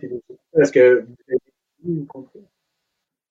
[0.54, 1.40] Est-ce que vous avez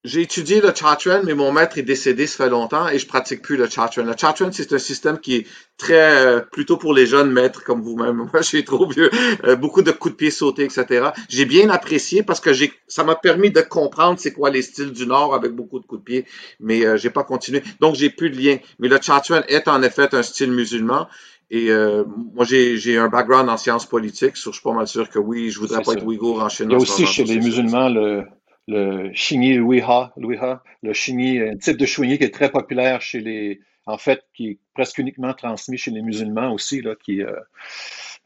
[0.03, 3.43] j'ai étudié le Chatran, mais mon maître est décédé, ça fait longtemps, et je pratique
[3.43, 4.03] plus le Chatran.
[4.03, 5.47] Le Chatran, c'est un système qui est
[5.77, 8.17] très, euh, plutôt pour les jeunes maîtres comme vous-même.
[8.33, 9.11] Moi, j'ai trop vieux,
[9.45, 11.11] euh, beaucoup de coups de pied sautés, etc.
[11.29, 14.93] J'ai bien apprécié parce que j'ai, ça m'a permis de comprendre c'est quoi les styles
[14.93, 16.25] du Nord avec beaucoup de coups de pied,
[16.61, 17.63] mais euh, j'ai pas continué.
[17.81, 18.57] Donc, j'ai plus de lien.
[18.79, 21.09] Mais le Chatran est en effet un style musulman.
[21.51, 25.11] Et euh, moi, j'ai un background en sciences politiques, sur, je suis pas mal sûr
[25.11, 26.67] que oui, je voudrais pas être ouïghour en Chine.
[26.71, 28.25] Il y a aussi chez les musulmans le,
[28.71, 33.61] le Xingyi Luiha, le Xingyi, un type de Xingyi qui est très populaire chez les,
[33.87, 37.33] en fait, qui est presque uniquement transmis chez les musulmans aussi, là, qui, euh,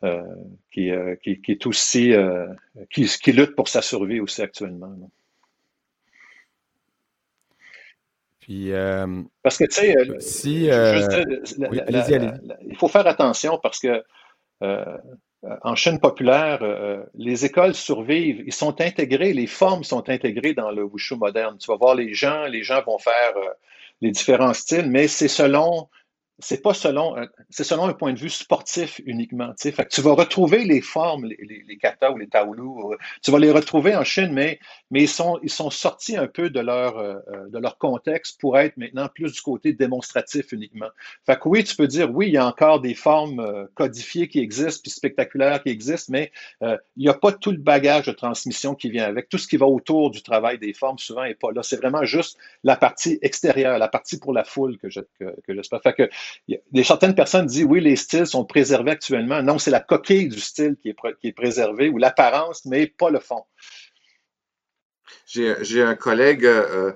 [0.05, 0.23] euh,
[0.71, 0.91] qui,
[1.23, 2.13] qui, qui, est aussi,
[2.91, 4.95] qui, qui lutte pour sa survie aussi actuellement.
[8.45, 11.01] Puis, euh, parce que, tu sais, euh, si, euh,
[12.61, 14.05] il faut faire attention parce que
[15.63, 16.61] en chaîne populaire,
[17.15, 21.59] les écoles survivent, ils sont intégrés, les formes sont intégrées dans le wushu moderne.
[21.59, 23.35] Tu vas voir les gens, les gens vont faire
[24.01, 25.89] les différents styles, mais c'est selon
[26.39, 27.15] c'est pas selon
[27.49, 29.53] c'est selon un point de vue sportif uniquement.
[29.59, 32.97] Fait que tu vas retrouver les formes, les, les, les kata ou les taoulous, euh,
[33.23, 34.59] tu vas les retrouver en Chine, mais,
[34.91, 38.41] mais ils, sont, ils sont sortis un peu de leur, euh, euh, de leur contexte
[38.41, 40.89] pour être maintenant plus du côté démonstratif uniquement.
[41.25, 44.41] Fait que oui, tu peux dire, oui, il y a encore des formes codifiées qui
[44.41, 46.33] existent, puis spectaculaires qui existent, mais
[46.63, 49.29] il n'y a pas tout le bagage de transmission qui vient avec.
[49.29, 51.63] Tout ce qui va autour du travail des formes souvent n'est pas là.
[51.63, 55.35] C'est vraiment juste la partie extérieure, la partie pour la foule que j'espère.
[55.47, 56.11] Que, que fait que
[56.83, 59.43] certaines personnes disent oui, les styles sont préservés actuellement.
[59.43, 63.45] Non, c'est la coquille du style qui est, préservée ou l'apparence, mais pas le fond.
[65.27, 66.93] J'ai un collègue euh,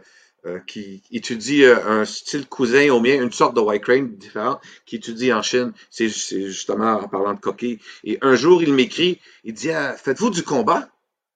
[0.46, 4.60] euh, qui étudie euh, un style cousin au mien, une sorte de white crane différente,
[4.86, 5.72] qui étudie en Chine.
[5.90, 7.80] C'est justement en parlant de coquille.
[8.04, 10.88] Et un jour, il m'écrit, il dit ah, Faites-vous du combat?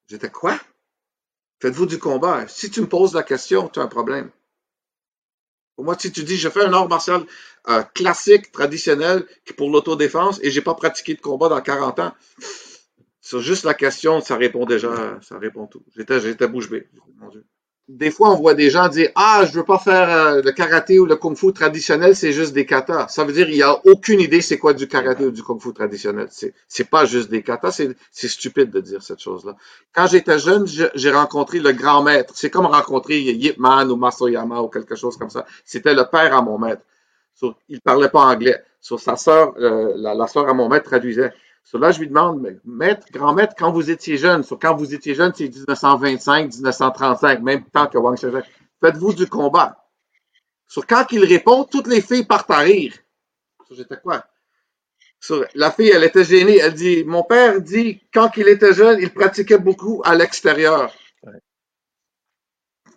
[0.07, 0.57] J'étais quoi?
[1.61, 2.47] Faites-vous du combat?
[2.47, 4.31] Si tu me poses la question, tu as un problème.
[5.77, 7.23] Moi, si tu dis, je fais un art martial
[7.69, 9.25] euh, classique, traditionnel,
[9.57, 12.13] pour l'autodéfense, et j'ai pas pratiqué de combat dans 40 ans,
[13.21, 15.83] sur juste la question, ça répond déjà, ça répond tout.
[15.95, 16.87] J'étais, j'étais bouche bée.
[17.17, 17.45] Mon Dieu
[17.89, 20.99] des fois, on voit des gens dire Ah, je veux pas faire euh, le karaté
[20.99, 23.09] ou le kung-fu traditionnel, c'est juste des katas.
[23.09, 25.73] Ça veut dire il y a aucune idée c'est quoi du karaté ou du kung-fu
[25.73, 26.27] traditionnel.
[26.31, 29.55] C'est, pas juste des katas, c'est, stupide de dire cette chose-là.
[29.93, 32.33] Quand j'étais jeune, j'ai rencontré le grand maître.
[32.37, 35.45] C'est comme rencontrer Yip Man ou Masoyama ou quelque chose comme ça.
[35.65, 36.83] C'était le père à mon maître.
[37.35, 38.63] So, il parlait pas anglais.
[38.79, 41.33] Sur sa sœur, euh, la, la sœur à mon maître traduisait.
[41.73, 45.33] Là, je lui demande, maître, grand-maître, quand vous étiez jeune, sur quand vous étiez jeune,
[45.35, 48.43] c'est 1925, 1935, même temps que Wang Shenzhen,
[48.79, 49.83] faites-vous du combat?
[50.67, 52.93] Sur quand il répond, toutes les filles partent à rire.
[53.71, 54.25] J'étais quoi?
[55.19, 56.57] Sur, la fille, elle était gênée.
[56.57, 60.93] Elle dit, mon père dit, quand il était jeune, il pratiquait beaucoup à l'extérieur.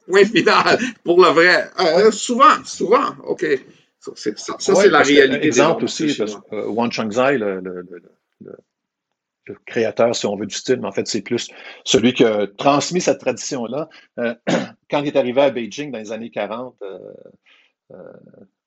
[0.07, 1.71] Point final, pour le vrai.
[1.81, 3.47] Euh, souvent, souvent, OK.
[4.01, 5.47] Ça, c'est la réalité.
[5.47, 8.03] Exemple aussi, parce, euh, Wang Changzai, le, le, le
[8.41, 8.57] le,
[9.65, 11.49] créateur, si on veut, du style, mais en fait, c'est plus
[11.85, 13.89] celui qui a transmis cette tradition-là.
[14.19, 14.35] Euh,
[14.91, 16.99] quand il est arrivé à Beijing dans les années 40 euh,
[17.93, 18.13] euh,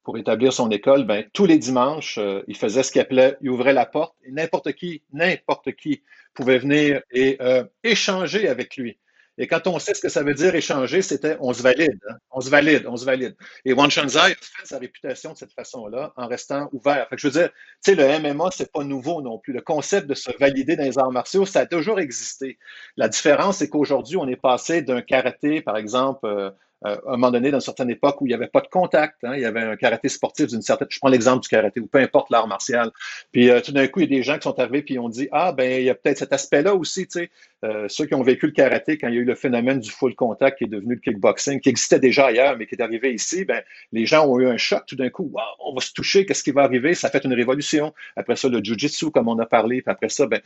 [0.03, 2.17] pour établir son école, ben, tous les dimanches,
[2.47, 6.01] il faisait ce qu'il appelait, il ouvrait la porte et n'importe qui, n'importe qui
[6.33, 7.37] pouvait venir et
[7.83, 8.97] échanger avec lui.
[9.39, 12.15] Et quand on sait ce que ça veut dire échanger, c'était on se valide, hein.
[12.29, 13.35] on se valide, on se valide.
[13.63, 17.07] Et Wan Shanzai a fait sa réputation de cette façon-là en restant ouvert.
[17.15, 17.49] Je veux dire,
[17.83, 19.53] tu sais, le MMA, c'est pas nouveau non plus.
[19.53, 22.59] Le concept de se valider dans les arts martiaux, ça a toujours existé.
[22.97, 26.51] La différence, c'est qu'aujourd'hui, on est passé d'un karaté, par exemple, euh,
[26.85, 28.67] euh, à un moment donné, dans une certaine époque où il n'y avait pas de
[28.67, 31.81] contact, hein, il y avait un karaté sportif d'une certaine, je prends l'exemple du karaté
[31.81, 32.91] ou peu importe l'art martial.
[33.33, 35.09] Puis euh, tout d'un coup, il y a des gens qui sont arrivés puis ont
[35.09, 37.31] dit ah ben il y a peut-être cet aspect-là aussi, tu sais,
[37.63, 39.89] euh, ceux qui ont vécu le karaté quand il y a eu le phénomène du
[39.89, 43.13] full contact qui est devenu le kickboxing, qui existait déjà ailleurs mais qui est arrivé
[43.13, 43.61] ici, ben
[43.91, 46.51] les gens ont eu un choc tout d'un coup, on va se toucher, qu'est-ce qui
[46.51, 46.93] va arriver?
[46.93, 47.93] Ça fait une révolution.
[48.15, 50.41] Après ça, le jujitsu comme on a parlé, puis après ça, ben,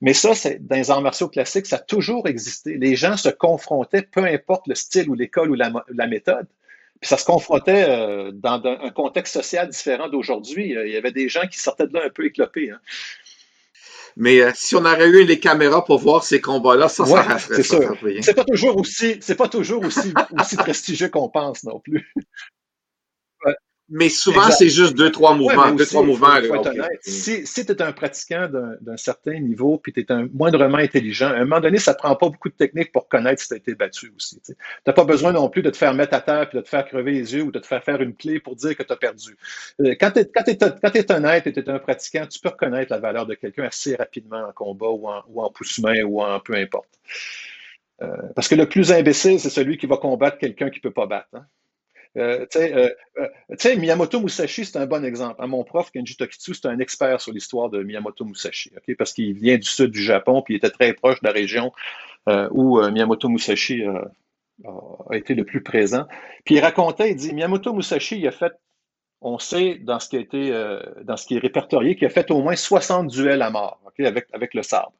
[0.00, 2.76] mais ça c'est dans les arts martiaux classiques, ça a toujours existé.
[2.76, 6.46] Les gens se confrontaient, peu importe le style ou l'école ou la méthode.
[7.00, 10.70] Puis ça se confrontait euh, dans un contexte social différent d'aujourd'hui.
[10.70, 12.70] Il y avait des gens qui sortaient de là un peu éclopés.
[12.70, 12.80] Hein.
[14.20, 17.38] Mais euh, si on aurait eu les caméras pour voir ces combats-là, ça, Ouais, ça
[17.38, 17.96] c'est sûr.
[18.20, 22.12] C'est pas toujours aussi, c'est pas toujours aussi, aussi prestigieux qu'on pense non plus.
[23.90, 25.72] Mais souvent, c'est juste deux, trois mouvements.
[25.72, 26.34] deux, aussi, trois faut, mouvements.
[26.46, 26.62] faut.
[27.00, 30.76] Si, si tu es un pratiquant d'un d'un certain niveau, puis tu es un moindrement
[30.76, 33.54] intelligent, à un moment donné, ça prend pas beaucoup de technique pour connaître si tu
[33.54, 34.40] as été battu aussi.
[34.44, 34.54] Tu
[34.86, 36.84] n'as pas besoin non plus de te faire mettre à terre, puis de te faire
[36.84, 38.96] crever les yeux ou de te faire faire une clé pour dire que tu as
[38.96, 39.36] perdu.
[39.80, 43.24] Euh, Quand tu es, honnête et tu es un pratiquant, tu peux reconnaître la valeur
[43.24, 46.90] de quelqu'un assez rapidement en combat ou en, ou en pousse-main ou en peu importe.
[48.02, 48.06] Euh,
[48.36, 51.28] parce que le plus imbécile, c'est celui qui va combattre quelqu'un qui peut pas battre.
[51.34, 51.46] hein.
[52.16, 55.44] Euh, tu euh, euh, Miyamoto Musashi, c'est un bon exemple.
[55.46, 59.56] Mon prof, Kenji Tokitsu, c'est un expert sur l'histoire de Miyamoto Musashi, parce qu'il vient
[59.56, 61.72] du sud du Japon, puis il était très proche de la région
[62.50, 63.84] où Miyamoto Musashi
[64.64, 66.06] a été le plus présent.
[66.44, 68.52] Puis il racontait, il dit, Miyamoto Musashi, il a fait,
[69.20, 70.50] on sait dans ce qui a été,
[71.04, 73.80] dans ce qui est répertorié, qu'il a fait au moins 60 duels à mort,
[74.32, 74.92] avec le sabre.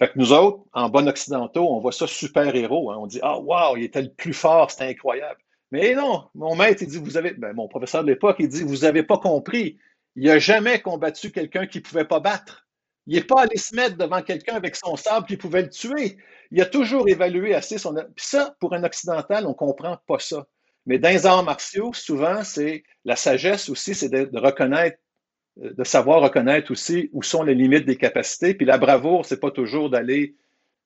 [0.00, 2.90] Fait que nous autres, en bon occidentaux, on voit ça super-héros.
[2.90, 2.96] hein.
[2.98, 5.38] On dit, ah, wow, il était le plus fort, c'était incroyable.
[5.70, 8.78] Mais non, mon maître, dit, vous avez, ben, mon professeur de l'époque, il dit, vous
[8.78, 9.78] n'avez pas compris.
[10.16, 12.66] Il n'a jamais combattu quelqu'un qui ne pouvait pas battre.
[13.06, 16.18] Il n'est pas allé se mettre devant quelqu'un avec son sabre qui pouvait le tuer.
[16.50, 17.94] Il a toujours évalué assez son.
[17.94, 20.46] Puis ça, pour un occidental, on ne comprend pas ça.
[20.86, 24.98] Mais dans les arts martiaux, souvent, c'est la sagesse aussi, c'est de, de reconnaître,
[25.62, 28.54] euh, de savoir reconnaître aussi où sont les limites des capacités.
[28.54, 30.36] Puis la bravoure, c'est pas toujours d'aller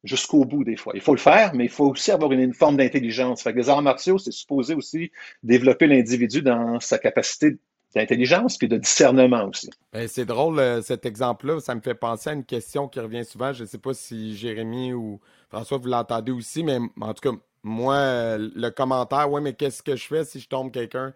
[0.04, 0.92] jusqu'au bout des fois.
[0.94, 3.42] Il faut le faire, mais il faut aussi avoir une, forme d'intelligence.
[3.42, 5.10] Fait que les arts martiaux, c'est supposé aussi
[5.42, 7.56] développer l'individu dans sa capacité
[7.94, 9.70] d'intelligence puis de discernement aussi.
[9.92, 11.60] Ben, c'est drôle, euh, cet exemple-là.
[11.60, 13.52] Ça me fait penser à une question qui revient souvent.
[13.52, 17.36] Je ne sais pas si Jérémy ou François, vous l'entendez aussi, mais en tout cas,
[17.62, 21.14] moi, euh, le commentaire, ouais, mais qu'est-ce que je fais si je tombe quelqu'un,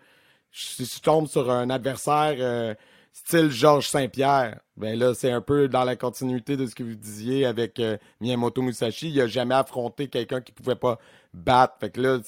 [0.51, 2.75] si je tombe sur un adversaire euh,
[3.25, 4.61] style Georges Saint-Pierre?
[4.77, 7.99] Ben là, c'est un peu dans la continuité de ce que vous disiez avec euh,
[8.21, 9.11] Miyamoto Musashi.
[9.11, 10.99] Il n'a jamais affronté quelqu'un qui ne pouvait pas
[11.35, 11.75] battre.
[11.81, 12.19] Fait que là,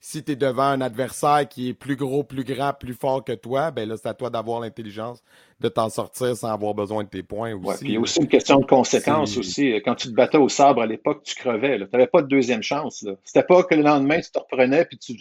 [0.00, 3.32] si si t'es devant un adversaire qui est plus gros, plus grand, plus fort que
[3.32, 5.22] toi, ben là, c'est à toi d'avoir l'intelligence
[5.60, 7.78] de t'en sortir sans avoir besoin de tes points Ouais, aussi.
[7.84, 9.72] puis il y a aussi une question de conséquence C'est- aussi.
[9.84, 11.78] Quand tu te battais au sabre à l'époque, tu crevais.
[11.78, 13.06] Tu n'avais pas de deuxième chance.
[13.24, 15.14] C'était pas que le lendemain, tu te reprenais puis tu,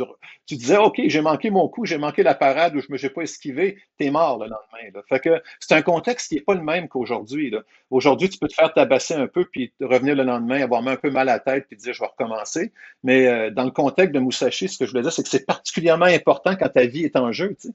[0.45, 3.09] tu disais OK, j'ai manqué mon coup, j'ai manqué la parade ou je me j'ai
[3.09, 4.91] pas esquivé, t'es mort le lendemain.
[4.93, 5.01] là.
[5.09, 7.53] Fait que c'est un contexte qui n'est pas le même qu'aujourd'hui.
[7.89, 11.09] Aujourd'hui, tu peux te faire tabasser un peu puis revenir le lendemain, avoir un peu
[11.09, 12.71] mal à la tête puis dire je vais recommencer.
[13.03, 15.45] Mais euh, dans le contexte de Musashi, ce que je voulais dire, c'est que c'est
[15.45, 17.55] particulièrement important quand ta vie est en jeu.
[17.59, 17.69] sais.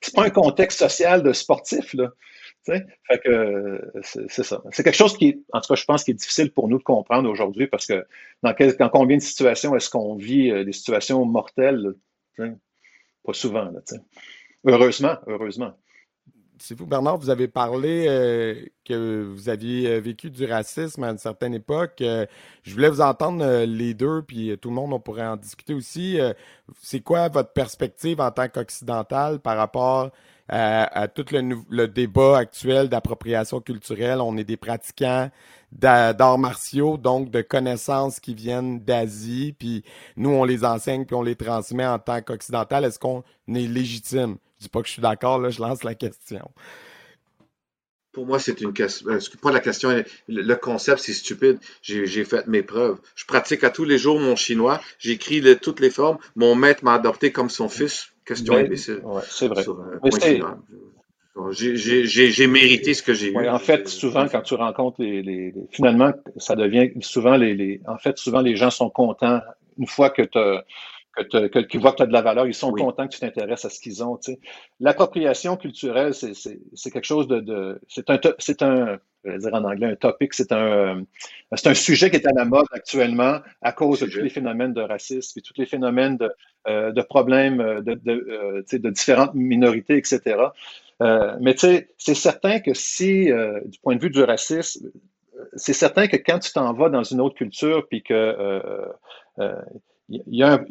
[0.00, 2.10] C'est pas un contexte social de sportif, là.
[2.68, 4.62] Euh, c'est ça.
[4.70, 6.82] C'est quelque chose qui, en tout cas, je pense, qui est difficile pour nous de
[6.82, 8.06] comprendre aujourd'hui parce que
[8.42, 8.54] dans,
[8.88, 11.94] combien de situations est-ce qu'on vit euh, des situations mortelles?
[12.36, 13.80] Pas souvent, là.
[14.64, 15.76] Heureusement, heureusement.
[16.64, 21.10] C'est vous, Bernard, vous avez parlé euh, que vous aviez euh, vécu du racisme à
[21.10, 22.00] une certaine époque.
[22.02, 22.24] Euh,
[22.62, 25.36] je voulais vous entendre euh, les deux, puis euh, tout le monde, on pourrait en
[25.36, 26.20] discuter aussi.
[26.20, 26.32] Euh,
[26.80, 30.12] c'est quoi votre perspective en tant qu'occidental par rapport
[30.48, 34.20] à, à tout le, le débat actuel d'appropriation culturelle?
[34.20, 35.32] On est des pratiquants
[35.72, 39.84] d'arts martiaux, donc de connaissances qui viennent d'Asie, puis
[40.16, 42.84] nous, on les enseigne, puis on les transmet en tant qu'occidental.
[42.84, 44.36] Est-ce qu'on est légitime?
[44.58, 46.50] Je dis pas que je suis d'accord, là, je lance la question.
[48.12, 49.08] Pour moi, c'est une question.
[49.08, 51.58] euh, Pas la question, le, le concept, c'est stupide.
[51.80, 53.00] J'ai fait mes preuves.
[53.14, 54.80] Je pratique à tous les jours mon chinois.
[54.98, 56.18] J'écris le- toutes les formes.
[56.36, 58.08] Mon maître m'a adopté comme son fils.
[58.26, 59.00] Question Ben, imbécile.
[59.02, 59.62] ouais, c'est vrai.
[59.62, 59.98] Sur un
[61.50, 63.36] J'ai- J'ai j'ai- j'ai mérité ce que j'ai eu.
[63.36, 67.54] Ouais, en fait, souvent, quand tu rencontres les, les- les- finalement, ça devient souvent les,
[67.54, 69.40] les- en fait, souvent les gens sont contents
[69.78, 70.38] une fois que tu
[71.14, 72.80] que t'as- que- qu'ils voient que tu as de la valeur, ils sont Oui.
[72.80, 74.16] contents que tu t'intéresses à ce qu'ils ont.
[74.16, 74.40] tu sais.
[74.80, 79.38] L'appropriation culturelle, c'est c'est- c'est quelque chose de, de c'est un c'est un je vais
[79.38, 81.02] dire en anglais un topic, c'est un
[81.54, 84.72] c'est un sujet qui est à la mode actuellement à cause de tous les phénomènes
[84.74, 86.30] de racisme et tous les phénomènes de,
[86.68, 90.36] euh, de problèmes euh, de, de, euh, tu sais, de différentes minorités, etc.
[91.02, 94.90] Euh, mais tu sais, c'est certain que si, euh, du point de vue du racisme,
[95.56, 98.14] c'est certain que quand tu t'en vas dans une autre culture, puis que
[99.38, 99.62] euh,
[100.08, 100.64] y a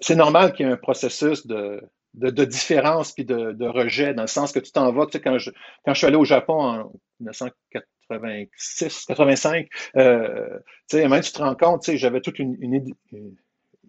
[0.00, 1.82] c'est normal qu'il y ait un processus de,
[2.14, 5.38] de, différence puis de, rejet, dans le sens que tu t'en vas, tu sais, quand
[5.38, 5.50] je,
[5.84, 11.38] quand je suis allé au Japon en 1986, 85, euh, tu sais, même tu te
[11.38, 13.36] rends compte, tu sais, j'avais toute une, une une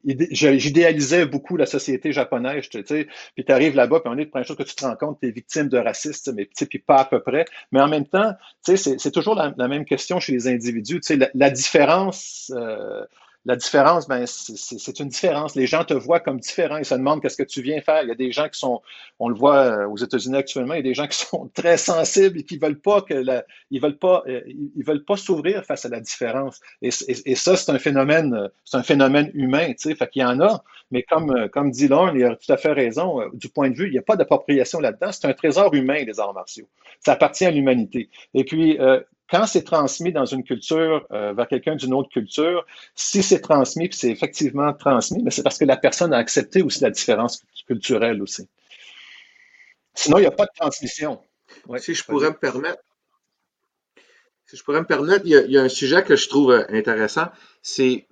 [0.06, 4.30] j'idéalisais beaucoup la société japonaise, tu sais, puis tu arrives là-bas, puis on est la
[4.30, 6.98] première chose que tu te rends compte, tu es victime de sais, mais puis pas
[6.98, 7.46] à peu près.
[7.72, 8.34] Mais en même temps,
[8.66, 11.02] tu sais, c'est toujours la, la même question chez les individus.
[11.02, 13.04] Tu sais, la, la différence, euh,
[13.48, 15.56] la différence, ben, c'est une différence.
[15.56, 16.76] Les gens te voient comme différent.
[16.80, 18.04] Ils se demandent qu'est-ce que tu viens faire.
[18.04, 18.82] Il y a des gens qui sont,
[19.20, 21.78] on le voit euh, aux États-Unis actuellement, il y a des gens qui sont très
[21.78, 25.64] sensibles et qui veulent pas que la, ils veulent pas, euh, ils veulent pas s'ouvrir
[25.64, 26.60] face à la différence.
[26.82, 29.96] Et, ça, c'est un phénomène, c'est un phénomène humain, tu sais.
[29.96, 30.62] Fait qu'il y en a,
[30.92, 33.22] mais comme, comme dit Lorne, il a tout à fait raison.
[33.32, 35.14] Du point de vue, il n'y a pas d'appropriation là-dedans.
[35.14, 36.68] C'est un trésor humain, les arts martiaux.
[37.00, 38.10] Ça appartient à l'humanité.
[38.34, 38.78] Et puis,
[39.30, 43.90] quand c'est transmis dans une culture euh, vers quelqu'un d'une autre culture, si c'est transmis,
[43.90, 47.44] puis c'est effectivement transmis, mais c'est parce que la personne a accepté aussi la différence
[47.66, 48.48] culturelle aussi.
[49.94, 51.22] Sinon, il n'y a pas de transmission.
[51.78, 52.82] si je pourrais me permettre,
[54.46, 57.28] si je pourrais me permettre, il y a, un sujet que je trouve euh, intéressant,
[57.62, 58.08] c'est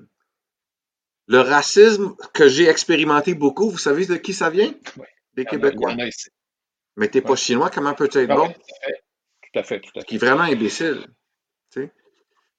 [1.27, 3.69] le racisme que j'ai expérimenté beaucoup.
[3.69, 4.73] Vous savez de qui ça vient?
[5.35, 5.95] Des Québécois.
[6.97, 8.53] Mais t'es pas chinois, comment peut-tu être bon?
[9.55, 10.05] Tout à fait, tout à fait.
[10.05, 11.07] Qui est vraiment imbécile.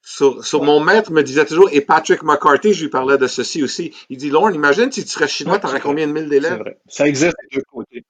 [0.01, 3.63] Sur, sur, mon maître me disait toujours, et Patrick McCarthy, je lui parlais de ceci
[3.63, 3.95] aussi.
[4.09, 6.59] Il dit, Lauren, imagine si tu serais chinois, tu aurais combien de mille d'élèves?
[6.59, 6.79] Vrai.
[6.89, 8.05] Ça existe des deux côtés.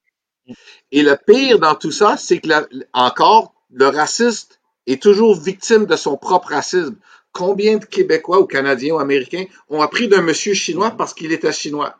[0.92, 2.48] Et le pire dans tout ça, c'est que
[2.92, 6.96] encore, le raciste est toujours victime de son propre racisme.
[7.32, 11.52] Combien de Québécois ou Canadiens ou Américains ont appris d'un monsieur chinois parce qu'il était
[11.52, 11.96] chinois?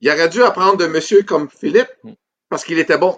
[0.00, 1.92] Il aurait dû apprendre d'un monsieur comme Philippe
[2.48, 3.16] parce qu'il était bon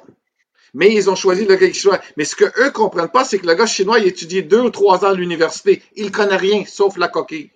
[0.74, 2.00] mais ils ont choisi le gars chinois.
[2.16, 4.70] Mais ce que eux comprennent pas, c'est que le gars chinois, il étudie deux ou
[4.70, 5.82] trois ans à l'université.
[5.96, 7.50] Il connaît rien, sauf la coquille.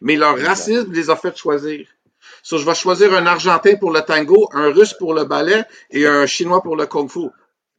[0.00, 1.86] Mais leur racisme les a fait choisir.
[2.42, 6.06] So, je vais choisir un Argentin pour le tango, un Russe pour le ballet et
[6.06, 7.28] un Chinois pour le Kung Fu.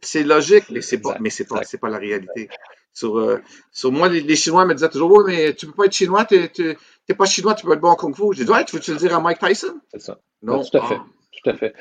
[0.02, 2.50] C'est logique, mais c'est pas, mais c'est pas, c'est pas la réalité.
[2.94, 3.42] Sur, euh,
[3.72, 6.50] sur moi, les, Chinois me disaient toujours, ouais, mais tu peux pas être Chinois, t'es,
[6.50, 8.34] t'es, pas Chinois, tu peux être bon en Kung Fu.
[8.34, 9.80] J'ai dit, ouais, tu veux-tu le dire à Mike Tyson?
[9.92, 10.20] C'est ça.
[10.42, 10.64] Non.
[10.64, 10.98] tout à fait.
[11.00, 11.06] Ah.
[11.44, 11.74] Tout à fait.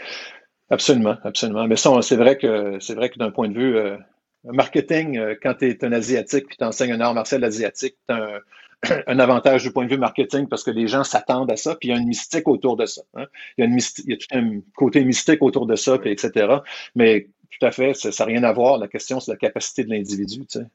[0.70, 1.66] Absolument, absolument.
[1.66, 3.96] Mais ça, c'est vrai que c'est vrai que d'un point de vue euh,
[4.44, 8.14] marketing, euh, quand tu es un Asiatique puis tu enseignes un art martial asiatique, tu
[8.14, 8.40] as
[9.06, 11.88] un, avantage du point de vue marketing parce que les gens s'attendent à ça, puis
[11.88, 13.02] il y a une mystique autour de ça.
[13.14, 13.26] Hein.
[13.58, 16.56] Il, y a y a tout un côté mystique autour de ça, puis etc.
[16.94, 18.78] Mais tout à fait, ça n'a rien à voir.
[18.78, 20.46] La question, c'est la capacité de l'individu.
[20.46, 20.66] Tu sais.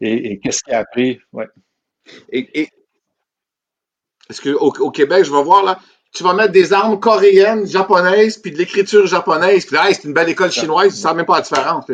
[0.00, 1.20] Et, qu'est-ce qu'il a appris?
[1.32, 1.48] Ouais.
[2.30, 2.68] Et,
[4.30, 5.80] est-ce qu'au au Québec, je vais voir là,
[6.12, 10.12] tu vas mettre des armes coréennes, japonaises, puis de l'écriture japonaise, puis là, c'est une
[10.12, 11.84] belle école chinoise, tu ne sais même pas la différence.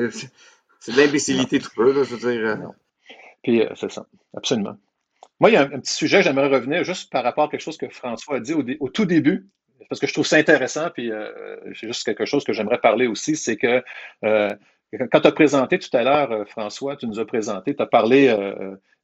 [0.81, 2.47] C'est de l'imbécilité tout peu, là, je veux dire.
[2.47, 2.57] Euh.
[3.43, 4.07] Puis, euh, c'est ça,
[4.37, 4.77] absolument.
[5.41, 7.77] Moi, il y a un, petit sujet, j'aimerais revenir juste par rapport à quelque chose
[7.77, 9.49] que François a dit au, tout début,
[9.91, 13.07] parce que je trouve ça intéressant, puis euh, c'est juste quelque chose que j'aimerais parler
[13.07, 13.83] aussi, c'est que
[15.11, 18.35] quand tu as présenté tout à l'heure, François, tu nous as présenté, tu as parlé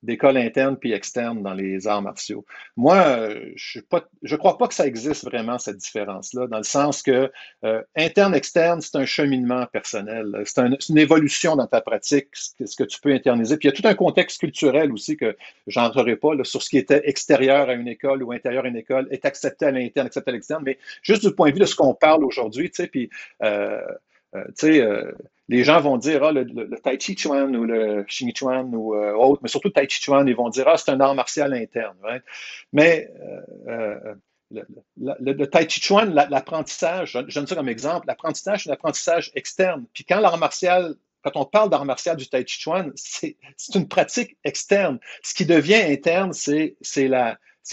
[0.02, 2.44] d'école interne puis externe dans les arts martiaux.
[2.76, 7.02] Moi, euh, je ne crois pas que ça existe vraiment, cette différence-là, dans le sens
[7.02, 7.30] que
[7.64, 10.42] euh, interne-externe, c'est un cheminement personnel.
[10.44, 13.56] C'est une évolution dans ta pratique, ce que tu peux internaliser.
[13.56, 15.36] Puis il y a tout un contexte culturel aussi que
[15.66, 18.76] j'entrerai pas là, sur ce qui était extérieur à une école ou intérieur à une
[18.76, 21.66] école, est accepté à l'interne, accepté à l'externe, mais juste du point de vue de
[21.66, 23.09] ce qu'on parle aujourd'hui, tu sais, puis...
[23.42, 23.80] Euh,
[24.32, 24.82] tu sais,
[25.52, 26.44] les gens vont dire, ah, le,
[26.80, 30.26] Tai Chi Chuan ou le Xing Chuan ou euh, autre, mais surtout Tai Chi Chuan,
[30.26, 31.96] ils vont dire, ah, c'est un art martial interne.
[32.72, 33.10] Mais
[33.68, 34.14] euh, euh,
[34.96, 39.84] le, Tai Chi Chuan, l'apprentissage, je donne ça comme exemple, l'apprentissage, c'est un apprentissage externe.
[39.92, 43.36] Puis quand l'art martial quand on parle d'art martial du Tai Chi Chuan, c'est
[43.74, 44.98] une pratique externe.
[45.22, 46.76] Ce qui devient interne, c'est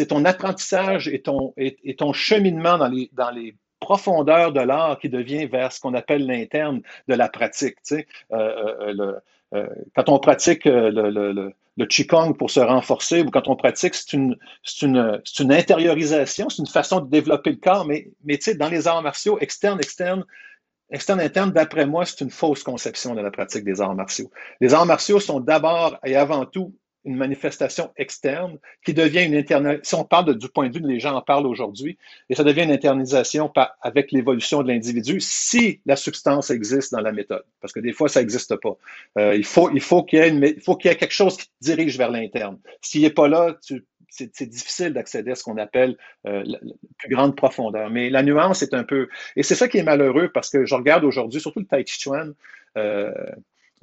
[0.08, 5.10] ton apprentissage et ton, et, ton cheminement dans les, dans les profondeur de l'art qui
[5.10, 7.78] devient vers ce qu'on appelle l'interne de la pratique.
[7.92, 9.20] Euh, euh,
[9.54, 10.90] euh, quand on pratique le,
[11.78, 14.38] le, Qigong pour se renforcer ou quand on pratique, c'est une,
[14.82, 18.10] une, intériorisation, c'est une façon de développer le corps, mais,
[18.58, 20.26] dans les arts martiaux, externe, externe,
[20.92, 24.30] externe, interne, d'après moi, c'est une fausse conception de la pratique des arts martiaux.
[24.60, 26.76] Les arts martiaux sont d'abord et avant tout
[27.10, 29.84] une manifestation externe qui devient une internalisation.
[29.84, 31.98] Si on parle du point de vue les gens en parlent aujourd'hui,
[32.30, 37.12] et ça devient une internalisation avec l'évolution de l'individu si la substance existe dans la
[37.12, 37.44] méthode.
[37.62, 38.78] Parce que des fois, ça n'existe pas.
[39.18, 41.98] Euh, il faut il faut qu'il y ait y ait quelque chose qui te dirige
[41.98, 42.60] vers l'interne.
[42.82, 43.58] S'il n'est pas là,
[44.10, 46.60] c'est difficile d'accéder à ce qu'on appelle euh, la,
[46.98, 47.90] plus grande profondeur.
[47.90, 49.08] Mais la nuance est un peu...
[49.36, 52.00] Et c'est ça qui est malheureux parce que je regarde aujourd'hui, surtout le Tai Chi
[52.00, 52.34] Chuan,
[52.78, 53.12] euh,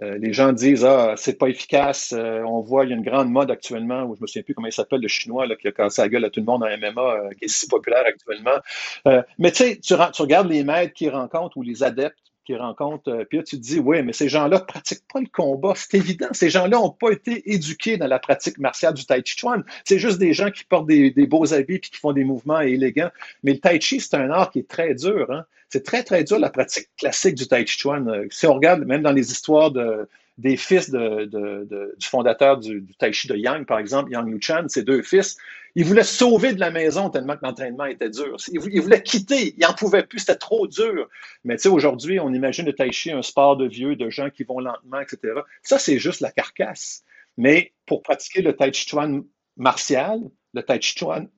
[0.02, 2.12] euh, les gens disent ah c'est pas efficace.
[2.16, 4.55] Euh, on voit il y a une grande mode actuellement où je me souviens plus
[4.55, 6.62] comment il s'appelle le chinois là, qui a cassé la gueule à tout le monde
[6.62, 8.59] en MMA euh, qui est si populaire actuellement.
[9.39, 13.39] mais tu sais tu, regardes les maîtres qui rencontrent ou les adeptes qui rencontrent, puis
[13.39, 15.73] là tu te dis oui mais ces gens-là pratiquent pas le combat.
[15.74, 16.28] C'est évident.
[16.32, 19.64] Ces gens-là ont pas été éduqués dans la pratique martiale du tai chi chuan.
[19.85, 22.60] C'est juste des gens qui portent des, des beaux habits puis qui font des mouvements
[22.60, 23.10] élégants.
[23.43, 25.31] Mais le tai chi c'est un art qui est très dur.
[25.31, 25.47] Hein?
[25.68, 28.09] C'est très, très dur la pratique classique du Tai Chi Chuan.
[28.09, 32.94] Euh, si on regarde même dans les histoires de, des fils du fondateur du, du,
[32.94, 35.36] Tai Chi de Yang, par exemple, Yang Yu-Chan, ses deux fils,
[35.74, 38.36] ils voulaient sauver de la maison tellement que l'entraînement était dur.
[38.48, 41.09] Ils voulaient quitter, ils n'en pouvaient plus, c'était trop dur.
[41.44, 44.30] Mais tu sais, aujourd'hui, on imagine le Tai Chi un sport de vieux, de gens
[44.30, 45.40] qui vont lentement, etc.
[45.62, 47.02] Ça, c'est juste la carcasse.
[47.36, 49.24] Mais pour pratiquer le Tai Chi Chuan
[49.56, 50.20] martial,
[50.55, 51.28] le Tai Chi Chuan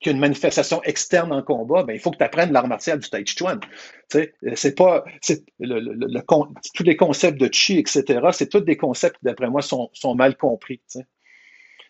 [0.00, 2.98] qui a une manifestation externe en combat, ben, il faut que tu apprennes l'art martial
[2.98, 3.60] du Tai Chi Chuan.
[4.08, 5.04] C'est pas,
[5.58, 6.20] le, le, le,
[6.74, 10.14] tous les concepts de Chi, etc., c'est tous des concepts qui, d'après moi, sont, sont,
[10.14, 10.80] mal compris.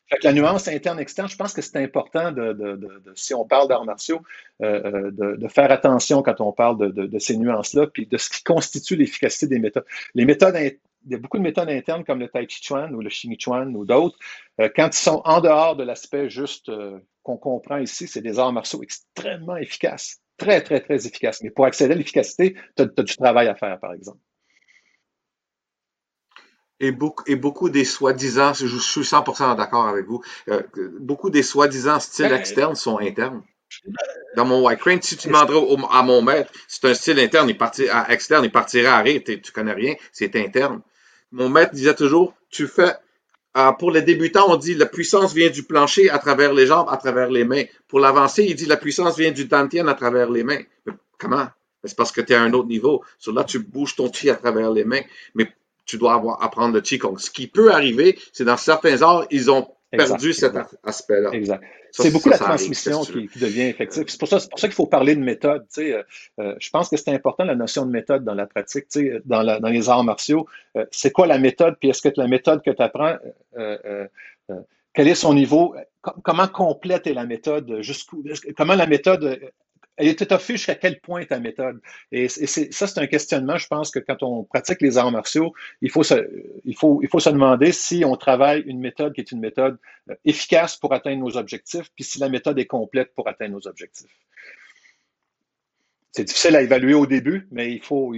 [0.09, 3.45] Fait que la nuance interne-externe, je pense que c'est important, de, de, de, si on
[3.45, 4.23] parle d'arts martiaux,
[4.63, 8.43] euh, euh de, faire attention quand on parle de, ces nuances-là, puis de ce qui
[8.43, 9.85] constitue l'efficacité des méthodes.
[10.15, 10.57] Les méthodes,
[11.05, 13.37] il y a beaucoup de méthodes internes comme le Tai Chi Chuan ou le Xing
[13.39, 14.19] Chuan ou d'autres,
[14.61, 18.39] euh, quand ils sont en dehors de l'aspect juste euh, qu'on comprend ici, c'est des
[18.39, 20.21] arts martiaux extrêmement efficaces.
[20.37, 21.43] Très, très, très efficaces.
[21.43, 24.19] Mais pour accéder à l'efficacité, tu as, du travail à faire, par exemple.
[26.81, 30.63] Et beaucoup, et beaucoup des soi-disant, je, suis 100% d'accord avec vous, euh,
[31.01, 33.43] beaucoup des soi-disant styles ben, externes sont internes.
[34.37, 35.61] Dans mon White Crane, si tu demanderais
[35.91, 39.53] à mon maître, c'est un style interne, il à, externe, il partirait à rire, tu
[39.53, 40.81] connais rien, c'est interne.
[41.33, 42.95] Mon maître disait toujours, tu fais
[43.57, 46.89] euh, pour les débutants, on dit la puissance vient du plancher à travers les jambes,
[46.91, 47.65] à travers les mains.
[47.89, 50.61] Pour l'avancé, il dit la puissance vient du dantien à travers les mains.
[51.19, 51.49] comment?
[51.85, 53.03] C'est parce que tu es à un autre niveau.
[53.19, 55.01] Sur là, tu bouges ton chi à travers les mains,
[55.35, 55.53] mais
[55.87, 57.17] tu dois avoir, apprendre le qigong.
[57.19, 60.53] Ce qui peut arriver, c'est dans certains arts, ils ont perdu cet
[60.85, 61.31] aspect-là.
[61.33, 61.65] Exact.
[61.91, 64.05] C'est beaucoup la transmission qui, devient effective.
[64.07, 65.65] C'est pour ça, pour ça qu'il faut parler de méthode.
[65.79, 66.03] Euh,
[66.39, 68.87] euh, je pense que c'est important la notion de méthode dans la pratique,
[69.25, 70.47] dans, la, dans les arts martiaux.
[70.77, 71.77] Euh, c'est quoi la méthode?
[71.81, 73.17] Puis est-ce que la méthode que tu apprends,
[74.95, 75.75] quel est son niveau?
[76.23, 77.81] Comment complète est la méthode?
[77.81, 78.23] Jusqu'où?
[78.57, 79.41] Comment la méthode
[79.99, 81.81] elle est étoffée jusqu'à quel point ta méthode?
[82.13, 85.53] Et, ça, c'est un questionnement, je pense que quand on pratique les arts martiaux,
[85.83, 86.15] il faut, se,
[86.65, 89.77] il, faut, il faut se demander si on travaille une méthode qui est une méthode
[90.09, 93.67] euh, efficace pour atteindre nos objectifs, puis si la méthode est complète pour atteindre nos
[93.67, 94.11] objectifs.
[96.13, 98.15] C'est difficile à évaluer au début, mais il faut,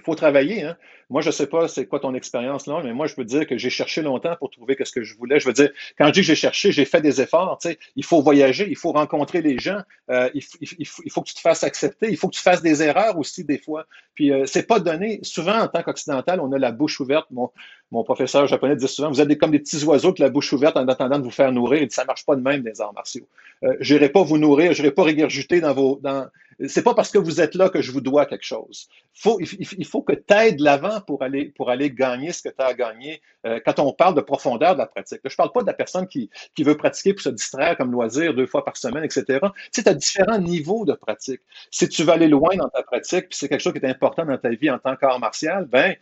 [0.00, 0.62] faut travailler.
[0.62, 0.76] Hein?
[1.10, 3.46] Moi, je ne sais pas c'est quoi ton expérience là, mais moi, je veux dire
[3.46, 5.38] que j'ai cherché longtemps pour trouver ce que je voulais.
[5.38, 7.58] Je veux dire, quand je dis que j'ai cherché, j'ai fait des efforts.
[7.60, 10.42] Tu sais, il faut voyager, il faut rencontrer les gens, euh, il,
[10.78, 13.44] il, faut, que tu te fasses accepter, il faut que tu fasses des erreurs aussi
[13.44, 13.86] des fois.
[14.14, 15.20] Puis, euh, c'est pas donné.
[15.22, 17.26] Souvent, en tant qu'occidental, on a la bouche ouverte.
[17.30, 17.50] Mon,
[17.90, 20.78] mon professeur japonais dit souvent, vous êtes comme des petits oiseaux qui la bouche ouverte
[20.78, 21.82] en attendant de vous faire nourrir.
[21.82, 23.28] Il ça marche pas de même des arts martiaux.
[23.64, 26.00] Euh, je n'irai pas vous nourrir, je n'irai pas régurgiter dans vos...
[26.02, 26.26] Dans...
[26.68, 28.88] C'est pas parce que vous êtes là que je vous dois quelque chose.
[29.24, 32.66] Il, faut que tu aides l'avant pour aller, pour aller gagner ce que tu as
[32.66, 35.20] à gagner euh, quand on parle de profondeur de la pratique.
[35.24, 37.92] je ne parle pas de la personne qui, qui veut pratiquer pour se distraire comme
[37.92, 39.40] loisir deux fois par semaine, etc.
[39.72, 41.40] Tu sais, as différents niveaux de pratique.
[41.70, 44.24] Si tu veux aller loin dans ta pratique, puis c'est quelque chose qui est important
[44.24, 45.96] dans ta vie en tant qu'art martial, ben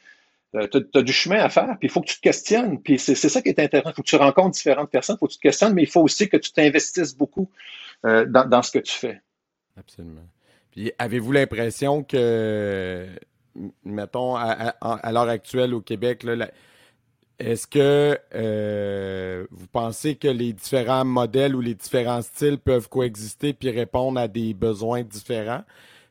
[0.57, 2.83] euh, tu as, du chemin à faire, puis il faut que tu te questionnes.
[2.83, 3.91] Puis c'est ça qui est intéressant.
[3.91, 5.91] Il faut que tu rencontres différentes personnes, il faut que tu te questionnes, mais il
[5.91, 7.49] faut aussi que tu t'investisses beaucoup
[8.05, 9.21] euh, dans, ce que tu fais.
[9.77, 10.27] Absolument.
[10.71, 13.07] Puis avez-vous l'impression que,
[13.85, 16.25] mettons, à, l'heure actuelle au Québec,
[17.39, 23.55] est-ce que euh, vous pensez que les différents modèles ou les différents styles peuvent coexister
[23.55, 25.65] puis répondre à des besoins différents?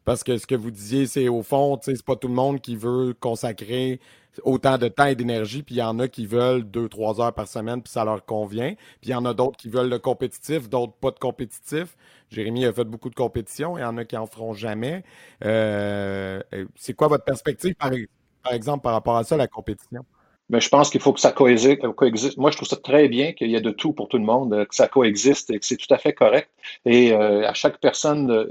[0.05, 2.75] Parce que ce que vous disiez, c'est au fond, c'est pas tout le monde qui
[2.75, 3.99] veut consacrer
[4.43, 7.33] autant de temps et d'énergie, puis il y en a qui veulent deux, trois heures
[7.33, 8.73] par semaine, puis ça leur convient.
[9.01, 11.95] Puis il y en a d'autres qui veulent le compétitif, d'autres pas de compétitif.
[12.31, 15.03] Jérémy a fait beaucoup de compétitions, il y en a qui en feront jamais.
[15.43, 16.41] Euh,
[16.75, 17.91] c'est quoi votre perspective, par,
[18.53, 20.05] exemple, par rapport à ça, la compétition?
[20.49, 22.37] Mais je pense qu'il faut que ça coexiste.
[22.37, 24.65] Moi, je trouve ça très bien qu'il y ait de tout pour tout le monde,
[24.67, 26.49] que ça coexiste et que c'est tout à fait correct.
[26.85, 28.47] Et euh, à chaque personne,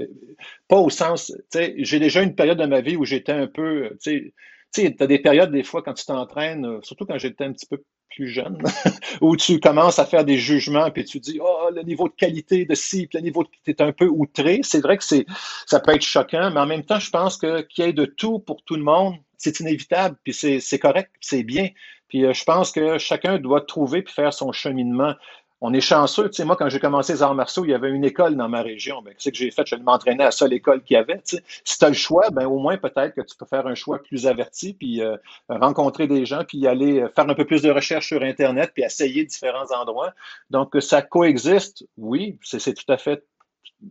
[0.69, 3.47] pas au sens, tu sais, j'ai déjà une période de ma vie où j'étais un
[3.47, 4.33] peu, tu
[4.71, 7.53] sais, tu as des périodes, des fois, quand tu t'entraînes, euh, surtout quand j'étais un
[7.53, 7.81] petit peu
[8.15, 8.57] plus jeune,
[9.21, 12.65] où tu commences à faire des jugements, puis tu dis, oh, le niveau de qualité
[12.65, 13.49] de ci, puis le niveau de...
[13.63, 14.61] Tu es un peu outré.
[14.63, 15.25] C'est vrai que c'est,
[15.65, 18.05] ça peut être choquant, mais en même temps, je pense que qu'il y ait de
[18.05, 21.69] tout pour tout le monde, c'est inévitable, puis c'est correct, c'est bien.
[22.09, 25.13] Puis euh, je pense que chacun doit trouver puis faire son cheminement
[25.61, 26.29] on est chanceux.
[26.29, 28.47] Tu sais, moi, quand j'ai commencé les arts martiaux, il y avait une école dans
[28.47, 29.01] ma région.
[29.01, 29.65] Ben, qu'est-ce que j'ai fait?
[29.67, 31.17] Je m'entraînais à la seule école qu'il y avait.
[31.17, 31.43] Tu sais.
[31.65, 34.01] Si tu as le choix, ben, au moins, peut-être que tu peux faire un choix
[34.01, 35.17] plus averti, puis euh,
[35.49, 38.83] rencontrer des gens, puis aller euh, faire un peu plus de recherche sur Internet, puis
[38.83, 40.13] essayer différents endroits.
[40.49, 43.23] Donc, ça coexiste, oui, c'est tout à fait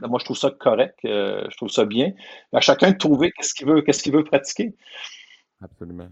[0.03, 2.13] moi, je trouve ça correct, euh, je trouve ça bien.
[2.53, 4.75] À chacun de trouver qu'est-ce qu'il veut, qu'est-ce qu'il veut pratiquer.
[5.63, 6.09] Absolument.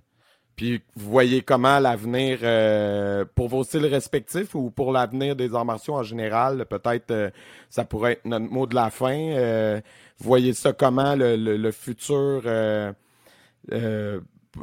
[0.56, 5.66] Puis vous voyez comment l'avenir, euh, pour vos styles respectifs ou pour l'avenir des arts
[5.66, 7.30] martiaux en général, peut-être euh,
[7.68, 9.18] ça pourrait être notre mot de la fin.
[9.18, 9.80] Euh,
[10.18, 12.42] vous voyez ça comment, le, futur,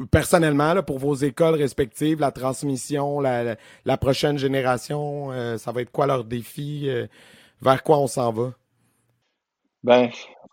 [0.09, 3.55] personnellement, là, pour vos écoles respectives, la transmission, la,
[3.85, 5.29] la prochaine génération,
[5.59, 6.89] ça va être quoi leur défi?
[7.61, 8.53] Vers quoi on s'en va?
[9.83, 10.09] Ben,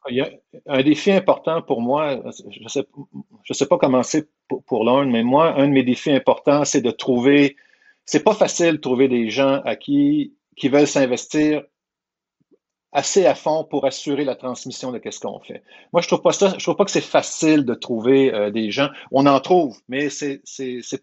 [0.09, 0.31] il y a
[0.67, 2.21] un défi important pour moi.
[2.49, 2.87] Je ne sais,
[3.45, 6.81] je sais pas comment c'est pour, pour mais moi, un de mes défis importants, c'est
[6.81, 7.57] de trouver.
[8.05, 11.63] C'est pas facile de trouver des gens à qui, qui veulent s'investir
[12.93, 15.63] assez à fond pour assurer la transmission de qu'est-ce qu'on fait.
[15.93, 18.71] Moi, je trouve pas ça, je trouve pas que c'est facile de trouver euh, des
[18.73, 18.89] gens.
[19.13, 20.43] On en trouve, mais c'est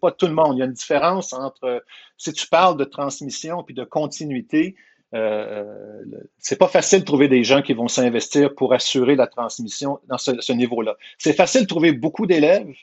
[0.00, 0.56] pas tout le monde.
[0.56, 1.82] Il y a une différence entre
[2.18, 4.76] si tu parles de transmission puis de continuité.
[5.14, 6.02] Euh,
[6.38, 10.18] c'est pas facile de trouver des gens qui vont s'investir pour assurer la transmission dans
[10.18, 10.96] ce, ce niveau-là.
[11.16, 12.74] C'est facile de trouver beaucoup d'élèves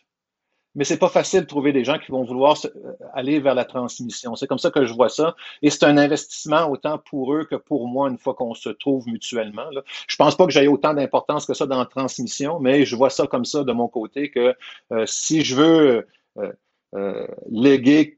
[0.76, 3.66] mais c'est pas facile de trouver des gens qui vont vouloir euh, aller vers la
[3.66, 4.36] transmission.
[4.36, 5.36] C'est comme ça que je vois ça.
[5.62, 9.08] Et c'est un investissement autant pour eux que pour moi une fois qu'on se trouve
[9.08, 9.70] mutuellement.
[9.72, 9.82] Là.
[10.08, 13.10] Je pense pas que j'aie autant d'importance que ça dans la transmission, mais je vois
[13.10, 14.54] ça comme ça de mon côté que
[14.92, 16.08] euh, si je veux
[16.38, 16.52] euh,
[16.96, 18.18] euh, léguer,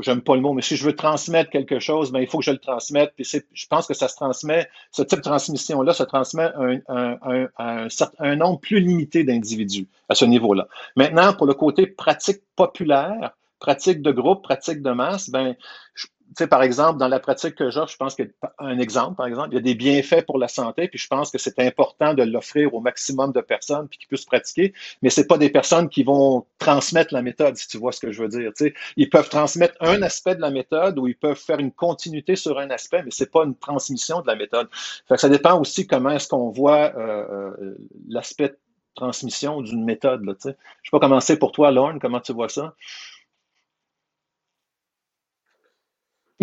[0.00, 2.44] j'aime pas le mot, mais si je veux transmettre quelque chose, ben, il faut que
[2.44, 3.12] je le transmette.
[3.14, 6.60] Puis je pense que ça se transmet, ce type de transmission-là se transmet à
[6.90, 7.88] un, un,
[8.18, 10.66] un, nombre plus limité d'individus à ce niveau-là.
[10.96, 15.54] Maintenant, pour le côté pratique populaire, pratique de groupe, pratique de masse, ben,
[15.94, 16.06] je,
[16.36, 19.54] sais, par exemple, dans la pratique que j'offre, je pense qu'un exemple, par exemple, il
[19.54, 22.74] y a des bienfaits pour la santé, puis je pense que c'est important de l'offrir
[22.74, 24.72] au maximum de personnes puis qu'ils puissent pratiquer,
[25.02, 28.12] mais c'est pas des personnes qui vont transmettre la méthode, si tu vois ce que
[28.12, 28.52] je veux dire.
[28.56, 28.74] Tu sais.
[28.96, 32.58] Ils peuvent transmettre un aspect de la méthode ou ils peuvent faire une continuité sur
[32.58, 34.68] un aspect, mais c'est pas une transmission de la méthode.
[35.08, 37.76] Fait que ça dépend aussi comment est-ce qu'on voit euh, euh
[38.08, 38.54] l'aspect
[38.94, 40.22] transmission d'une méthode.
[40.24, 40.56] Tu sais.
[40.82, 42.74] Je sais pas comment c'est pour toi, Lorne, comment tu vois ça?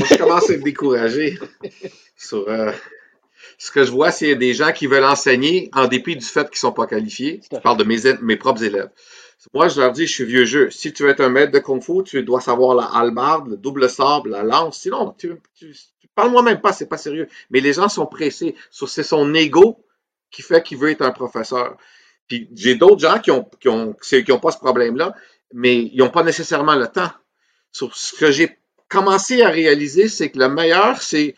[0.05, 1.37] Je commence à être découragé
[2.17, 2.71] sur euh,
[3.57, 6.57] ce que je vois, c'est des gens qui veulent enseigner en dépit du fait qu'ils
[6.57, 7.41] ne sont pas qualifiés.
[7.51, 8.89] Je parle de mes, mes propres élèves.
[9.53, 10.69] Moi, je leur dis, je suis vieux jeu.
[10.69, 13.57] Si tu veux être un maître de kung fu, tu dois savoir la halbarde, le
[13.57, 14.79] double sable, la lance.
[14.79, 15.73] Sinon, tu, tu,
[16.13, 17.27] parle-moi même pas, c'est pas sérieux.
[17.49, 18.55] Mais les gens sont pressés.
[18.69, 19.83] C'est son ego
[20.29, 21.77] qui fait qu'il veut être un professeur.
[22.27, 25.15] Puis j'ai d'autres gens qui ont, qui ont, qui ont pas ce problème-là,
[25.53, 27.11] mais ils n'ont pas nécessairement le temps.
[27.71, 28.58] Sur ce que j'ai
[28.89, 31.35] commencer à réaliser, c'est que le meilleur, c'est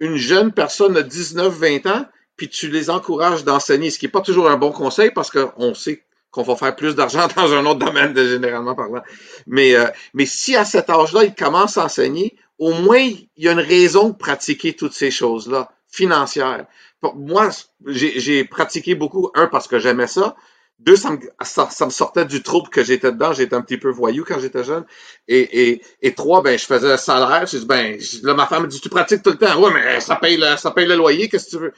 [0.00, 2.06] une jeune personne de 19-20 ans,
[2.36, 5.74] puis tu les encourages d'enseigner, ce qui n'est pas toujours un bon conseil parce qu'on
[5.74, 9.02] sait qu'on va faire plus d'argent dans un autre domaine, généralement parlant.
[9.46, 13.48] Mais, euh, mais si à cet âge-là, il commence à enseigner, au moins, il y
[13.48, 16.66] a une raison de pratiquer toutes ces choses-là, financières.
[17.14, 17.50] moi,
[17.86, 20.34] j'ai pratiqué beaucoup, un, parce que j'aimais ça,
[20.80, 23.32] deux, ça me, ça, me, sortait du trouble que j'étais dedans.
[23.32, 24.84] J'étais un petit peu voyou quand j'étais jeune.
[25.28, 27.46] Et, et, et trois, ben, je faisais un salaire.
[27.46, 29.60] J'ai dit, ben, là, ma femme me dit, tu pratiques tout le temps.
[29.60, 31.28] Ouais, mais ça paye le, ça paye le loyer.
[31.28, 31.72] Qu'est-ce que tu veux?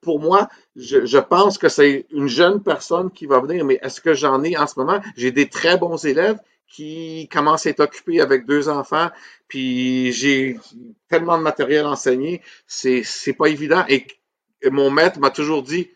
[0.00, 3.64] pour moi, je, je pense que c'est une jeune personne qui va venir.
[3.64, 5.00] Mais est-ce que j'en ai en ce moment?
[5.16, 6.38] J'ai des très bons élèves
[6.68, 9.10] qui commencent à être occupés avec deux enfants.
[9.48, 10.58] Puis j'ai
[11.08, 12.42] tellement de matériel enseigné.
[12.66, 13.84] C'est, c'est pas évident.
[13.88, 14.06] Et
[14.70, 15.90] mon maître m'a toujours dit,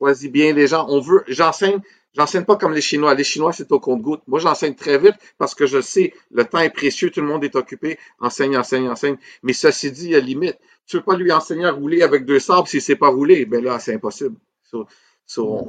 [0.00, 0.86] choisis bien les gens.
[0.88, 1.78] On veut, j'enseigne,
[2.16, 3.14] j'enseigne pas comme les Chinois.
[3.14, 4.22] Les Chinois, c'est au compte-goutte.
[4.26, 7.44] Moi, j'enseigne très vite parce que je sais, le temps est précieux, tout le monde
[7.44, 7.98] est occupé.
[8.18, 9.16] Enseigne, enseigne, enseigne.
[9.42, 10.58] Mais ceci dit, il y a limite.
[10.86, 13.44] Tu veux pas lui enseigner à rouler avec deux sables s'il sait pas rouler?
[13.44, 14.36] Ben là, c'est impossible.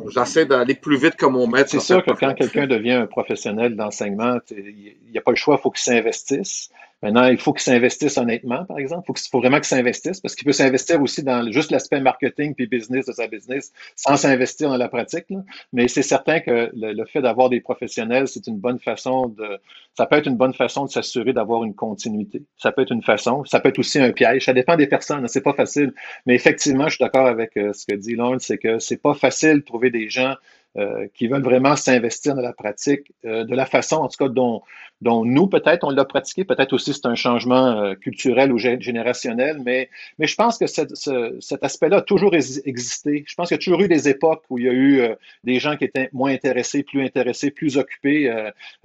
[0.08, 1.70] J'essaie d'aller plus vite que mon maître.
[1.70, 5.58] C'est sûr que quand quelqu'un devient un professionnel d'enseignement, il n'y a pas le choix,
[5.60, 6.70] il faut qu'il s'investisse.
[7.02, 9.12] Maintenant, il faut qu'il s'investisse honnêtement, par exemple.
[9.16, 12.68] Il faut, vraiment qu'il s'investisse parce qu'il peut s'investir aussi dans juste l'aspect marketing puis
[12.68, 15.26] business de sa business sans s'investir dans la pratique.
[15.74, 19.60] Mais c'est certain que le, fait d'avoir des professionnels, c'est une bonne façon de.
[19.98, 22.44] Ça peut être une bonne façon de s'assurer d'avoir une continuité.
[22.58, 23.44] Ça peut être une façon.
[23.46, 24.46] Ça peut être aussi un piège.
[24.46, 25.28] Ça dépend des personnes.
[25.28, 25.94] C'est pas facile.
[26.26, 29.14] Mais effectivement, je suis d'accord avec euh, ce que dit Lawrence, c'est que c'est pas
[29.14, 30.36] facile de trouver des gens
[30.78, 34.30] euh, qui veulent vraiment s'investir dans la pratique euh, de la façon, en tout cas,
[34.30, 34.62] dont,
[35.02, 36.46] dont nous, peut-être, on l'a pratiqué.
[36.46, 40.96] Peut-être aussi c'est un changement euh, culturel ou générationnel, mais, mais je pense que cette,
[40.96, 43.26] ce, cet aspect-là a toujours existé.
[43.28, 45.02] Je pense qu'il y a toujours eu des époques où il y a eu
[45.44, 48.34] des gens qui étaient moins intéressés, plus intéressés, plus occupés,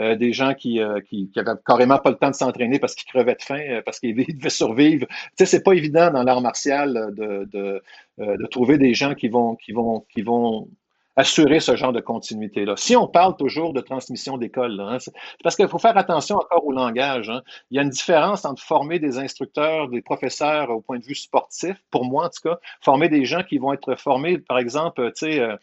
[0.00, 3.42] des gens qui, qui, qui, carrément pas le temps de s'entraîner parce qu'ils crevaient de
[3.42, 5.06] faim, parce qu'ils devaient survivre.
[5.06, 7.82] Tu sais, c'est pas évident dans l'art martial de, de,
[8.18, 10.68] de trouver des gens qui vont, qui vont, qui vont
[11.16, 12.74] assurer ce genre de continuité-là.
[12.76, 15.12] Si on parle toujours de transmission d'école, hein, c'est
[15.42, 17.30] parce qu'il faut faire attention encore au langage.
[17.30, 17.42] Hein.
[17.70, 21.14] Il y a une différence entre former des instructeurs, des professeurs au point de vue
[21.14, 25.10] sportif, pour moi en tout cas, former des gens qui vont être formés, par exemple,
[25.16, 25.56] tu sais, euh,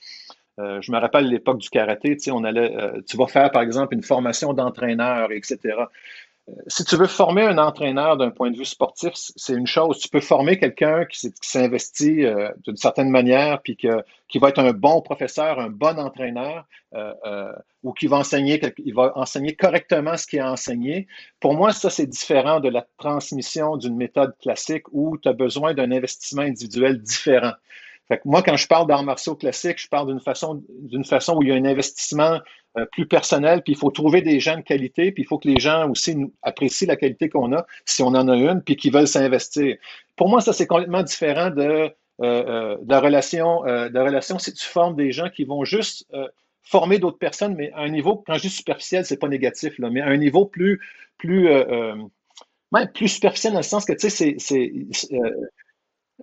[0.60, 3.96] euh, je me rappelle l'époque du karaté, on allait, euh, tu vas faire par exemple
[3.96, 5.58] une formation d'entraîneur, etc.
[6.68, 10.00] si tu veux former un entraîneur d'un point de vue sportif, c'est une chose.
[10.00, 14.74] Tu peux former quelqu'un qui s'investit euh, d'une certaine manière, puis qui va être un
[14.74, 16.66] bon professeur, un bon entraîneur,
[16.96, 17.54] euh, euh,
[17.84, 21.08] ou qui va enseigner, il va enseigner correctement ce qui est enseigné.
[21.40, 25.74] Pour moi, ça, c'est différent de la transmission d'une méthode classique où tu as besoin
[25.74, 27.54] d'un investissement individuel différent.
[28.26, 31.50] Moi, quand je parle d'arts martiaux classiques, je parle d'une façon, d'une façon où il
[31.50, 32.40] y a un investissement
[32.78, 35.48] euh, plus personnel, puis il faut trouver des gens de qualité, puis il faut que
[35.48, 38.92] les gens aussi apprécient la qualité qu'on a, si on en a une, puis qu'ils
[38.92, 39.78] veulent s'investir.
[40.16, 41.90] Pour moi, ça, c'est complètement différent de, euh,
[42.22, 46.08] euh, de, la relation, de la relation si tu formes des gens qui vont juste
[46.64, 49.90] former d'autres personnes, mais à un niveau, quand je dis superficiel, c'est pas négatif, là,
[49.90, 50.80] mais à un niveau plus,
[51.18, 51.50] plus,
[52.94, 54.62] plus superficiel dans le sens que, tu sais, c'est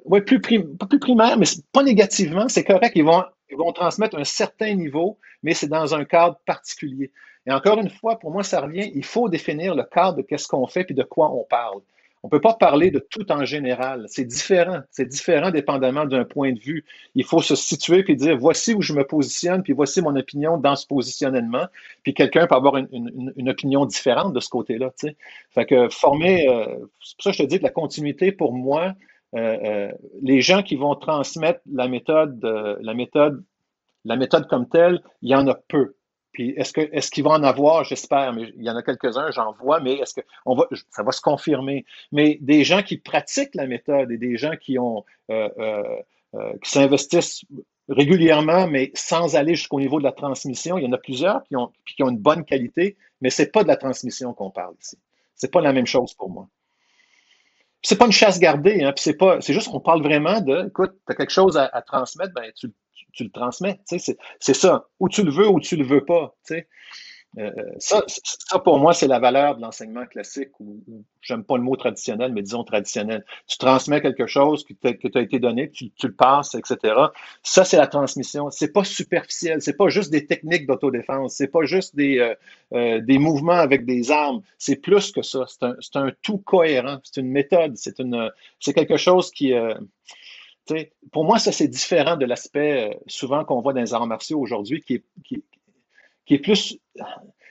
[0.04, 2.92] oui, plus, plus primaire, mais pas négativement, c'est correct.
[2.94, 7.10] Ils vont, ils vont transmettre un certain niveau, mais c'est dans un cadre particulier.
[7.46, 10.48] Et encore une fois, pour moi, ça revient, il faut définir le cadre de qu'est-ce
[10.48, 11.80] qu'on fait et de quoi on parle.
[12.22, 14.04] On ne peut pas parler de tout en général.
[14.08, 14.80] C'est différent.
[14.90, 16.84] C'est différent dépendamment d'un point de vue.
[17.14, 20.58] Il faut se situer puis dire voici où je me positionne, puis voici mon opinion
[20.58, 21.66] dans ce positionnement.
[22.02, 24.92] Puis quelqu'un peut avoir une, opinion différente de ce côté-là.
[25.50, 26.66] Fait que former, euh,
[27.02, 28.94] c'est pour ça que je te dis que la continuité, pour moi,
[29.32, 33.44] les gens qui vont transmettre la méthode, euh, la méthode,
[34.04, 35.94] la méthode comme telle, il y en a peu.
[36.32, 39.52] Puis est-ce est-ce qu'il va en avoir, j'espère, mais il y en a quelques-uns, j'en
[39.52, 40.20] vois, mais est-ce que
[40.90, 41.84] ça va se confirmer.
[42.12, 45.04] Mais des gens qui pratiquent la méthode et des gens qui ont
[46.62, 47.44] s'investissent
[47.88, 51.56] régulièrement, mais sans aller jusqu'au niveau de la transmission, il y en a plusieurs qui
[51.56, 54.96] ont, qui ont une bonne qualité, mais c'est pas de la transmission qu'on parle ici.
[55.34, 56.48] C'est pas la même chose pour moi
[57.82, 60.92] c'est pas une chasse gardée, hein, c'est pas, c'est juste qu'on parle vraiment de, écoute,
[61.06, 62.68] tu as quelque chose à, transmettre, ben tu,
[63.12, 66.54] tu, le transmets, c'est ça, ou tu le veux ou tu le veux pas, tu
[66.54, 66.68] sais.
[67.38, 70.82] Euh, ça, ça, pour moi, c'est la valeur de l'enseignement classique, ou,
[71.20, 73.24] j'aime pas le mot traditionnel, mais disons traditionnel.
[73.46, 76.94] Tu transmets quelque chose qui t'a été donné, tu, tu, le passes, etc.
[77.42, 78.50] Ça, c'est la transmission.
[78.50, 82.34] C'est pas superficiel, c'est pas juste des techniques d'autodéfense, c'est pas juste des, euh,
[82.74, 84.42] euh, des mouvements avec des armes.
[84.58, 85.44] C'est plus que ça.
[85.46, 85.64] C'est
[85.96, 86.98] un, un, tout cohérent.
[87.04, 87.76] C'est une méthode.
[87.76, 89.54] C'est une, c'est quelque chose qui,
[91.12, 94.80] pour moi, ça, c'est différent de l'aspect souvent qu'on voit dans les arts martiaux aujourd'hui,
[94.80, 95.44] qui est, qui,
[96.30, 96.78] qui est plus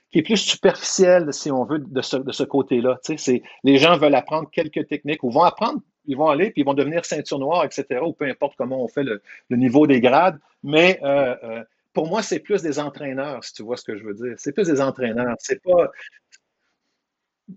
[0.09, 2.97] qui est plus superficiel, si on veut, de ce, de ce côté-là.
[3.03, 6.65] C'est, les gens veulent apprendre quelques techniques ou vont apprendre, ils vont aller, puis ils
[6.65, 10.39] vont devenir ceinture noire, etc., ou peu importe comment on fait le, niveau des grades.
[10.63, 14.03] Mais euh, euh, pour moi, c'est plus des entraîneurs, si tu vois ce que je
[14.03, 14.33] veux dire.
[14.37, 15.35] C'est plus des entraîneurs.
[15.39, 15.91] C'est pas.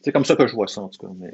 [0.03, 1.13] C'est comme ça que je vois ça, en tout cas.
[1.17, 1.33] Mais,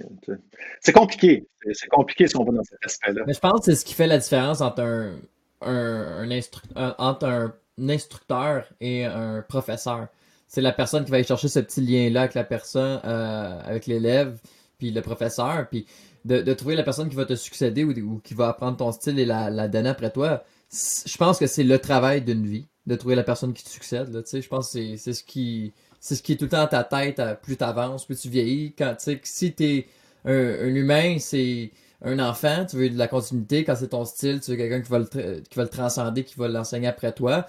[0.80, 1.48] c'est compliqué.
[1.72, 3.24] C'est compliqué si on va dans cet aspect-là.
[3.26, 5.18] Mais je pense que c'est ce qui fait la différence entre un,
[5.62, 6.28] un,
[6.76, 7.54] un, entre un
[7.88, 10.08] instructeur et un professeur.
[10.46, 13.86] C'est la personne qui va aller chercher ce petit lien-là avec la personne, euh, avec
[13.86, 14.38] l'élève,
[14.78, 15.86] puis le professeur, puis
[16.24, 19.24] de, trouver la personne qui va te succéder ou, qui va apprendre ton style et
[19.24, 20.44] la, donner après toi.
[20.70, 24.10] Je pense que c'est le travail d'une vie, de trouver la personne qui te succède.
[24.10, 26.84] Je pense que c'est ce qui c'est ce qui est tout le temps dans ta
[26.84, 28.72] tête, plus tu avances, plus tu vieillis.
[28.76, 28.94] Quand,
[29.24, 29.86] si tu es
[30.24, 31.72] un, un humain, c'est
[32.02, 34.90] un enfant, tu veux de la continuité, quand c'est ton style, tu veux quelqu'un qui
[34.90, 37.46] va le, qui va le transcender, qui va l'enseigner après toi.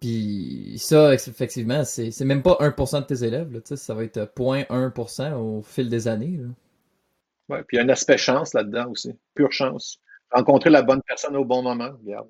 [0.00, 5.34] Puis ça, effectivement, c'est, même pas 1% de tes élèves, là, ça va être 0.1%
[5.34, 6.38] au fil des années.
[7.48, 10.00] Oui, puis il y a un aspect chance là-dedans aussi, pure chance.
[10.30, 12.28] Rencontrer la bonne personne au bon moment, regarde.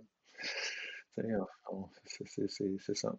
[1.16, 3.14] C'est ça.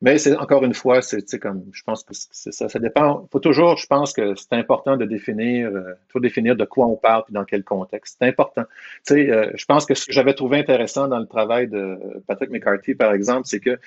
[0.00, 2.68] Mais encore une fois, c'est comme je pense que c'est ça.
[2.68, 3.28] Ça dépend.
[3.32, 6.96] Faut toujours, je pense que c'est important de définir, euh, faut définir de quoi on
[6.96, 8.16] parle et dans quel contexte.
[8.18, 8.64] C'est important.
[9.10, 12.94] Euh, je pense que ce que j'avais trouvé intéressant dans le travail de Patrick McCarthy,
[12.94, 13.78] par exemple, c'est que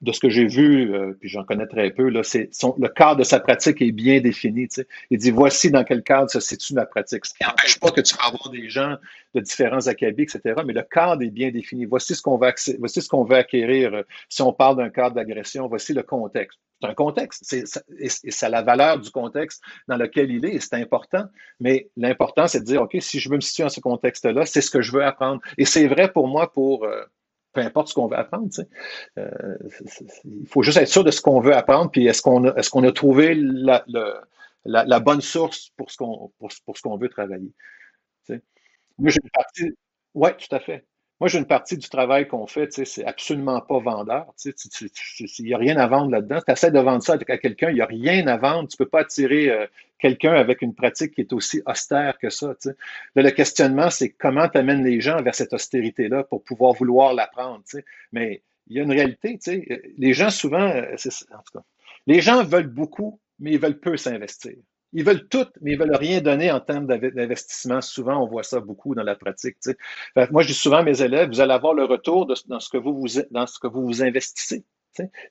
[0.00, 3.16] de ce que j'ai vu, euh, puis j'en connais très peu, là, c'est le cadre
[3.16, 4.66] de sa pratique est bien défini.
[4.68, 4.88] Tu sais.
[5.10, 7.24] Il dit voici dans quel cadre se situe ma pratique.
[7.26, 8.96] Ce qui n'empêche pas que tu vas avoir des gens
[9.34, 10.62] de différents acabits, etc.
[10.66, 11.84] Mais le cadre est bien défini.
[11.84, 13.94] Voici ce qu'on va voici ce qu'on veut acquérir.
[13.94, 16.58] Euh, si on parle d'un cadre d'agression, voici le contexte.
[16.80, 17.42] C'est un contexte.
[17.44, 17.64] C'est,
[17.98, 21.24] et c'est la valeur du contexte dans lequel il est, et c'est important.
[21.60, 24.60] Mais l'important, c'est de dire, OK, si je veux me situer dans ce contexte-là, c'est
[24.60, 25.40] ce que je veux apprendre.
[25.56, 27.02] Et c'est vrai pour moi pour euh,
[27.52, 28.48] peu importe ce qu'on veut apprendre.
[29.18, 29.56] Euh,
[30.24, 32.68] il faut juste être sûr de ce qu'on veut apprendre, puis est-ce qu'on a, est
[32.68, 33.84] qu'on a trouvé la,
[34.64, 37.52] la, bonne source pour ce qu'on pour, ce qu'on veut travailler.
[38.98, 39.72] Moi, j'ai une partie.
[40.14, 40.84] Oui, tout à fait.
[41.20, 44.26] Moi, j'ai une partie du travail qu'on fait, c'est absolument pas vendeur.
[44.44, 46.40] Il n'y a rien à vendre là-dedans.
[46.46, 48.68] Tu essaies de vendre ça à quelqu'un, il n'y a rien à vendre.
[48.68, 49.66] Tu ne peux pas attirer euh,
[49.98, 52.54] quelqu'un avec une pratique qui est aussi austère que ça.
[53.16, 57.64] le questionnement, c'est comment tu amènes les gens vers cette austérité-là pour pouvoir vouloir l'apprendre.
[58.12, 59.38] Mais il y a une réalité.
[59.96, 60.94] Les gens, souvent, euh,
[61.32, 61.64] en tout cas,
[62.06, 64.56] les gens veulent beaucoup mais ils veulent peu s'investir.
[64.92, 67.80] Ils veulent tout, mais ils veulent rien donner en termes d'investissement.
[67.80, 69.56] Souvent, on voit ça beaucoup dans la pratique.
[70.30, 72.78] moi, je dis souvent à mes élèves, vous allez avoir le retour dans, ce que
[72.78, 74.64] vous vous, dans ce que vous vous investissez.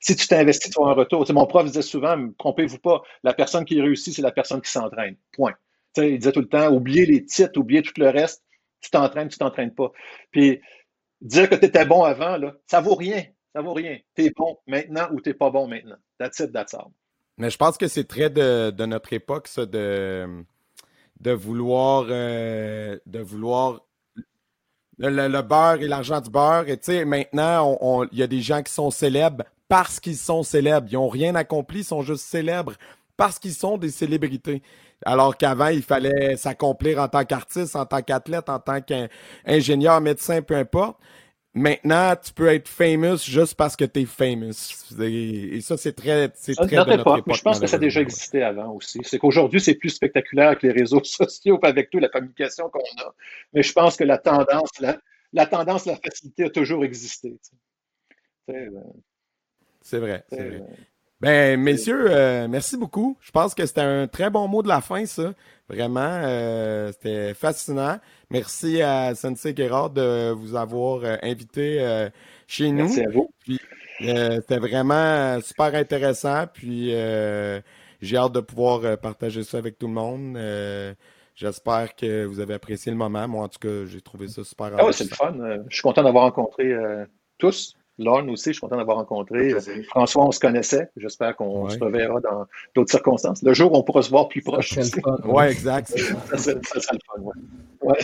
[0.00, 1.30] Si tu t'investis, tu as un retour.
[1.32, 5.16] mon prof disait souvent, trompez-vous pas, la personne qui réussit, c'est la personne qui s'entraîne.
[5.32, 5.54] Point.
[5.96, 8.44] il disait tout le temps, oubliez les titres, oubliez tout le reste.
[8.80, 9.90] Tu t'entraînes, tu t'entraînes pas.
[10.30, 10.60] Puis
[11.20, 13.24] dire que tu étais bon avant, là, ça vaut rien.
[13.54, 13.98] Ça vaut rien.
[14.14, 15.96] Tu es bon maintenant ou tu n'es pas bon maintenant.
[16.18, 16.92] That's it, that's all.
[17.38, 20.44] Mais je pense que c'est très de, notre époque, ça, de,
[21.20, 23.80] de vouloir euh, de vouloir
[24.98, 26.68] le, beurre et l'argent du beurre.
[26.68, 30.42] Et tu sais, maintenant, il y a des gens qui sont célèbres parce qu'ils sont
[30.42, 30.88] célèbres.
[30.90, 32.72] Ils n'ont rien accompli, ils sont juste célèbres
[33.16, 34.62] parce qu'ils sont des célébrités.
[35.04, 40.42] Alors qu'avant, il fallait s'accomplir en tant qu'artiste, en tant qu'athlète, en tant qu'ingénieur, médecin,
[40.42, 40.98] peu importe.
[41.58, 44.52] Maintenant, tu peux être famous juste parce que tu es famous.
[45.00, 48.42] Et, ça, c'est très, c'est très de notre Je pense que ça a déjà existé
[48.42, 49.00] avant aussi.
[49.02, 53.14] C'est qu'aujourd'hui, c'est plus spectaculaire que les réseaux sociaux, avec toute la communication qu'on a.
[53.52, 54.98] Mais je pense que la tendance, la,
[55.32, 57.36] la tendance, la facilité a toujours existé.
[58.50, 58.70] Euh,
[59.80, 60.62] c'est vrai, c'est vrai.
[61.20, 63.16] Ben, messieurs, euh, merci beaucoup.
[63.20, 65.32] Je pense que c'était un très bon mot de la fin, ça.
[65.68, 67.98] Vraiment, euh, c'était fascinant.
[68.30, 72.08] Merci à Sensei Gerard de vous avoir euh, invité
[72.46, 72.84] chez nous.
[72.84, 73.30] Merci à vous.
[73.98, 76.46] c'était vraiment super intéressant.
[76.52, 76.90] Puis
[78.00, 80.38] j'ai hâte de pouvoir partager ça avec tout le monde.
[81.34, 83.26] J'espère que vous avez apprécié le moment.
[83.26, 85.34] Moi, en tout cas, j'ai trouvé ça super ah c'est le fun.
[85.68, 86.72] Je suis content d'avoir rencontré
[87.38, 87.74] tous.
[87.98, 89.54] Lorne aussi, je suis content d'avoir rencontré.
[89.88, 90.90] François, on se connaissait.
[90.96, 93.42] J'espère qu'on se reverra dans d'autres circonstances.
[93.42, 94.78] Le jour où on pourra se voir plus proche.
[95.24, 95.88] Oui, exact.
[95.88, 97.22] ça, le fun,
[97.82, 97.96] ouais.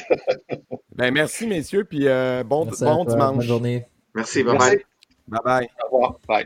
[0.97, 2.73] ben, merci, messieurs, puis euh, bon, bon
[3.05, 3.37] dimanche.
[3.37, 3.87] Bonne journée.
[4.15, 4.85] Merci, bye bye.
[5.29, 5.69] Bye bye.
[5.83, 6.19] Au revoir.
[6.29, 6.45] Bye.